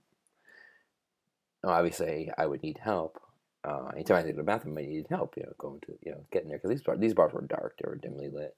obviously 1.70 2.30
I 2.36 2.46
would 2.46 2.62
need 2.62 2.78
help. 2.82 3.20
Uh, 3.64 3.88
anytime 3.94 4.18
I 4.18 4.22
go 4.22 4.28
to 4.28 4.36
the 4.36 4.42
bathroom, 4.42 4.78
I 4.78 4.82
needed 4.82 5.06
help, 5.10 5.36
you 5.36 5.42
know, 5.42 5.52
going 5.58 5.80
to, 5.80 5.98
you 6.02 6.12
know, 6.12 6.24
getting 6.30 6.48
there 6.48 6.58
because 6.58 6.70
these 6.70 6.82
bars, 6.82 7.00
these 7.00 7.14
bars 7.14 7.32
were 7.32 7.42
dark, 7.42 7.76
they 7.78 7.88
were 7.88 7.96
dimly 7.96 8.28
lit. 8.28 8.54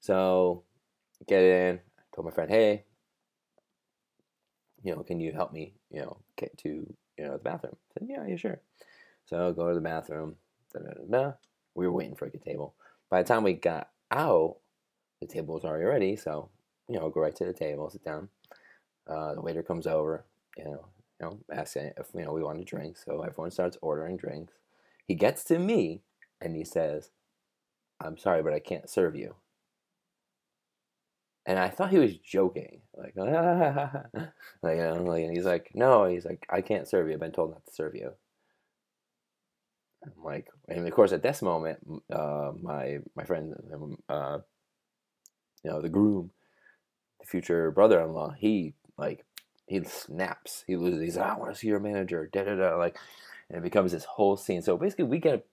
So, 0.00 0.62
get 1.26 1.42
in. 1.42 1.80
Told 2.14 2.24
my 2.26 2.30
friend, 2.32 2.50
hey, 2.50 2.84
you 4.82 4.94
know, 4.94 5.02
can 5.02 5.20
you 5.20 5.32
help 5.32 5.52
me, 5.52 5.74
you 5.90 6.00
know, 6.00 6.16
get 6.36 6.56
to, 6.58 6.68
you 6.68 7.24
know, 7.24 7.32
the 7.32 7.38
bathroom? 7.38 7.76
I 7.76 8.00
said, 8.00 8.08
yeah, 8.10 8.26
yeah, 8.26 8.36
sure. 8.36 8.60
So 9.26 9.52
go 9.52 9.68
to 9.68 9.74
the 9.74 9.80
bathroom. 9.80 10.36
Da, 10.72 10.80
da, 10.80 10.92
da. 11.10 11.32
We 11.74 11.86
were 11.86 11.92
waiting 11.92 12.16
for 12.16 12.26
a 12.26 12.38
table. 12.38 12.74
By 13.10 13.22
the 13.22 13.28
time 13.28 13.42
we 13.42 13.52
got 13.54 13.90
out, 14.10 14.56
the 15.20 15.26
table 15.26 15.54
was 15.54 15.64
already 15.64 15.84
ready. 15.84 16.16
So, 16.16 16.48
you 16.88 16.98
know, 16.98 17.10
go 17.10 17.20
right 17.20 17.36
to 17.36 17.44
the 17.44 17.52
table, 17.52 17.90
sit 17.90 18.04
down. 18.04 18.28
Uh, 19.06 19.34
the 19.34 19.40
waiter 19.40 19.62
comes 19.62 19.86
over, 19.86 20.24
you 20.56 20.64
know, 20.64 20.86
you 21.20 21.26
know, 21.26 21.40
asking 21.52 21.92
if 21.96 22.08
you 22.14 22.24
know 22.24 22.32
we 22.32 22.42
wanted 22.42 22.66
drink. 22.66 22.96
So 22.96 23.22
everyone 23.22 23.50
starts 23.50 23.78
ordering 23.82 24.16
drinks. 24.16 24.54
He 25.06 25.14
gets 25.14 25.44
to 25.44 25.58
me 25.58 26.02
and 26.40 26.56
he 26.56 26.64
says, 26.64 27.10
"I'm 28.00 28.18
sorry, 28.18 28.42
but 28.42 28.54
I 28.54 28.60
can't 28.60 28.90
serve 28.90 29.16
you." 29.16 29.36
And 31.46 31.58
I 31.58 31.70
thought 31.70 31.90
he 31.90 31.98
was 31.98 32.16
joking, 32.18 32.82
like, 32.94 33.14
like, 33.16 34.76
you 34.76 34.82
know, 34.82 35.02
like, 35.04 35.24
and 35.24 35.34
he's 35.36 35.46
like, 35.46 35.70
"No," 35.74 36.04
he's 36.06 36.26
like, 36.26 36.46
"I 36.50 36.60
can't 36.60 36.86
serve 36.86 37.08
you. 37.08 37.14
I've 37.14 37.20
been 37.20 37.32
told 37.32 37.50
not 37.52 37.64
to 37.66 37.72
serve 37.72 37.94
you." 37.94 38.12
I'm 40.04 40.22
like, 40.24 40.48
and 40.68 40.86
of 40.86 40.94
course, 40.94 41.12
at 41.12 41.22
this 41.22 41.42
moment, 41.42 41.78
uh, 42.12 42.52
my 42.60 42.98
my 43.16 43.24
friend, 43.24 43.54
uh, 44.08 44.38
you 45.64 45.70
know, 45.70 45.80
the 45.82 45.88
groom, 45.88 46.30
the 47.20 47.26
future 47.26 47.70
brother-in-law, 47.70 48.34
he 48.38 48.74
like 48.96 49.24
he 49.68 49.84
snaps. 49.84 50.64
He 50.66 50.76
loses. 50.76 51.00
He's 51.00 51.16
like, 51.16 51.30
I 51.30 51.38
want 51.38 51.52
to 51.52 51.58
see 51.58 51.68
your 51.68 51.80
manager. 51.80 52.28
Da 52.32 52.44
da 52.44 52.54
da. 52.54 52.76
Like, 52.76 52.96
and 53.48 53.58
it 53.58 53.62
becomes 53.62 53.92
this 53.92 54.04
whole 54.04 54.36
scene. 54.36 54.62
So 54.62 54.76
basically, 54.76 55.04
we 55.04 55.18
get 55.18 55.46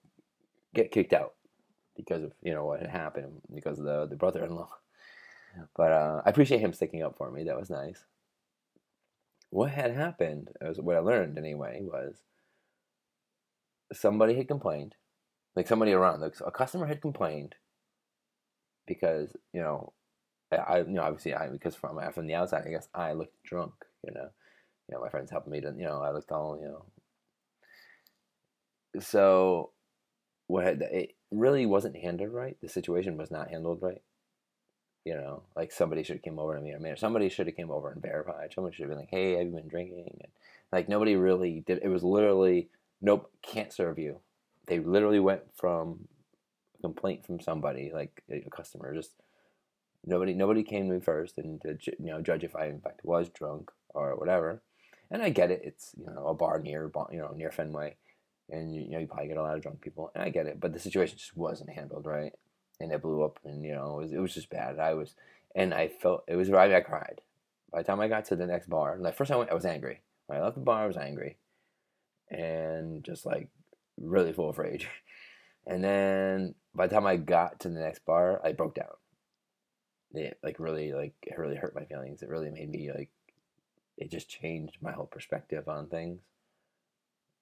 get 0.74 0.90
kicked 0.90 1.12
out 1.12 1.34
because 1.96 2.22
of 2.22 2.32
you 2.42 2.52
know 2.52 2.64
what 2.64 2.80
had 2.80 2.90
happened 2.90 3.42
because 3.54 3.78
of 3.78 3.84
the 3.84 4.06
the 4.06 4.16
brother-in-law. 4.16 4.68
But 5.74 5.92
uh, 5.92 6.22
I 6.24 6.30
appreciate 6.30 6.60
him 6.60 6.72
sticking 6.72 7.02
up 7.02 7.16
for 7.16 7.30
me. 7.30 7.44
That 7.44 7.58
was 7.58 7.70
nice. 7.70 8.04
What 9.50 9.70
had 9.70 9.92
happened, 9.92 10.50
was 10.60 10.80
what 10.80 10.96
I 10.96 11.00
learned 11.00 11.38
anyway, 11.38 11.80
was 11.82 12.16
somebody 13.92 14.34
had 14.34 14.48
complained, 14.48 14.96
like 15.54 15.66
somebody 15.66 15.92
around, 15.92 16.20
like 16.20 16.34
a 16.44 16.50
customer 16.50 16.86
had 16.86 17.00
complained 17.00 17.54
because 18.86 19.36
you 19.52 19.60
know 19.60 19.92
I, 20.52 20.78
you 20.78 20.94
know, 20.94 21.02
obviously, 21.02 21.34
I 21.34 21.48
because 21.48 21.74
from 21.74 22.00
from 22.12 22.26
the 22.26 22.34
outside, 22.34 22.64
I 22.66 22.70
guess 22.70 22.88
I 22.94 23.12
looked 23.12 23.42
drunk. 23.42 23.74
You 24.06 24.14
know, 24.14 24.28
you 24.88 24.94
know, 24.94 25.00
my 25.00 25.08
friends 25.08 25.30
helping 25.30 25.52
me 25.52 25.60
to, 25.60 25.74
you 25.76 25.84
know, 25.84 26.00
I 26.02 26.12
looked 26.12 26.32
all, 26.32 26.58
you 26.60 26.68
know. 26.68 26.84
So, 29.00 29.70
what 30.46 30.64
it 30.64 31.14
really 31.30 31.66
wasn't 31.66 31.96
handled 31.96 32.32
right. 32.32 32.56
The 32.62 32.68
situation 32.68 33.16
was 33.16 33.30
not 33.30 33.50
handled 33.50 33.82
right. 33.82 34.02
You 35.04 35.14
know, 35.14 35.42
like 35.54 35.70
somebody 35.72 36.02
should 36.02 36.16
have 36.16 36.22
came 36.22 36.38
over 36.38 36.56
to 36.56 36.60
me. 36.60 36.74
I 36.74 36.78
mean, 36.78 36.96
somebody 36.96 37.28
should 37.28 37.46
have 37.46 37.56
came 37.56 37.70
over 37.70 37.90
and 37.90 38.02
verified. 38.02 38.52
Someone 38.54 38.72
should 38.72 38.82
have 38.82 38.90
been 38.90 38.98
like, 38.98 39.10
"Hey, 39.10 39.32
have 39.32 39.46
you 39.46 39.52
been 39.52 39.68
drinking?" 39.68 40.06
And 40.08 40.22
like 40.72 40.88
nobody 40.88 41.14
really 41.14 41.60
did. 41.66 41.80
It 41.82 41.88
was 41.88 42.02
literally, 42.02 42.70
"Nope, 43.00 43.30
can't 43.42 43.72
serve 43.72 43.98
you." 43.98 44.20
They 44.66 44.80
literally 44.80 45.20
went 45.20 45.42
from 45.54 46.08
a 46.78 46.82
complaint 46.82 47.24
from 47.24 47.40
somebody, 47.40 47.92
like 47.94 48.22
a 48.30 48.50
customer, 48.50 48.94
just 48.94 49.12
Nobody 50.06 50.34
nobody 50.34 50.62
came 50.62 50.86
to 50.88 50.94
me 50.94 51.00
first 51.00 51.36
and 51.36 51.60
to 51.62 51.76
you 51.98 52.06
know 52.06 52.22
judge 52.22 52.44
if 52.44 52.54
I 52.54 52.66
in 52.66 52.80
fact 52.80 53.04
was 53.04 53.28
drunk 53.28 53.72
or 53.96 54.14
whatever. 54.16 54.62
And 55.10 55.22
I 55.22 55.30
get 55.30 55.50
it. 55.50 55.62
It's 55.64 55.94
you 55.98 56.06
know 56.06 56.26
a 56.26 56.34
bar 56.34 56.58
near 56.58 56.90
you 57.10 57.18
know 57.18 57.32
near 57.36 57.50
Fenway, 57.50 57.96
and 58.50 58.74
you, 58.74 58.82
you 58.82 58.90
know 58.90 58.98
you 58.98 59.06
probably 59.06 59.28
get 59.28 59.36
a 59.36 59.42
lot 59.42 59.56
of 59.56 59.62
drunk 59.62 59.80
people, 59.80 60.10
and 60.14 60.22
I 60.22 60.30
get 60.30 60.46
it. 60.46 60.60
But 60.60 60.72
the 60.72 60.80
situation 60.80 61.18
just 61.18 61.36
wasn't 61.36 61.70
handled 61.70 62.06
right, 62.06 62.32
and 62.80 62.92
it 62.92 63.02
blew 63.02 63.22
up, 63.22 63.38
and 63.44 63.64
you 63.64 63.72
know 63.72 63.98
it 63.98 64.02
was, 64.02 64.12
it 64.12 64.18
was 64.18 64.34
just 64.34 64.50
bad. 64.50 64.78
I 64.78 64.94
was, 64.94 65.14
and 65.54 65.72
I 65.72 65.88
felt 65.88 66.24
it 66.26 66.36
was 66.36 66.50
right. 66.50 66.72
I 66.72 66.80
cried. 66.80 67.20
By 67.72 67.82
the 67.82 67.84
time 67.84 68.00
I 68.00 68.08
got 68.08 68.24
to 68.26 68.36
the 68.36 68.46
next 68.46 68.68
bar, 68.68 68.96
like 68.98 69.16
first 69.16 69.30
I 69.30 69.36
went, 69.36 69.50
I 69.50 69.54
was 69.54 69.64
angry. 69.64 70.00
When 70.26 70.38
I 70.38 70.42
left 70.42 70.56
the 70.56 70.62
bar, 70.62 70.82
I 70.82 70.86
was 70.88 70.96
angry, 70.96 71.36
and 72.28 73.04
just 73.04 73.26
like 73.26 73.48
really 73.96 74.32
full 74.32 74.50
of 74.50 74.58
rage. 74.58 74.88
And 75.68 75.82
then 75.82 76.54
by 76.76 76.86
the 76.86 76.94
time 76.94 77.06
I 77.06 77.16
got 77.16 77.58
to 77.58 77.68
the 77.68 77.80
next 77.80 78.04
bar, 78.04 78.40
I 78.44 78.52
broke 78.52 78.76
down 78.76 78.94
it 80.16 80.38
like 80.42 80.58
really 80.58 80.92
like 80.92 81.14
it 81.22 81.38
really 81.38 81.56
hurt 81.56 81.74
my 81.74 81.84
feelings. 81.84 82.22
It 82.22 82.28
really 82.28 82.50
made 82.50 82.70
me 82.70 82.90
like 82.92 83.10
it 83.96 84.10
just 84.10 84.28
changed 84.28 84.76
my 84.80 84.92
whole 84.92 85.06
perspective 85.06 85.68
on 85.68 85.88
things. 85.88 86.20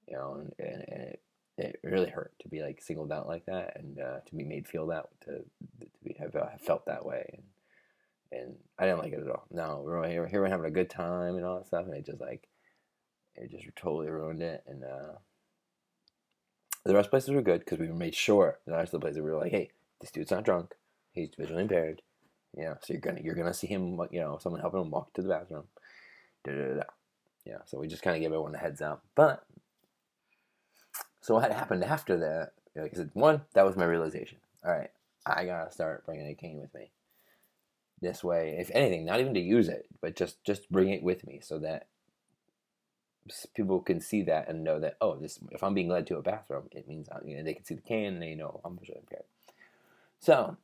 You 0.09 0.17
know, 0.17 0.35
and, 0.35 0.53
and, 0.59 0.85
and 0.89 1.03
it 1.03 1.23
it 1.57 1.81
really 1.85 2.11
hurt 2.11 2.33
to 2.41 2.49
be 2.49 2.63
like 2.63 2.83
singled 2.83 3.13
out 3.13 3.29
like 3.29 3.47
that 3.47 3.77
and 3.77 4.01
uh, 4.01 4.19
to 4.27 4.35
be 4.35 4.45
made 4.45 4.67
feel 4.67 4.89
that 4.89 5.07
to 5.25 5.39
to 5.39 6.05
be 6.05 6.17
have, 6.19 6.35
have 6.35 6.61
felt 6.61 6.87
that 6.87 7.07
way 7.07 7.25
and 7.33 7.43
and 8.33 8.57
I 8.79 8.87
didn't 8.87 8.99
like 8.99 9.13
it 9.13 9.21
at 9.21 9.31
all. 9.31 9.47
No, 9.51 9.83
we 9.85 9.93
were 9.93 10.09
here, 10.09 10.27
here 10.27 10.41
we're 10.41 10.49
having 10.49 10.67
a 10.67 10.71
good 10.71 10.91
time 10.91 11.37
and 11.37 11.45
all 11.45 11.59
that 11.59 11.67
stuff, 11.67 11.87
and 11.87 11.95
it 11.95 12.07
just 12.07 12.21
like 12.21 12.49
it 13.37 13.51
just 13.51 13.65
totally 13.77 14.09
ruined 14.09 14.43
it. 14.43 14.65
And 14.67 14.85
uh, 14.85 15.19
the 16.85 16.95
rest 16.95 17.07
of 17.07 17.11
places 17.11 17.31
were 17.31 17.43
good 17.43 17.61
because 17.61 17.79
we 17.79 17.89
made 17.89 18.15
sure 18.15 18.59
the 18.67 18.73
rest 18.73 18.93
of 18.93 19.01
the 19.01 19.05
places 19.05 19.23
we 19.23 19.31
were 19.31 19.39
like, 19.39 19.53
hey, 19.53 19.71
this 20.01 20.11
dude's 20.11 20.31
not 20.31 20.45
drunk, 20.45 20.75
he's 21.13 21.31
visually 21.39 21.63
impaired, 21.63 22.03
yeah, 22.57 22.75
so 22.83 22.93
you're 22.93 23.01
gonna 23.01 23.21
you're 23.23 23.35
gonna 23.35 23.55
see 23.55 23.67
him, 23.67 23.99
you 24.11 24.21
know, 24.21 24.39
someone 24.41 24.61
helping 24.61 24.81
him 24.81 24.91
walk 24.91 25.13
to 25.15 25.23
the 25.23 25.29
bathroom. 25.29 25.65
Da, 26.45 26.53
da, 26.53 26.75
da, 26.75 26.83
Yeah, 27.47 27.59
so 27.65 27.79
we 27.79 27.89
just 27.89 28.03
kind 28.03 28.17
of 28.17 28.21
gave 28.21 28.31
everyone 28.31 28.55
a 28.55 28.59
heads 28.59 28.83
up. 28.83 29.03
But 29.15 29.45
so 31.21 31.35
what 31.35 31.51
happened 31.51 31.85
after 31.85 32.19
that? 32.19 32.53
like 32.77 32.93
I 32.93 32.97
said, 32.97 33.11
one 33.15 33.43
that 33.55 33.65
was 33.65 33.77
my 33.77 33.85
realization. 33.85 34.39
All 34.65 34.73
right, 34.73 34.91
I 35.25 35.45
gotta 35.45 35.71
start 35.73 36.05
bringing 36.07 36.29
a 36.29 36.35
cane 36.35 36.61
with 36.61 36.75
me. 36.75 36.91
This 38.01 38.23
way, 38.23 38.57
if 38.59 38.71
anything, 38.75 39.05
not 39.07 39.21
even 39.21 39.35
to 39.35 39.41
use 39.41 39.69
it, 39.69 39.87
but 40.01 40.17
just 40.17 40.43
just 40.45 40.71
bring 40.71 40.91
it 40.91 41.03
with 41.03 41.27
me 41.27 41.41
so 41.43 41.59
that 41.61 41.87
people 43.55 43.81
can 43.81 44.01
see 44.01 44.23
that 44.23 44.49
and 44.49 44.65
know 44.65 44.79
that 44.81 44.97
oh, 45.01 45.17
this 45.17 45.39
if 45.51 45.63
I'm 45.63 45.75
being 45.75 45.89
led 45.89 46.07
to 46.09 46.19
a 46.19 46.23
bathroom, 46.23 46.69
it 46.73 46.89
means 46.89 47.09
uh, 47.09 47.21
you 47.25 47.37
know 47.37 47.43
they 47.43 47.55
can 47.55 47.65
see 47.65 47.75
the 47.75 47.81
cane 47.81 48.15
and 48.15 48.23
they 48.23 48.35
know 48.35 48.61
I'm 48.65 48.77
visually 48.77 49.01
impaired. 49.01 49.25
So, 50.19 50.57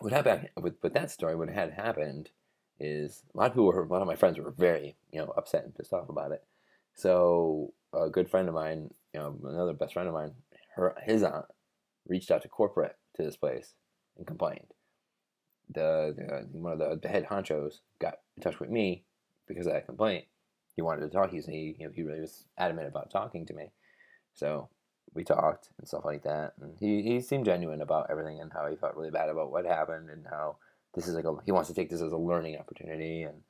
what 0.00 0.12
happened 0.12 0.50
with 0.60 0.74
with 0.82 0.94
that 0.94 1.10
story? 1.10 1.36
What 1.36 1.48
had 1.48 1.72
happened 1.72 2.30
is 2.78 3.22
a 3.34 3.38
lot 3.38 3.46
of 3.46 3.52
people 3.52 3.66
were 3.66 3.82
a 3.82 3.88
lot 3.88 4.02
of 4.02 4.08
my 4.08 4.16
friends 4.16 4.38
were 4.38 4.50
very 4.50 4.96
you 5.12 5.18
know 5.18 5.32
upset 5.36 5.64
and 5.64 5.74
pissed 5.74 5.92
off 5.92 6.08
about 6.08 6.32
it. 6.32 6.44
So 6.94 7.72
a 7.92 8.08
good 8.08 8.28
friend 8.28 8.48
of 8.48 8.54
mine, 8.54 8.90
you 9.14 9.20
know, 9.20 9.38
another 9.44 9.72
best 9.72 9.94
friend 9.94 10.08
of 10.08 10.14
mine, 10.14 10.32
her 10.74 10.94
his 11.02 11.22
aunt 11.22 11.46
reached 12.08 12.30
out 12.30 12.42
to 12.42 12.48
corporate 12.48 12.96
to 13.16 13.22
this 13.22 13.36
place 13.36 13.74
and 14.16 14.26
complained. 14.26 14.72
The, 15.72 16.14
the 16.16 16.58
one 16.58 16.80
of 16.80 17.00
the, 17.00 17.08
head 17.08 17.26
honchos 17.26 17.80
got 17.98 18.18
in 18.36 18.42
touch 18.42 18.60
with 18.60 18.70
me 18.70 19.04
because 19.48 19.66
of 19.66 19.72
that 19.72 19.86
complaint. 19.86 20.26
He 20.76 20.82
wanted 20.82 21.02
to 21.02 21.10
talk. 21.10 21.30
He's 21.30 21.46
he 21.46 21.76
you 21.78 21.86
know 21.86 21.92
he 21.94 22.02
really 22.02 22.20
was 22.20 22.44
adamant 22.58 22.88
about 22.88 23.10
talking 23.10 23.46
to 23.46 23.54
me. 23.54 23.72
So 24.34 24.68
we 25.14 25.24
talked 25.24 25.70
and 25.78 25.88
stuff 25.88 26.04
like 26.04 26.22
that. 26.24 26.52
And 26.60 26.76
he, 26.78 27.02
he 27.02 27.20
seemed 27.20 27.46
genuine 27.46 27.80
about 27.80 28.10
everything 28.10 28.40
and 28.40 28.52
how 28.52 28.68
he 28.68 28.76
felt 28.76 28.96
really 28.96 29.10
bad 29.10 29.30
about 29.30 29.50
what 29.50 29.64
happened 29.64 30.10
and 30.10 30.26
how 30.30 30.56
this 30.96 31.06
is 31.06 31.14
like 31.14 31.26
a, 31.26 31.34
he 31.44 31.52
wants 31.52 31.68
to 31.68 31.74
take 31.74 31.90
this 31.90 32.00
as 32.00 32.12
a 32.12 32.16
learning 32.16 32.58
opportunity 32.58 33.22
and 33.22 33.42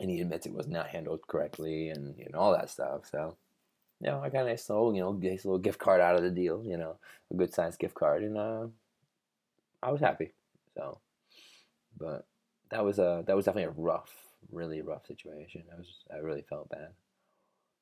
and 0.00 0.10
he 0.10 0.20
admits 0.20 0.46
it 0.46 0.52
was 0.52 0.66
not 0.68 0.88
handled 0.88 1.26
correctly 1.26 1.88
and 1.88 2.14
you 2.18 2.28
know 2.30 2.38
all 2.38 2.52
that 2.52 2.70
stuff. 2.70 3.08
So 3.10 3.36
you 4.00 4.10
know, 4.10 4.20
I 4.22 4.28
got 4.28 4.44
a 4.44 4.48
nice 4.48 4.68
little 4.68 4.94
you 4.94 5.00
know 5.00 5.12
nice 5.12 5.44
little 5.44 5.58
gift 5.58 5.78
card 5.78 6.00
out 6.00 6.16
of 6.16 6.22
the 6.22 6.30
deal. 6.30 6.62
You 6.64 6.76
know, 6.76 6.96
a 7.32 7.34
good 7.34 7.54
sized 7.54 7.78
gift 7.78 7.94
card, 7.94 8.22
and 8.22 8.36
uh, 8.36 8.66
I 9.82 9.90
was 9.90 10.00
happy. 10.00 10.32
So, 10.76 10.98
but 11.98 12.26
that 12.70 12.84
was 12.84 12.98
a 12.98 13.24
that 13.26 13.36
was 13.36 13.44
definitely 13.44 13.72
a 13.72 13.82
rough, 13.82 14.12
really 14.52 14.82
rough 14.82 15.06
situation. 15.06 15.64
I 15.72 15.76
was 15.76 15.94
I 16.12 16.18
really 16.18 16.44
felt 16.48 16.68
bad. 16.68 16.90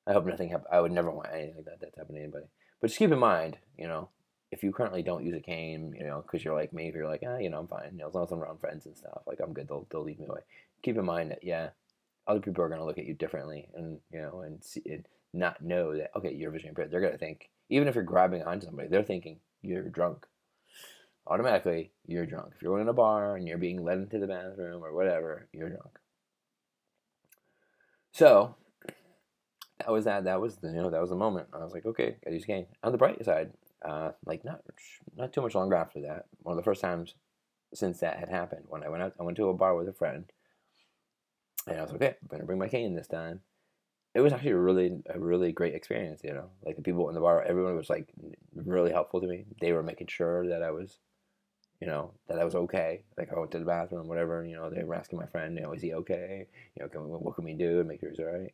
I 0.07 0.13
hope 0.13 0.27
nothing 0.27 0.49
happened. 0.49 0.69
I 0.73 0.81
would 0.81 0.93
never 0.93 1.11
want 1.11 1.29
anything 1.33 1.57
like 1.57 1.65
that 1.67 1.81
to 1.81 1.99
happen 1.99 2.15
to 2.15 2.21
anybody. 2.21 2.47
But 2.81 2.89
just 2.89 2.99
keep 2.99 3.11
in 3.11 3.19
mind, 3.19 3.59
you 3.77 3.89
know, 3.89 4.09
if 4.51 4.63
you 4.63 4.73
currently 4.73 5.03
don't 5.03 5.25
use 5.25 5.35
a 5.35 5.41
cane, 5.41 5.95
you 5.99 6.05
know, 6.07 6.23
because 6.23 6.45
you're 6.45 6.55
like 6.55 6.73
me, 6.73 6.89
if 6.89 6.95
you're 6.95 7.09
like, 7.09 7.23
ah, 7.27 7.39
you 7.39 7.51
know, 7.51 7.59
I'm 7.59 7.69
fine, 7.69 7.91
you 7.93 7.99
know, 7.99 8.09
as 8.09 8.15
long 8.15 8.25
as 8.25 8.33
I'm 8.33 8.43
around 8.43 8.61
friends 8.61 8.87
and 8.87 8.97
stuff, 8.97 9.23
like 9.27 9.39
I'm 9.43 9.53
good, 9.53 9.69
they'll 9.69 9.87
they'll 9.91 10.05
leave 10.05 10.21
me 10.21 10.27
away. 10.27 10.41
Keep 10.83 10.99
in 10.99 11.05
mind 11.05 11.31
that 11.31 11.43
yeah, 11.43 11.71
other 12.27 12.41
people 12.41 12.63
are 12.63 12.69
going 12.69 12.81
to 12.81 12.87
look 12.87 12.99
at 12.99 13.07
you 13.07 13.15
differently, 13.15 13.69
and 13.75 13.99
you 14.13 14.21
know, 14.21 14.41
and, 14.41 14.63
see, 14.63 14.83
and 14.87 15.07
not 15.33 15.63
know 15.63 15.97
that 15.97 16.11
okay, 16.17 16.33
you're 16.33 16.51
visually 16.51 16.71
impaired. 16.71 16.91
They're 16.91 17.01
going 17.01 17.13
to 17.13 17.19
think 17.19 17.51
even 17.69 17.89
if 17.89 17.95
you're 17.95 18.05
grabbing 18.05 18.43
onto 18.43 18.67
somebody, 18.67 18.89
they're 18.89 19.03
thinking 19.03 19.41
you're 19.63 19.83
drunk. 19.83 20.27
Automatically, 21.27 21.91
you're 22.07 22.27
drunk. 22.27 22.53
If 22.55 22.63
you're 22.63 22.73
going 22.73 22.85
to 22.85 22.91
a 22.91 22.95
bar 22.95 23.37
and 23.37 23.49
you're 23.49 23.59
being 23.59 23.83
led 23.83 23.99
into 23.99 24.19
the 24.19 24.29
bathroom 24.29 24.85
or 24.85 24.95
whatever, 24.95 25.49
you're 25.53 25.71
drunk. 25.71 25.99
So 28.13 28.55
that 29.79 29.91
was 29.91 30.05
that. 30.05 30.25
That 30.25 30.41
was 30.41 30.57
the 30.57 30.69
you 30.69 30.83
know 30.83 30.91
that 30.91 31.01
was 31.01 31.11
the 31.11 31.17
moment. 31.17 31.49
I 31.53 31.59
was 31.59 31.73
like, 31.73 31.85
okay, 31.85 32.17
I 32.27 32.31
use 32.31 32.45
cane. 32.45 32.67
On 32.83 32.93
the 32.93 32.99
bright 32.99 33.25
side, 33.25 33.53
uh, 33.85 34.13
like 34.25 34.45
not 34.45 34.63
not 35.17 35.33
too 35.33 35.43
much 35.43 35.55
longer 35.55 35.75
after 35.75 36.01
that, 36.03 36.27
one 36.43 36.53
of 36.53 36.57
the 36.57 36.69
first 36.69 36.81
times 36.81 37.15
since 37.75 38.01
that 38.01 38.19
had 38.19 38.29
happened, 38.29 38.65
when 38.69 38.83
I 38.85 38.89
went 38.89 39.03
out, 39.03 39.15
I 39.21 39.23
went 39.23 39.37
to 39.39 39.49
a 39.49 39.55
bar 39.55 39.77
with 39.77 39.89
a 39.89 39.93
friend, 39.93 40.25
and 41.67 41.79
I 41.79 41.83
was 41.83 41.91
like, 41.93 42.03
okay, 42.03 42.17
I'm 42.23 42.29
gonna 42.29 42.45
bring 42.45 42.59
my 42.59 42.69
cane 42.69 42.95
this 42.95 43.09
time. 43.09 43.41
It 44.15 44.21
was 44.21 44.33
actually 44.33 44.53
a 44.53 44.59
really 44.59 45.03
a 45.11 45.19
really 45.19 45.53
great 45.53 45.75
experience, 45.75 46.23
you 46.25 46.33
know. 46.33 46.51
Like 46.65 46.77
the 46.77 46.83
people 46.83 47.09
in 47.09 47.15
the 47.15 47.21
bar, 47.21 47.43
everyone 47.43 47.77
was 47.77 47.91
like 47.91 48.09
really 48.55 48.93
helpful 48.93 49.21
to 49.21 49.27
me. 49.27 49.45
They 49.61 49.73
were 49.73 49.83
making 49.83 50.07
sure 50.07 50.49
that 50.49 50.63
I 50.63 50.71
was, 50.71 50.99
you 51.81 51.87
know, 51.87 52.13
that 52.29 52.39
I 52.39 52.45
was 52.45 52.55
okay. 52.55 53.03
Like 53.19 53.31
I 53.33 53.39
went 53.39 53.51
to 53.53 53.59
the 53.59 53.67
bathroom, 53.67 54.09
whatever. 54.09 54.45
You 54.47 54.57
know, 54.57 54.71
they 54.71 54.85
were 54.85 54.95
asking 54.95 55.19
my 55.19 55.27
friend, 55.27 55.55
you 55.55 55.63
know, 55.63 55.73
is 55.73 55.83
he 55.83 55.93
okay? 55.95 56.47
You 56.77 56.83
know, 56.83 56.89
can 56.89 57.03
we, 57.03 57.11
what 57.11 57.35
can 57.35 57.45
we 57.45 57.53
do 57.53 57.81
and 57.81 57.89
make 57.89 58.01
sure 58.01 58.09
he's 58.11 58.21
all 58.21 58.27
right? 58.27 58.53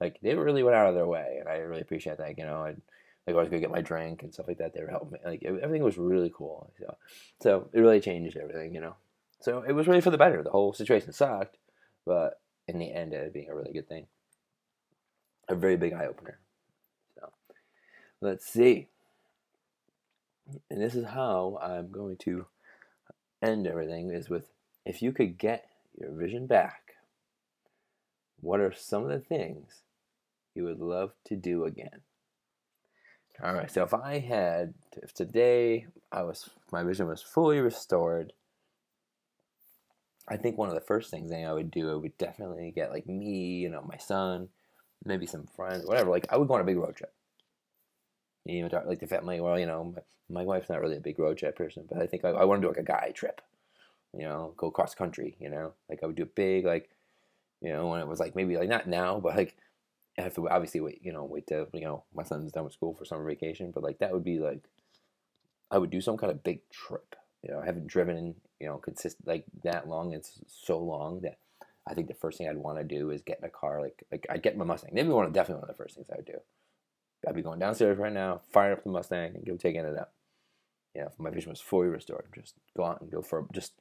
Like 0.00 0.18
they 0.20 0.34
really 0.34 0.64
went 0.64 0.76
out 0.76 0.88
of 0.88 0.94
their 0.94 1.06
way, 1.06 1.36
and 1.38 1.48
I 1.48 1.58
really 1.58 1.82
appreciate 1.82 2.18
that. 2.18 2.36
You 2.36 2.44
know, 2.44 2.62
I'd 2.62 2.80
like 3.26 3.36
oh, 3.36 3.38
I 3.38 3.42
was 3.42 3.48
gonna 3.48 3.60
get 3.60 3.70
my 3.70 3.80
drink 3.80 4.22
and 4.22 4.32
stuff 4.32 4.48
like 4.48 4.58
that. 4.58 4.74
They 4.74 4.82
were 4.82 4.90
helping 4.90 5.12
me. 5.12 5.18
Like 5.24 5.42
everything 5.44 5.82
was 5.82 5.98
really 5.98 6.32
cool. 6.34 6.70
So, 6.78 6.96
so 7.40 7.68
it 7.72 7.80
really 7.80 8.00
changed 8.00 8.36
everything. 8.36 8.74
You 8.74 8.80
know, 8.80 8.96
so 9.40 9.62
it 9.62 9.72
was 9.72 9.86
really 9.86 10.00
for 10.00 10.10
the 10.10 10.18
better. 10.18 10.42
The 10.42 10.50
whole 10.50 10.72
situation 10.72 11.12
sucked, 11.12 11.56
but 12.04 12.40
in 12.66 12.78
the 12.78 12.92
end, 12.92 13.12
ended 13.14 13.28
up 13.28 13.32
being 13.32 13.48
a 13.48 13.54
really 13.54 13.72
good 13.72 13.88
thing. 13.88 14.06
A 15.48 15.54
very 15.54 15.76
big 15.76 15.92
eye 15.92 16.06
opener. 16.06 16.38
So 17.14 17.30
let's 18.20 18.46
see. 18.46 18.88
And 20.70 20.80
this 20.80 20.94
is 20.94 21.06
how 21.06 21.58
I'm 21.62 21.90
going 21.90 22.16
to 22.18 22.46
end 23.42 23.66
everything 23.66 24.10
is 24.10 24.28
with 24.28 24.50
if 24.84 25.02
you 25.02 25.12
could 25.12 25.38
get 25.38 25.66
your 25.98 26.10
vision 26.12 26.46
back, 26.46 26.96
what 28.40 28.60
are 28.60 28.72
some 28.72 29.04
of 29.04 29.08
the 29.10 29.20
things 29.20 29.82
you 30.54 30.64
would 30.64 30.80
love 30.80 31.12
to 31.26 31.36
do 31.36 31.64
again? 31.64 32.00
All 33.42 33.52
right, 33.52 33.70
so 33.70 33.82
if 33.82 33.92
I 33.92 34.20
had, 34.20 34.74
if 35.02 35.12
today 35.12 35.86
I 36.12 36.22
was, 36.22 36.48
my 36.70 36.84
vision 36.84 37.08
was 37.08 37.20
fully 37.20 37.58
restored, 37.58 38.32
I 40.28 40.36
think 40.36 40.56
one 40.56 40.68
of 40.68 40.74
the 40.74 40.80
first 40.80 41.10
things 41.10 41.32
I 41.32 41.52
would 41.52 41.70
do, 41.70 41.90
I 41.90 41.94
would 41.96 42.16
definitely 42.16 42.72
get 42.74 42.92
like 42.92 43.06
me, 43.06 43.56
you 43.56 43.68
know, 43.68 43.82
my 43.82 43.98
son, 43.98 44.48
maybe 45.04 45.26
some 45.26 45.46
friends, 45.46 45.84
whatever. 45.84 46.10
Like 46.10 46.26
I 46.30 46.36
would 46.36 46.48
go 46.48 46.54
on 46.54 46.60
a 46.60 46.64
big 46.64 46.78
road 46.78 46.96
trip. 46.96 47.12
You 48.44 48.62
know, 48.62 48.82
like 48.86 49.00
the 49.00 49.06
family. 49.06 49.40
Well, 49.40 49.58
you 49.58 49.66
know, 49.66 49.94
my, 49.94 50.42
my, 50.42 50.44
wife's 50.44 50.68
not 50.68 50.80
really 50.80 50.96
a 50.96 51.00
big 51.00 51.18
road 51.18 51.38
trip 51.38 51.56
person, 51.56 51.84
but 51.88 52.00
I 52.00 52.06
think 52.06 52.24
I, 52.24 52.30
I 52.30 52.44
want 52.44 52.62
to 52.62 52.66
do 52.66 52.70
like 52.70 52.80
a 52.80 52.82
guy 52.82 53.10
trip. 53.14 53.40
You 54.16 54.24
know, 54.24 54.54
go 54.56 54.70
cross 54.70 54.94
country. 54.94 55.36
You 55.40 55.50
know, 55.50 55.72
like 55.90 56.00
I 56.02 56.06
would 56.06 56.16
do 56.16 56.22
a 56.22 56.26
big 56.26 56.64
like, 56.64 56.90
you 57.60 57.72
know, 57.72 57.88
when 57.88 58.00
it 58.00 58.08
was 58.08 58.20
like 58.20 58.36
maybe 58.36 58.56
like 58.56 58.68
not 58.68 58.86
now, 58.86 59.18
but 59.18 59.36
like 59.36 59.56
have 60.22 60.34
to 60.34 60.48
obviously 60.48 60.80
wait. 60.80 61.00
You 61.02 61.12
know, 61.12 61.24
wait 61.24 61.46
till 61.46 61.66
you 61.72 61.82
know 61.82 62.04
my 62.14 62.22
son's 62.22 62.52
done 62.52 62.64
with 62.64 62.72
school 62.72 62.94
for 62.94 63.04
summer 63.04 63.24
vacation. 63.26 63.72
But 63.72 63.82
like 63.82 63.98
that 63.98 64.12
would 64.12 64.24
be 64.24 64.38
like, 64.38 64.62
I 65.70 65.78
would 65.78 65.90
do 65.90 66.00
some 66.00 66.16
kind 66.16 66.30
of 66.30 66.44
big 66.44 66.60
trip. 66.70 67.16
You 67.42 67.52
know, 67.52 67.60
I 67.60 67.66
haven't 67.66 67.88
driven 67.88 68.36
you 68.60 68.70
know, 68.70 68.78
consist 68.78 69.18
like 69.26 69.44
that 69.62 69.88
long. 69.88 70.14
It's 70.14 70.40
so 70.46 70.78
long 70.78 71.20
that 71.20 71.38
I 71.86 71.92
think 71.92 72.08
the 72.08 72.14
first 72.14 72.38
thing 72.38 72.48
I'd 72.48 72.56
want 72.56 72.78
to 72.78 72.84
do 72.84 73.10
is 73.10 73.20
get 73.20 73.38
in 73.38 73.44
a 73.44 73.50
car. 73.50 73.82
Like, 73.82 74.02
like 74.10 74.26
I'd 74.30 74.42
get 74.42 74.56
my 74.56 74.64
Mustang. 74.64 74.90
Maybe 74.94 75.08
one 75.08 75.26
of 75.26 75.34
definitely 75.34 75.60
one 75.60 75.70
of 75.70 75.76
the 75.76 75.82
first 75.82 75.96
things 75.96 76.08
I 76.10 76.16
would 76.16 76.24
do. 76.24 76.40
I'd 77.28 77.34
be 77.34 77.42
going 77.42 77.58
downstairs 77.58 77.98
right 77.98 78.12
now, 78.12 78.40
fire 78.52 78.72
up 78.72 78.84
the 78.84 78.90
Mustang, 78.90 79.34
and 79.34 79.46
go 79.46 79.56
taking 79.56 79.84
it 79.84 79.98
up. 79.98 80.12
Yeah, 80.94 81.06
if 81.06 81.18
my 81.18 81.30
vision 81.30 81.50
was 81.50 81.60
fully 81.60 81.88
restored, 81.88 82.26
just 82.34 82.54
go 82.76 82.84
out 82.84 83.00
and 83.00 83.10
go 83.10 83.20
for 83.20 83.46
just 83.52 83.72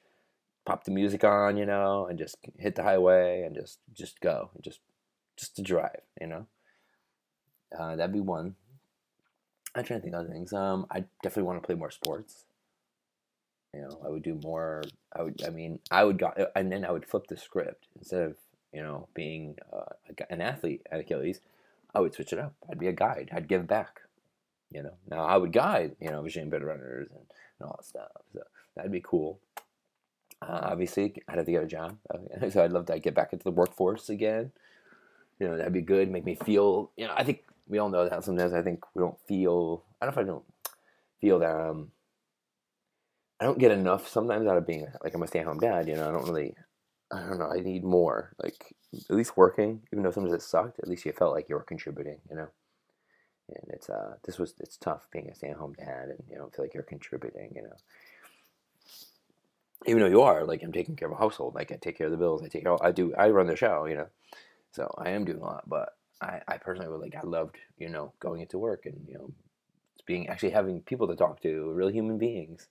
pop 0.65 0.84
the 0.84 0.91
music 0.91 1.24
on, 1.24 1.58
you 1.58 1.65
know, 1.65 2.08
and 2.08 2.17
just 2.19 2.38
hit 2.58 2.76
the 2.76 2.84
highway 2.84 3.43
and 3.43 3.56
just 3.56 3.80
just 3.93 4.20
go, 4.20 4.49
and 4.53 4.64
just 4.64 4.80
just 5.38 5.55
to 5.55 5.61
drive, 5.61 6.01
you 6.19 6.27
know. 6.27 6.47
Uh, 7.77 7.95
that'd 7.95 8.13
be 8.13 8.19
one. 8.19 8.55
I'm 9.75 9.84
trying 9.84 9.99
to 9.99 10.03
think 10.03 10.15
of 10.15 10.21
other 10.21 10.29
things. 10.29 10.53
Um, 10.53 10.86
I 10.91 11.05
definitely 11.23 11.43
want 11.43 11.61
to 11.61 11.65
play 11.65 11.75
more 11.75 11.91
sports. 11.91 12.45
You 13.73 13.81
know, 13.81 13.99
I 14.05 14.09
would 14.09 14.21
do 14.21 14.39
more. 14.43 14.84
I 15.13 15.23
would. 15.23 15.41
I 15.45 15.49
mean, 15.49 15.79
I 15.89 16.03
would 16.03 16.19
go, 16.19 16.31
and 16.55 16.71
then 16.71 16.86
I 16.86 16.91
would 16.91 17.07
flip 17.07 17.25
the 17.27 17.38
script 17.38 17.88
instead 17.97 18.21
of 18.21 18.36
you 18.71 18.84
know 18.84 19.07
being 19.15 19.57
uh, 19.71 19.93
an 20.29 20.41
athlete 20.41 20.86
at 20.91 20.99
Achilles. 20.99 21.39
I 21.95 21.99
would 21.99 22.13
switch 22.13 22.34
it 22.34 22.39
up. 22.39 22.53
I'd 22.69 22.79
be 22.79 22.88
a 22.88 22.93
guide. 22.93 23.29
I'd 23.34 23.47
give 23.47 23.67
back. 23.67 24.01
You 24.71 24.84
know, 24.84 24.93
now 25.09 25.25
I 25.25 25.38
would 25.38 25.51
guide. 25.51 25.95
You 25.99 26.09
know, 26.09 26.21
vision 26.21 26.43
impaired 26.43 26.63
runners 26.63 27.07
and, 27.09 27.25
and 27.59 27.67
all 27.67 27.77
that 27.79 27.86
stuff. 27.86 28.11
So 28.31 28.41
that'd 28.75 28.91
be 28.91 29.01
cool. 29.01 29.39
Uh, 30.39 30.59
obviously, 30.63 31.15
I'd 31.27 31.38
have 31.38 31.45
to 31.45 31.51
get 31.51 31.63
a 31.63 31.67
job, 31.67 31.97
so 32.51 32.63
I'd 32.63 32.73
love 32.73 32.86
to 32.88 32.99
get 32.99 33.15
back 33.15 33.34
into 33.34 33.43
the 33.43 33.51
workforce 33.51 34.09
again. 34.09 34.51
You 35.39 35.47
know, 35.47 35.57
that'd 35.57 35.73
be 35.73 35.81
good. 35.81 36.09
Make 36.09 36.25
me 36.25 36.36
feel. 36.36 36.91
You 36.95 37.07
know, 37.07 37.13
I 37.15 37.23
think 37.23 37.43
we 37.67 37.79
all 37.79 37.89
know 37.89 38.07
that 38.07 38.23
sometimes. 38.23 38.53
I 38.53 38.61
think 38.61 38.84
we 38.93 39.01
don't 39.01 39.19
feel. 39.27 39.84
I 40.01 40.05
don't 40.05 40.15
know 40.15 40.21
if 40.21 40.25
I 40.25 40.29
don't 40.29 40.45
feel 41.21 41.39
that. 41.39 41.55
Um, 41.55 41.91
I 43.39 43.45
don't 43.45 43.59
get 43.59 43.71
enough 43.71 44.07
sometimes 44.07 44.47
out 44.47 44.57
of 44.57 44.67
being 44.67 44.88
like 45.03 45.13
I'm 45.13 45.23
a 45.23 45.27
stay-at-home 45.27 45.59
dad. 45.59 45.88
You 45.88 45.95
know, 45.95 46.07
I 46.07 46.11
don't 46.11 46.27
really. 46.27 46.55
I 47.11 47.19
don't 47.21 47.39
know. 47.39 47.51
I 47.51 47.59
need 47.59 47.84
more. 47.84 48.34
Like 48.41 48.73
at 48.93 49.15
least 49.15 49.38
working, 49.38 49.81
even 49.91 50.03
though 50.03 50.11
sometimes 50.11 50.34
it 50.34 50.41
sucked. 50.41 50.79
At 50.79 50.88
least 50.88 51.05
you 51.05 51.11
felt 51.11 51.34
like 51.34 51.49
you 51.49 51.55
were 51.55 51.63
contributing. 51.63 52.19
You 52.29 52.38
know. 52.38 52.47
And 53.49 53.71
it's 53.73 53.89
uh 53.89 54.15
this 54.23 54.39
was 54.39 54.53
it's 54.59 54.77
tough 54.77 55.07
being 55.11 55.29
a 55.29 55.36
stay-at-home 55.36 55.73
dad 55.77 56.09
and 56.09 56.23
you 56.29 56.38
don't 56.38 56.55
feel 56.55 56.63
like 56.63 56.73
you're 56.73 56.84
contributing. 56.84 57.51
You 57.55 57.63
know. 57.63 57.75
Even 59.86 60.01
though 60.01 60.09
you 60.09 60.21
are 60.21 60.45
like 60.45 60.63
I'm 60.63 60.71
taking 60.71 60.95
care 60.95 61.09
of 61.09 61.13
a 61.13 61.17
household, 61.17 61.55
like 61.55 61.71
I 61.71 61.75
take 61.75 61.97
care 61.97 62.07
of 62.07 62.11
the 62.11 62.17
bills, 62.17 62.41
I 62.41 62.47
take 62.47 62.63
care. 62.63 62.71
Of, 62.71 62.81
I 62.81 62.91
do. 62.91 63.13
I 63.15 63.29
run 63.29 63.47
the 63.47 63.55
show. 63.55 63.86
You 63.86 63.95
know. 63.95 64.07
So 64.74 64.93
I 64.97 65.11
am 65.11 65.24
doing 65.24 65.39
a 65.39 65.45
lot, 65.45 65.69
but 65.69 65.95
I, 66.19 66.41
I 66.47 66.57
personally 66.57 66.89
would 66.89 66.99
like 66.99 67.15
I 67.15 67.26
loved 67.26 67.57
you 67.78 67.89
know 67.89 68.11
going 68.19 68.41
into 68.41 68.57
work 68.57 68.86
and 68.86 68.99
you 69.07 69.13
know 69.15 69.32
being 70.05 70.28
actually 70.28 70.49
having 70.49 70.82
people 70.82 71.07
to 71.07 71.15
talk 71.15 71.41
to, 71.41 71.71
real 71.71 71.88
human 71.89 72.17
beings. 72.17 72.67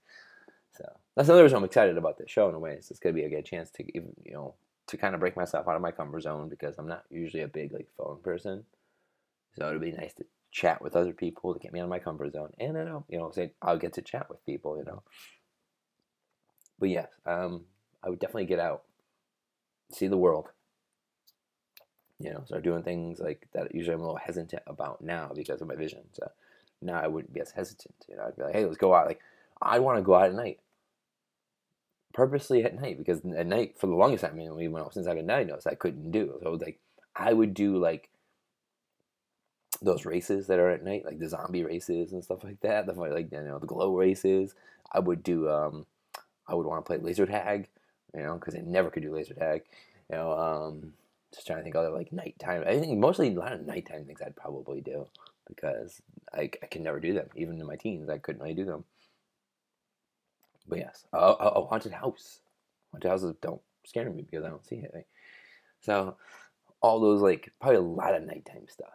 So 0.76 0.84
that's 1.14 1.28
another 1.28 1.44
reason 1.44 1.58
I'm 1.58 1.64
excited 1.64 1.96
about 1.96 2.18
this 2.18 2.30
show 2.30 2.48
in 2.48 2.54
a 2.54 2.58
way. 2.58 2.72
It's 2.72 2.98
going 2.98 3.14
to 3.14 3.20
be 3.20 3.26
a 3.26 3.30
good 3.30 3.46
chance 3.46 3.70
to 3.72 3.84
you 3.94 4.12
know 4.32 4.54
to 4.88 4.96
kind 4.96 5.14
of 5.14 5.20
break 5.20 5.36
myself 5.36 5.68
out 5.68 5.76
of 5.76 5.82
my 5.82 5.92
comfort 5.92 6.22
zone 6.22 6.48
because 6.48 6.74
I'm 6.76 6.88
not 6.88 7.04
usually 7.08 7.44
a 7.44 7.48
big 7.48 7.72
like 7.72 7.88
phone 7.96 8.18
person. 8.22 8.64
So 9.56 9.68
it'll 9.68 9.80
be 9.80 9.92
nice 9.92 10.14
to 10.14 10.24
chat 10.50 10.82
with 10.82 10.96
other 10.96 11.12
people 11.12 11.54
to 11.54 11.60
get 11.60 11.72
me 11.72 11.80
out 11.80 11.84
of 11.84 11.90
my 11.90 12.00
comfort 12.00 12.32
zone, 12.32 12.50
and 12.58 12.76
I 12.76 12.84
know 12.84 13.04
you 13.08 13.18
know 13.18 13.30
say 13.30 13.52
I'll 13.62 13.78
get 13.78 13.92
to 13.94 14.02
chat 14.02 14.28
with 14.28 14.44
people, 14.44 14.76
you 14.76 14.84
know. 14.84 15.02
But 16.80 16.88
yes, 16.88 17.08
um, 17.26 17.66
I 18.02 18.10
would 18.10 18.18
definitely 18.18 18.46
get 18.46 18.58
out, 18.58 18.82
see 19.92 20.08
the 20.08 20.16
world. 20.16 20.48
You 22.22 22.34
know, 22.34 22.42
start 22.46 22.62
doing 22.62 22.82
things 22.82 23.20
like 23.20 23.48
that. 23.52 23.74
Usually, 23.74 23.94
I'm 23.94 24.00
a 24.00 24.04
little 24.04 24.16
hesitant 24.16 24.62
about 24.66 25.00
now 25.00 25.30
because 25.34 25.60
of 25.60 25.68
my 25.68 25.74
vision. 25.74 26.00
So 26.12 26.30
now 26.80 27.00
I 27.00 27.06
wouldn't 27.06 27.32
be 27.32 27.40
as 27.40 27.50
hesitant. 27.50 27.94
You 28.08 28.16
know, 28.16 28.24
I'd 28.26 28.36
be 28.36 28.42
like, 28.42 28.54
hey, 28.54 28.64
let's 28.64 28.78
go 28.78 28.94
out. 28.94 29.06
Like 29.06 29.20
I 29.60 29.78
want 29.78 29.98
to 29.98 30.02
go 30.02 30.14
out 30.14 30.26
at 30.26 30.34
night, 30.34 30.60
purposely 32.12 32.64
at 32.64 32.80
night 32.80 32.98
because 32.98 33.20
at 33.36 33.46
night 33.46 33.78
for 33.78 33.86
the 33.86 33.94
longest 33.94 34.22
time, 34.24 34.34
I 34.34 34.36
mean, 34.36 34.84
since 34.92 35.06
I've 35.06 35.16
been 35.16 35.26
diagnosed, 35.26 35.66
I 35.66 35.74
couldn't 35.74 36.10
do. 36.10 36.38
So 36.42 36.52
like 36.52 36.78
I 37.16 37.32
would 37.32 37.54
do 37.54 37.76
like 37.76 38.08
those 39.80 40.04
races 40.04 40.46
that 40.46 40.58
are 40.58 40.70
at 40.70 40.84
night, 40.84 41.04
like 41.04 41.18
the 41.18 41.28
zombie 41.28 41.64
races 41.64 42.12
and 42.12 42.22
stuff 42.22 42.44
like 42.44 42.60
that. 42.60 42.86
The 42.86 42.92
like 42.92 43.32
you 43.32 43.42
know 43.42 43.58
the 43.58 43.66
glow 43.66 43.96
races. 43.96 44.54
I 44.92 45.00
would 45.00 45.22
do. 45.22 45.48
Um, 45.48 45.86
I 46.46 46.54
would 46.54 46.66
want 46.66 46.84
to 46.84 46.86
play 46.86 46.98
laser 46.98 47.26
tag, 47.26 47.68
you 48.14 48.22
know, 48.22 48.34
because 48.34 48.54
I 48.54 48.60
never 48.60 48.90
could 48.90 49.02
do 49.02 49.14
laser 49.14 49.34
tag. 49.34 49.62
You 50.10 50.16
know, 50.16 50.32
um, 50.32 50.92
just 51.34 51.46
trying 51.46 51.58
to 51.58 51.64
think 51.64 51.76
other 51.76 51.90
like 51.90 52.12
nighttime. 52.12 52.64
I 52.66 52.78
think 52.78 52.98
mostly 52.98 53.34
a 53.34 53.38
lot 53.38 53.52
of 53.52 53.66
nighttime 53.66 54.04
things 54.04 54.20
I'd 54.20 54.36
probably 54.36 54.80
do 54.80 55.06
because 55.48 56.00
I, 56.32 56.50
I 56.62 56.66
can 56.66 56.82
never 56.82 57.00
do 57.00 57.14
them. 57.14 57.28
Even 57.34 57.60
in 57.60 57.66
my 57.66 57.76
teens, 57.76 58.08
I 58.08 58.18
couldn't 58.18 58.42
really 58.42 58.54
do 58.54 58.64
them. 58.64 58.84
But 60.68 60.78
yes, 60.78 61.04
a, 61.12 61.60
haunted 61.62 61.92
house. 61.92 62.40
Haunted 62.92 63.10
houses 63.10 63.34
don't 63.40 63.60
scare 63.84 64.08
me 64.10 64.22
because 64.22 64.44
I 64.44 64.48
don't 64.48 64.66
see 64.66 64.78
anything. 64.78 65.04
So 65.80 66.16
all 66.80 67.00
those 67.00 67.20
like 67.20 67.50
probably 67.60 67.78
a 67.78 67.82
lot 67.82 68.14
of 68.14 68.22
nighttime 68.22 68.66
stuff. 68.68 68.88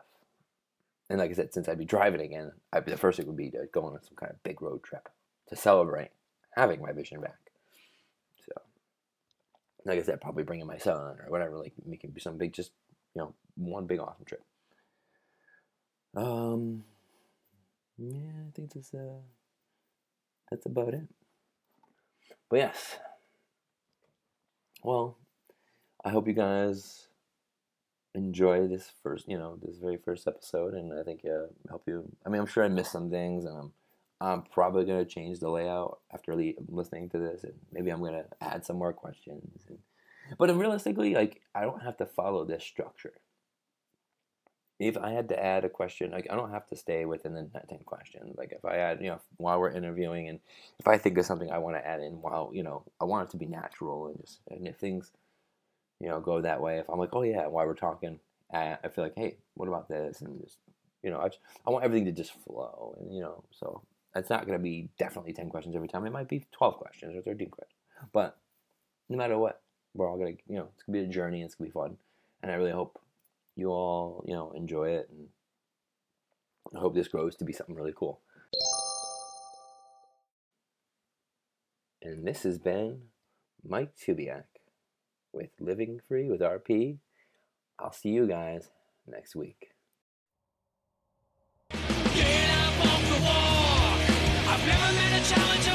And 1.10 1.20
like 1.20 1.32
I 1.32 1.34
said, 1.34 1.54
since 1.54 1.70
I'd 1.70 1.78
be 1.78 1.86
driving 1.86 2.22
again, 2.22 2.52
I'd 2.74 2.86
be 2.86 2.92
the 2.92 2.98
first 2.98 3.18
thing 3.18 3.28
would 3.28 3.38
be 3.38 3.52
to 3.52 3.66
go 3.74 3.86
on 3.86 4.00
some 4.04 4.16
kind 4.16 4.32
of 4.32 4.44
big 4.44 4.62
road 4.62 4.84
trip 4.84 5.08
to 5.50 5.56
celebrate 5.56 6.10
having 6.56 6.82
my 6.82 6.92
vision 6.92 7.22
back. 7.22 7.47
Like 9.88 10.00
I 10.00 10.04
said, 10.04 10.22
probably 10.22 10.44
bringing 10.44 10.68
my 10.68 10.78
son 10.78 11.18
or 11.20 11.26
whatever, 11.30 11.58
like 11.58 11.74
making 11.86 12.14
some 12.20 12.38
big, 12.38 12.54
just 12.54 12.72
you 13.16 13.22
know, 13.22 13.34
one 13.56 13.88
big 13.88 14.00
awesome 14.00 14.26
trip. 14.26 14.44
Um, 16.16 16.84
yeah, 17.98 18.48
I 18.48 18.52
think 18.54 18.74
that's 18.74 18.94
uh, 18.94 19.22
that's 20.52 20.66
about 20.66 20.94
it. 20.94 21.08
But 22.50 22.58
yes, 22.58 22.98
well, 24.84 25.18
I 26.04 26.10
hope 26.10 26.28
you 26.28 26.34
guys 26.34 27.08
enjoy 28.14 28.68
this 28.68 28.92
first, 29.04 29.28
you 29.28 29.38
know, 29.38 29.58
this 29.62 29.78
very 29.78 29.98
first 29.98 30.28
episode, 30.28 30.74
and 30.74 30.92
I 30.98 31.04
think 31.04 31.22
uh, 31.26 31.48
help 31.70 31.84
you. 31.88 32.10
I 32.26 32.30
mean, 32.30 32.42
I'm 32.42 32.48
sure 32.48 32.64
I 32.64 32.68
missed 32.68 32.92
some 32.92 33.10
things, 33.10 33.46
and 33.46 33.58
I'm 33.58 33.72
I'm 34.20 34.44
probably 34.44 34.86
gonna 34.86 35.06
change 35.06 35.40
the 35.40 35.50
layout 35.50 36.00
after 36.14 36.36
listening 36.70 37.10
to 37.10 37.20
this, 37.20 37.44
and 37.44 37.54
maybe 37.72 37.92
I'm 37.92 38.04
gonna 38.04 38.26
add 38.42 38.66
some 38.66 38.78
more 38.78 38.94
questions. 38.94 39.64
And, 39.68 39.80
but 40.38 40.56
realistically, 40.56 41.14
like 41.14 41.42
I 41.54 41.62
don't 41.62 41.84
have 41.84 41.98
to 41.98 42.06
follow 42.06 42.46
this 42.46 42.64
structure. 42.64 43.14
If 44.80 44.96
I 44.96 45.12
had 45.12 45.30
to 45.30 45.44
add 45.44 45.66
a 45.66 45.70
question, 45.70 46.12
like 46.12 46.28
I 46.30 46.36
don't 46.36 46.52
have 46.52 46.68
to 46.68 46.76
stay 46.76 47.06
within 47.06 47.34
the 47.34 47.50
ten 47.68 47.80
questions. 47.86 48.36
Like 48.38 48.52
if 48.52 48.64
I 48.64 48.78
add, 48.78 49.02
you 49.02 49.08
know, 49.08 49.22
while 49.38 49.60
we're 49.60 49.72
interviewing, 49.72 50.30
and 50.30 50.40
if 50.80 50.88
I 50.88 50.98
think 50.98 51.18
of 51.18 51.26
something 51.26 51.52
I 51.52 51.58
want 51.58 51.78
to 51.78 51.88
add 51.88 52.02
in, 52.02 52.22
while 52.22 52.52
you 52.54 52.64
know, 52.64 52.84
I 53.02 53.06
want 53.06 53.28
it 53.28 53.32
to 53.32 53.38
be 53.38 53.48
natural 53.48 54.08
and 54.08 54.20
just, 54.20 54.40
and 54.50 54.68
if 54.68 54.78
things 54.78 55.12
you 56.00 56.08
know, 56.08 56.20
go 56.20 56.42
that 56.42 56.62
way. 56.62 56.80
If 56.80 56.90
I'm 56.90 57.00
like, 57.00 57.14
oh 57.14 57.24
yeah, 57.24 57.48
while 57.48 57.66
we're 57.66 57.74
talking, 57.74 58.20
I, 58.54 58.78
I 58.84 58.90
feel 58.90 59.04
like, 59.04 59.16
hey, 59.16 59.38
what 59.56 59.68
about 59.68 59.90
this? 59.90 60.22
And 60.22 60.40
just, 60.42 60.58
you 61.04 61.10
know, 61.10 61.20
I, 61.20 61.28
just, 61.28 61.40
I 61.66 61.70
want 61.72 61.86
everything 61.86 62.06
to 62.06 62.12
just 62.12 62.34
flow. 62.46 62.96
And, 63.00 63.14
you 63.14 63.22
know, 63.22 63.44
so 63.52 63.82
it's 64.16 64.30
not 64.30 64.46
going 64.46 64.58
to 64.58 64.64
be 64.64 64.90
definitely 64.98 65.34
10 65.34 65.50
questions 65.50 65.76
every 65.76 65.88
time. 65.88 66.06
It 66.06 66.12
might 66.12 66.28
be 66.28 66.46
12 66.52 66.78
questions 66.78 67.16
or 67.16 67.22
13 67.22 67.50
questions. 67.50 67.80
But 68.14 68.38
no 69.10 69.18
matter 69.18 69.38
what, 69.38 69.62
we're 69.94 70.10
all 70.10 70.18
going 70.18 70.38
to, 70.38 70.44
you 70.48 70.56
know, 70.56 70.70
it's 70.74 70.84
going 70.84 71.00
to 71.00 71.06
be 71.06 71.10
a 71.10 71.14
journey. 71.14 71.42
It's 71.42 71.56
going 71.56 71.70
to 71.70 71.74
be 71.74 71.80
fun. 71.80 71.98
And 72.42 72.52
I 72.52 72.56
really 72.56 72.72
hope 72.72 73.00
you 73.56 73.70
all, 73.70 74.24
you 74.28 74.34
know, 74.34 74.52
enjoy 74.56 74.90
it. 74.90 75.10
And 75.12 75.28
I 76.76 76.80
hope 76.80 76.94
this 76.96 77.08
grows 77.08 77.36
to 77.38 77.46
be 77.46 77.54
something 77.54 77.76
really 77.76 77.94
cool. 77.96 78.22
And 82.02 82.26
this 82.26 82.44
has 82.44 82.58
been 82.58 83.02
Mike 83.68 83.94
Tubiak 83.98 84.46
with 85.34 85.50
Living 85.60 86.00
Free 86.08 86.30
with 86.30 86.42
RP. 86.42 86.98
I'll 87.80 87.92
see 87.92 88.10
you 88.10 88.28
guys 88.28 88.70
next 89.08 89.36
week. 89.36 89.77
I've 94.60 94.66
never 94.66 94.94
met 94.94 95.22
a 95.22 95.34
challenge. 95.34 95.67